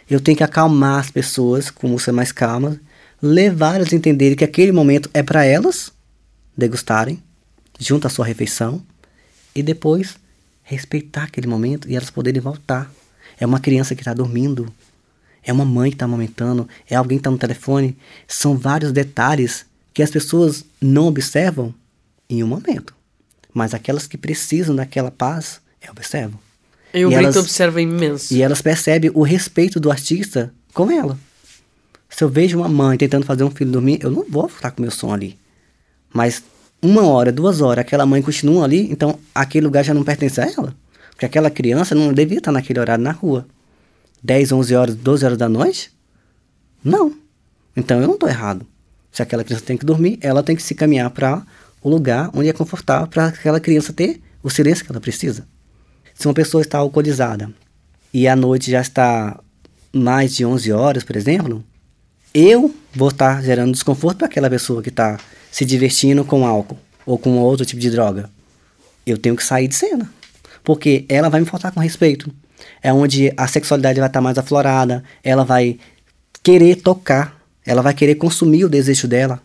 Eu 0.08 0.20
tenho 0.20 0.36
que 0.36 0.44
acalmar 0.44 1.00
as 1.00 1.10
pessoas 1.10 1.70
com 1.70 1.88
música 1.88 2.12
mais 2.12 2.30
calma, 2.30 2.78
levar 3.22 3.76
elas 3.76 3.90
a 3.90 3.96
entenderem 3.96 4.36
que 4.36 4.44
aquele 4.44 4.70
momento 4.70 5.08
é 5.14 5.22
para 5.22 5.46
elas 5.46 5.90
degustarem, 6.54 7.22
junto 7.78 8.06
à 8.06 8.10
sua 8.10 8.26
refeição, 8.26 8.82
e 9.54 9.62
depois 9.62 10.16
respeitar 10.62 11.22
aquele 11.22 11.46
momento 11.46 11.88
e 11.88 11.96
elas 11.96 12.10
poderem 12.10 12.42
voltar. 12.42 12.92
É 13.42 13.46
uma 13.46 13.58
criança 13.58 13.96
que 13.96 14.02
está 14.02 14.14
dormindo, 14.14 14.72
é 15.42 15.52
uma 15.52 15.64
mãe 15.64 15.90
que 15.90 15.96
está 15.96 16.04
amamentando, 16.04 16.68
é 16.88 16.94
alguém 16.94 17.18
que 17.18 17.22
está 17.22 17.30
no 17.32 17.36
telefone. 17.36 17.98
São 18.28 18.56
vários 18.56 18.92
detalhes 18.92 19.66
que 19.92 20.00
as 20.00 20.12
pessoas 20.12 20.64
não 20.80 21.06
observam 21.08 21.74
em 22.30 22.44
um 22.44 22.46
momento. 22.46 22.94
Mas 23.52 23.74
aquelas 23.74 24.06
que 24.06 24.16
precisam 24.16 24.76
daquela 24.76 25.10
paz, 25.10 25.60
observam. 25.90 26.38
E 26.94 27.04
o 27.04 27.10
Brito 27.10 27.40
observa 27.40 27.82
imenso. 27.82 28.32
E 28.32 28.40
elas 28.40 28.62
percebem 28.62 29.10
o 29.12 29.24
respeito 29.24 29.80
do 29.80 29.90
artista 29.90 30.54
com 30.72 30.88
ela. 30.88 31.18
Se 32.08 32.22
eu 32.22 32.28
vejo 32.28 32.58
uma 32.58 32.68
mãe 32.68 32.96
tentando 32.96 33.26
fazer 33.26 33.42
um 33.42 33.50
filho 33.50 33.72
dormir, 33.72 33.98
eu 34.04 34.10
não 34.12 34.24
vou 34.24 34.48
ficar 34.48 34.70
com 34.70 34.80
meu 34.80 34.92
som 34.92 35.12
ali. 35.12 35.36
Mas 36.14 36.44
uma 36.80 37.02
hora, 37.08 37.32
duas 37.32 37.60
horas, 37.60 37.82
aquela 37.82 38.06
mãe 38.06 38.22
continua 38.22 38.62
ali, 38.62 38.88
então 38.92 39.18
aquele 39.34 39.66
lugar 39.66 39.84
já 39.84 39.92
não 39.92 40.04
pertence 40.04 40.40
a 40.40 40.44
ela. 40.44 40.76
Porque 41.22 41.38
aquela 41.38 41.50
criança 41.50 41.94
não 41.94 42.12
devia 42.12 42.38
estar 42.38 42.50
naquele 42.50 42.80
horário 42.80 43.04
na 43.04 43.12
rua. 43.12 43.46
10, 44.24 44.50
11 44.50 44.74
horas, 44.74 44.94
12 44.96 45.24
horas 45.24 45.38
da 45.38 45.48
noite? 45.48 45.92
Não. 46.82 47.16
Então 47.76 48.00
eu 48.00 48.08
não 48.08 48.14
estou 48.14 48.28
errado. 48.28 48.66
Se 49.12 49.22
aquela 49.22 49.44
criança 49.44 49.64
tem 49.64 49.76
que 49.76 49.86
dormir, 49.86 50.18
ela 50.20 50.42
tem 50.42 50.56
que 50.56 50.62
se 50.64 50.74
caminhar 50.74 51.08
para 51.10 51.46
o 51.80 51.88
lugar 51.88 52.28
onde 52.34 52.48
é 52.48 52.52
confortável 52.52 53.06
para 53.06 53.26
aquela 53.26 53.60
criança 53.60 53.92
ter 53.92 54.20
o 54.42 54.50
silêncio 54.50 54.84
que 54.84 54.90
ela 54.90 55.00
precisa. 55.00 55.46
Se 56.12 56.26
uma 56.26 56.34
pessoa 56.34 56.60
está 56.60 56.78
alcoolizada 56.78 57.52
e 58.12 58.26
a 58.26 58.34
noite 58.34 58.72
já 58.72 58.80
está 58.80 59.38
mais 59.92 60.34
de 60.34 60.44
11 60.44 60.72
horas, 60.72 61.04
por 61.04 61.14
exemplo, 61.14 61.62
eu 62.34 62.74
vou 62.92 63.10
estar 63.10 63.40
gerando 63.44 63.70
desconforto 63.70 64.18
para 64.18 64.26
aquela 64.26 64.50
pessoa 64.50 64.82
que 64.82 64.88
está 64.88 65.20
se 65.52 65.64
divertindo 65.64 66.24
com 66.24 66.44
álcool 66.44 66.78
ou 67.06 67.16
com 67.16 67.38
outro 67.38 67.64
tipo 67.64 67.80
de 67.80 67.90
droga. 67.90 68.28
Eu 69.06 69.16
tenho 69.16 69.36
que 69.36 69.44
sair 69.44 69.68
de 69.68 69.76
cena. 69.76 70.10
Porque 70.62 71.04
ela 71.08 71.28
vai 71.28 71.40
me 71.40 71.46
faltar 71.46 71.72
com 71.72 71.80
respeito. 71.80 72.30
É 72.82 72.92
onde 72.92 73.32
a 73.36 73.46
sexualidade 73.46 73.98
vai 73.98 74.08
estar 74.08 74.20
mais 74.20 74.38
aflorada, 74.38 75.02
ela 75.22 75.44
vai 75.44 75.78
querer 76.42 76.76
tocar, 76.76 77.40
ela 77.64 77.82
vai 77.82 77.94
querer 77.94 78.16
consumir 78.16 78.64
o 78.64 78.68
desejo 78.68 79.08
dela. 79.08 79.40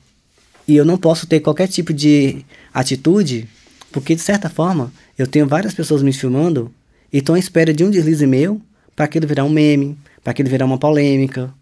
E 0.68 0.76
eu 0.76 0.84
não 0.84 0.98
posso 0.98 1.26
ter 1.26 1.40
qualquer 1.40 1.68
tipo 1.68 1.94
de 1.94 2.46
atitude, 2.74 3.48
porque 3.92 4.16
de 4.16 4.22
certa 4.22 4.50
forma 4.50 4.92
eu 5.18 5.26
tenho 5.26 5.48
várias 5.48 5.74
pessoas 5.74 6.04
me 6.04 6.12
filmando 6.12 6.72
e 7.12 7.20
estão 7.20 7.36
à 7.36 7.40
espera 7.40 7.74
de 7.74 7.84
um 7.84 7.90
deslize 7.90 8.28
meu 8.28 8.62
para 8.96 9.06
aquilo 9.06 9.28
virar 9.28 9.46
um 9.46 9.50
meme, 9.50 9.98
para 10.24 10.32
aquilo 10.32 10.50
virar 10.50 10.66
uma 10.66 10.78
polêmica. 10.78 11.54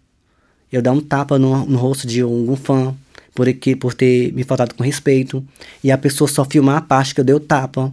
Eu 0.72 0.82
dar 0.82 0.92
um 0.92 1.00
tapa 1.00 1.38
no, 1.38 1.64
no 1.64 1.78
rosto 1.78 2.06
de 2.06 2.20
algum 2.20 2.56
fã 2.56 2.94
por, 3.34 3.48
aqui, 3.48 3.76
por 3.76 3.94
ter 3.94 4.32
me 4.32 4.42
faltado 4.42 4.74
com 4.74 4.82
respeito. 4.82 5.44
E 5.84 5.92
a 5.92 5.98
pessoa 5.98 6.26
só 6.26 6.44
filmar 6.44 6.78
a 6.78 6.80
parte 6.80 7.14
que 7.14 7.20
eu 7.20 7.24
dei 7.24 7.34
o 7.34 7.40
tapa. 7.40 7.92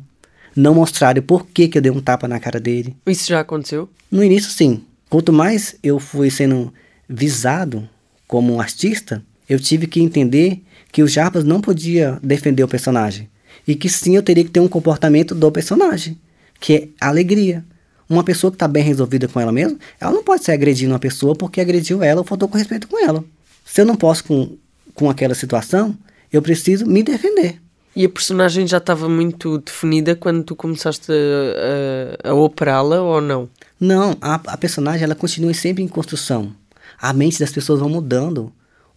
Não 0.56 0.76
mostrar 0.76 1.18
o 1.18 1.22
porquê 1.22 1.68
que 1.68 1.78
eu 1.78 1.82
dei 1.82 1.92
um 1.92 2.02
tapa 2.02 2.28
na 2.28 2.40
cara 2.40 2.60
dele. 2.60 2.96
Isso 3.08 3.28
já 3.28 3.40
aconteceu? 3.40 3.90
No 4.12 4.24
início, 4.24 4.52
sim. 4.52 4.84
Quanto 5.10 5.34
mais 5.34 5.76
eu 5.84 6.00
fui 6.00 6.30
sendo 6.30 6.74
visado 7.08 7.88
como 8.28 8.54
um 8.54 8.60
artista, 8.60 9.24
eu 9.48 9.60
tive 9.60 9.88
que 9.88 10.02
entender 10.02 10.62
que 10.92 11.04
o 11.04 11.08
Jarbas 11.08 11.44
não 11.44 11.60
podia 11.60 12.20
defender 12.22 12.64
o 12.64 12.68
personagem. 12.68 13.30
E 13.68 13.76
que 13.76 13.90
sim, 13.90 14.16
eu 14.16 14.24
teria 14.24 14.44
que 14.44 14.52
ter 14.52 14.60
um 14.60 14.68
comportamento 14.68 15.34
do 15.34 15.52
personagem, 15.52 16.18
que 16.60 16.74
é 16.74 16.88
alegria. 17.00 17.64
Uma 18.10 18.24
pessoa 18.24 18.52
que 18.52 18.56
está 18.56 18.68
bem 18.68 18.84
resolvida 18.84 19.28
com 19.28 19.40
ela 19.40 19.52
mesma, 19.52 19.78
ela 20.00 20.12
não 20.12 20.24
pode 20.24 20.44
ser 20.44 20.52
agredindo 20.52 20.94
uma 20.94 21.00
pessoa 21.00 21.36
porque 21.36 21.62
agrediu 21.62 22.04
ela 22.04 22.22
ou 22.22 22.26
faltou 22.26 22.48
com 22.48 22.58
respeito 22.58 22.88
com 22.88 23.04
ela. 23.04 23.24
Se 23.66 23.82
eu 23.82 23.86
não 23.86 23.96
posso 23.96 24.24
com, 24.26 24.58
com 24.94 25.10
aquela 25.10 25.34
situação, 25.34 25.98
eu 26.32 26.42
preciso 26.42 26.86
me 26.86 27.02
defender. 27.02 27.62
E 27.96 28.06
a 28.06 28.10
personagem 28.10 28.66
já 28.66 28.78
estava 28.78 29.08
muito 29.08 29.60
definida 29.60 30.16
quando 30.16 30.44
tu 30.44 30.56
começaste 30.56 31.12
a, 31.12 32.28
a, 32.28 32.32
a 32.32 32.34
operá-la 32.34 33.02
ou 33.02 33.22
não? 33.22 33.48
Não, 33.80 34.18
a, 34.20 34.36
a 34.36 34.58
personagem 34.58 35.04
ela 35.04 35.14
continua 35.14 35.54
sempre 35.54 35.84
em 35.84 35.88
construção. 35.88 36.56
A 37.00 37.14
mente 37.14 37.40
das 37.40 37.52
pessoas 37.52 37.80
vão 37.80 37.90
mudando. 37.90 38.52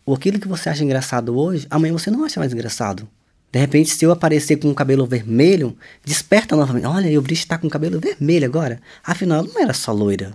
O 0.05 0.15
aquilo 0.15 0.39
que 0.39 0.49
você 0.49 0.71
acha 0.71 0.83
engraçado 0.83 1.37
hoje, 1.37 1.67
amanhã 1.69 1.93
você 1.93 2.11
não 2.11 2.25
acha 2.25 2.41
mais 2.41 2.53
engraçado. 2.53 3.07
De 3.53 3.59
repente, 3.59 3.91
se 3.91 4.05
eu 4.05 4.13
aparecer 4.13 4.57
com 4.57 4.71
o 4.71 4.75
cabelo 4.75 5.07
vermelho, 5.07 5.77
desperta 6.05 6.57
novamente. 6.57 6.87
Olha, 6.87 7.19
o 7.19 7.23
Brit 7.23 7.41
está 7.41 7.59
com 7.59 7.67
o 7.67 7.71
cabelo 7.71 8.01
vermelho 8.01 8.47
agora. 8.47 8.81
Afinal, 9.05 9.41
ela 9.41 9.49
não 9.53 9.61
era 9.61 9.73
só 9.75 9.93
loira. 9.93 10.33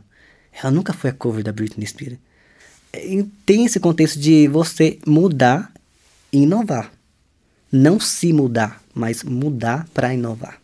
Ela 0.51 0.72
nunca 0.72 0.93
foi 0.93 1.09
a 1.09 1.14
cover 1.14 1.43
da 1.43 1.51
Britney 1.51 1.88
Spears. 1.88 2.18
E 2.93 3.24
tem 3.45 3.66
esse 3.66 3.80
contexto 3.80 4.20
de 4.20 4.47
você 4.47 4.99
mudar 5.05 5.72
e 6.32 6.43
inovar. 6.43 6.91
Não 7.72 8.00
se 8.00 8.34
mudar, 8.34 8.82
mas 8.94 9.24
mudar 9.24 9.88
para 9.94 10.14
inovar. 10.14 10.60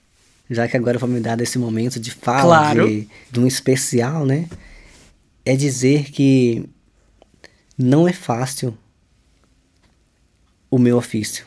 Já 0.49 0.67
que 0.67 0.77
agora 0.77 0.99
foi 0.99 1.09
me 1.09 1.19
dado 1.19 1.41
esse 1.41 1.57
momento 1.57 1.99
de 1.99 2.11
fala 2.11 2.59
claro. 2.59 2.87
de, 2.87 3.07
de 3.31 3.39
um 3.39 3.47
especial, 3.47 4.25
né? 4.25 4.47
É 5.45 5.55
dizer 5.55 6.11
que 6.11 6.67
não 7.77 8.07
é 8.07 8.13
fácil 8.13 8.77
o 10.69 10.77
meu 10.77 10.97
ofício 10.97 11.45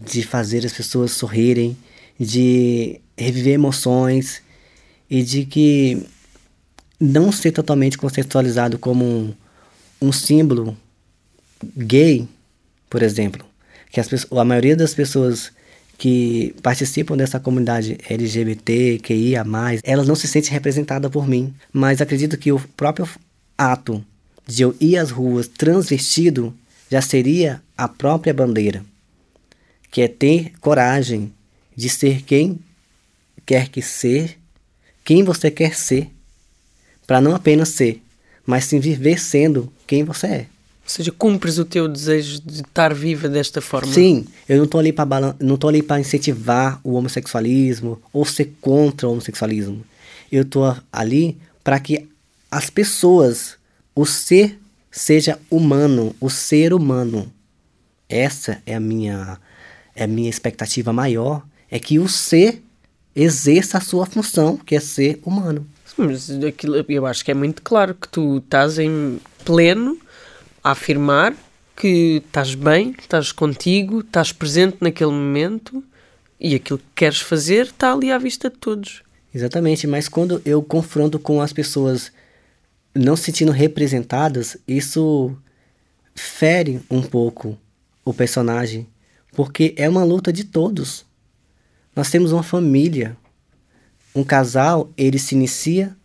de 0.00 0.22
fazer 0.22 0.64
as 0.66 0.72
pessoas 0.72 1.12
sorrirem, 1.12 1.76
de 2.18 3.00
reviver 3.16 3.54
emoções 3.54 4.42
e 5.08 5.22
de 5.22 5.44
que 5.44 6.06
não 6.98 7.32
ser 7.32 7.52
totalmente 7.52 7.98
conceitualizado 7.98 8.78
como 8.78 9.04
um, 9.04 9.34
um 10.00 10.12
símbolo 10.12 10.76
gay, 11.76 12.28
por 12.88 13.02
exemplo, 13.02 13.44
que 13.92 14.00
as, 14.00 14.08
a 14.32 14.44
maioria 14.44 14.74
das 14.74 14.94
pessoas 14.94 15.52
que 15.96 16.52
participam 16.62 17.16
dessa 17.16 17.38
comunidade 17.38 17.96
LGBT, 18.08 18.98
QIA+, 18.98 19.44
elas 19.84 20.08
não 20.08 20.16
se 20.16 20.26
sentem 20.26 20.50
representadas 20.50 21.08
por 21.08 21.28
mim, 21.28 21.54
mas 21.72 22.00
acredito 22.00 22.36
que 22.36 22.50
o 22.50 22.58
próprio 22.76 23.08
ato 23.56 24.04
de 24.44 24.62
eu 24.62 24.74
ir 24.80 24.96
às 24.96 25.12
ruas 25.12 25.46
transvestido 25.46 26.52
já 26.90 27.00
seria 27.00 27.62
a 27.76 27.86
própria 27.86 28.34
bandeira 28.34 28.84
que 29.92 30.00
é 30.00 30.08
ter 30.08 30.52
coragem 30.58 31.32
de 31.76 31.88
ser 31.90 32.22
quem 32.22 32.58
quer 33.44 33.68
que 33.68 33.82
ser, 33.82 34.38
quem 35.04 35.22
você 35.22 35.50
quer 35.50 35.76
ser, 35.76 36.10
para 37.06 37.20
não 37.20 37.34
apenas 37.34 37.68
ser, 37.68 38.02
mas 38.46 38.64
sim 38.64 38.80
viver 38.80 39.20
sendo 39.20 39.70
quem 39.86 40.02
você 40.02 40.26
é. 40.26 40.46
Ou 40.84 40.88
seja, 40.88 41.12
cumpres 41.12 41.58
o 41.58 41.64
teu 41.64 41.86
desejo 41.86 42.40
de 42.42 42.62
estar 42.62 42.92
viva 42.92 43.28
desta 43.28 43.60
forma. 43.60 43.92
Sim, 43.92 44.26
eu 44.48 44.56
não 44.56 44.64
estou 44.64 44.80
ali 44.80 44.92
para 44.92 45.36
não 45.38 45.56
tô 45.56 45.68
ali 45.68 45.82
para 45.82 46.00
incentivar 46.00 46.80
o 46.82 46.94
homossexualismo 46.94 48.00
ou 48.12 48.24
ser 48.24 48.52
contra 48.60 49.08
o 49.08 49.12
homossexualismo. 49.12 49.84
Eu 50.30 50.42
estou 50.42 50.76
ali 50.92 51.38
para 51.62 51.78
que 51.78 52.08
as 52.50 52.68
pessoas, 52.68 53.56
o 53.94 54.04
ser 54.04 54.58
seja 54.90 55.38
humano, 55.50 56.14
o 56.20 56.28
ser 56.28 56.74
humano. 56.74 57.32
Essa 58.08 58.60
é 58.66 58.74
a 58.74 58.80
minha 58.80 59.38
é 59.94 60.04
a 60.04 60.06
minha 60.06 60.28
expectativa 60.28 60.92
maior 60.92 61.42
é 61.70 61.78
que 61.78 61.98
o 61.98 62.08
ser 62.08 62.62
exerça 63.14 63.78
a 63.78 63.80
sua 63.80 64.04
função, 64.04 64.56
que 64.56 64.74
é 64.74 64.80
ser 64.80 65.20
humano. 65.24 65.66
Mas 65.96 66.30
aquilo, 66.30 66.76
eu 66.88 67.06
acho 67.06 67.24
que 67.24 67.30
é 67.30 67.34
muito 67.34 67.62
claro 67.62 67.94
que 67.94 68.08
tu 68.08 68.38
estás 68.38 68.78
em 68.78 69.18
pleno 69.44 69.98
a 70.62 70.70
afirmar 70.70 71.34
que 71.76 72.22
estás 72.24 72.54
bem, 72.54 72.94
estás 72.98 73.32
contigo, 73.32 74.00
estás 74.00 74.32
presente 74.32 74.78
naquele 74.80 75.10
momento 75.10 75.82
e 76.38 76.54
aquilo 76.54 76.78
que 76.78 76.84
queres 76.94 77.20
fazer 77.20 77.66
está 77.66 77.92
ali 77.92 78.10
à 78.10 78.18
vista 78.18 78.50
de 78.50 78.56
todos. 78.56 79.02
Exatamente, 79.34 79.86
mas 79.86 80.08
quando 80.08 80.42
eu 80.44 80.62
confronto 80.62 81.18
com 81.18 81.40
as 81.40 81.52
pessoas 81.52 82.12
não 82.94 83.16
se 83.16 83.24
sentindo 83.24 83.50
representadas, 83.50 84.56
isso 84.68 85.36
fere 86.14 86.80
um 86.90 87.02
pouco 87.02 87.58
o 88.04 88.12
personagem 88.12 88.86
porque 89.32 89.74
é 89.76 89.88
uma 89.88 90.04
luta 90.04 90.32
de 90.32 90.44
todos. 90.44 91.04
Nós 91.96 92.10
temos 92.10 92.32
uma 92.32 92.42
família. 92.42 93.16
Um 94.14 94.22
casal, 94.22 94.90
ele 94.96 95.18
se 95.18 95.34
inicia 95.34 95.96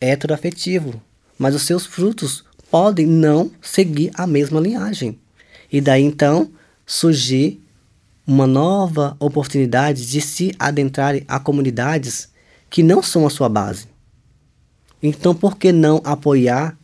heteroafetivo, 0.00 1.02
mas 1.36 1.54
os 1.54 1.62
seus 1.62 1.84
frutos 1.84 2.44
podem 2.70 3.06
não 3.06 3.50
seguir 3.60 4.10
a 4.14 4.26
mesma 4.26 4.60
linhagem. 4.60 5.18
E 5.72 5.80
daí 5.80 6.02
então 6.02 6.50
surgir 6.84 7.60
uma 8.26 8.46
nova 8.46 9.16
oportunidade 9.20 10.06
de 10.06 10.20
se 10.20 10.52
adentrarem 10.58 11.24
a 11.28 11.38
comunidades 11.38 12.28
que 12.68 12.82
não 12.82 13.02
são 13.02 13.26
a 13.26 13.30
sua 13.30 13.48
base. 13.48 13.86
Então, 15.02 15.34
por 15.34 15.56
que 15.56 15.70
não 15.70 16.00
apoiar 16.04 16.76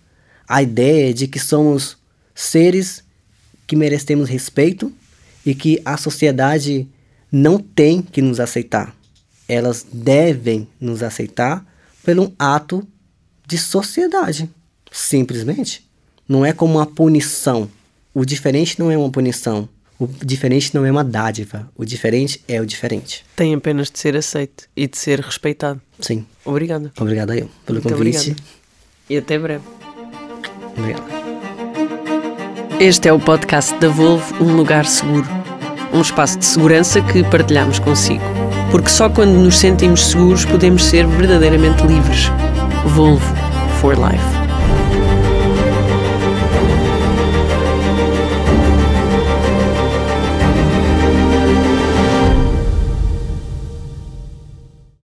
a 0.49 0.63
ideia 0.63 1.13
de 1.15 1.27
que 1.27 1.39
somos 1.39 1.97
seres 2.35 3.03
que 3.67 3.75
merecemos 3.75 4.29
respeito 4.29 4.93
e 5.45 5.55
que 5.55 5.81
a 5.85 5.97
sociedade 5.97 6.89
não 7.31 7.59
tem 7.59 8.03
que 8.03 8.21
nos 8.21 8.39
aceitar. 8.39 8.95
Elas 9.49 9.87
devem 9.91 10.69
nos 10.81 11.03
aceitar 11.03 11.65
pelo 12.05 12.33
ato 12.39 12.87
de 13.47 13.57
sociedade, 13.59 14.51
simplesmente. 14.93 15.85
Não 16.29 16.45
é 16.45 16.53
como 16.53 16.75
uma 16.75 16.87
punição. 16.87 17.69
O 18.15 18.25
diferente 18.25 18.79
não 18.79 18.91
é 18.91 18.97
uma 18.97 19.11
punição. 19.11 19.69
O 19.99 20.07
diferente 20.07 20.75
não 20.75 20.85
é 20.85 20.91
uma 20.91 21.03
dádiva. 21.03 21.69
O 21.77 21.85
diferente 21.85 22.43
é 22.47 22.61
o 22.61 22.67
diferente. 22.67 23.25
Tem 23.35 23.55
apenas 23.55 23.91
de 23.91 23.99
ser 23.99 24.17
aceito 24.17 24.69
e 24.77 24.87
de 24.87 24.99
ser 24.99 25.21
respeitado. 25.21 25.81
Sim. 26.01 26.27
Obrigado. 26.45 26.91
Obrigado 27.01 27.31
a 27.31 27.37
eu 27.37 27.49
pelo 27.65 27.81
Muito 27.81 27.97
convite. 27.97 28.31
Obrigado. 28.31 28.43
E 29.09 29.17
até 29.17 29.39
breve. 29.39 29.65
Obrigado. 30.77 31.23
Este 32.81 33.09
é 33.09 33.13
o 33.13 33.21
podcast 33.21 33.79
da 33.79 33.89
Volvo, 33.89 34.45
um 34.45 34.57
lugar 34.57 34.87
seguro. 34.87 35.27
Um 35.93 36.01
espaço 36.01 36.39
de 36.39 36.45
segurança 36.45 37.01
que 37.03 37.23
partilhamos 37.25 37.79
consigo. 37.79 38.25
Porque 38.71 38.89
só 38.89 39.09
quando 39.09 39.35
nos 39.35 39.57
sentimos 39.57 40.07
seguros 40.07 40.45
podemos 40.45 40.85
ser 40.85 41.07
verdadeiramente 41.07 41.87
livres. 41.87 42.29
Volvo 42.87 43.53
for 43.83 43.99
Life. 43.99 44.42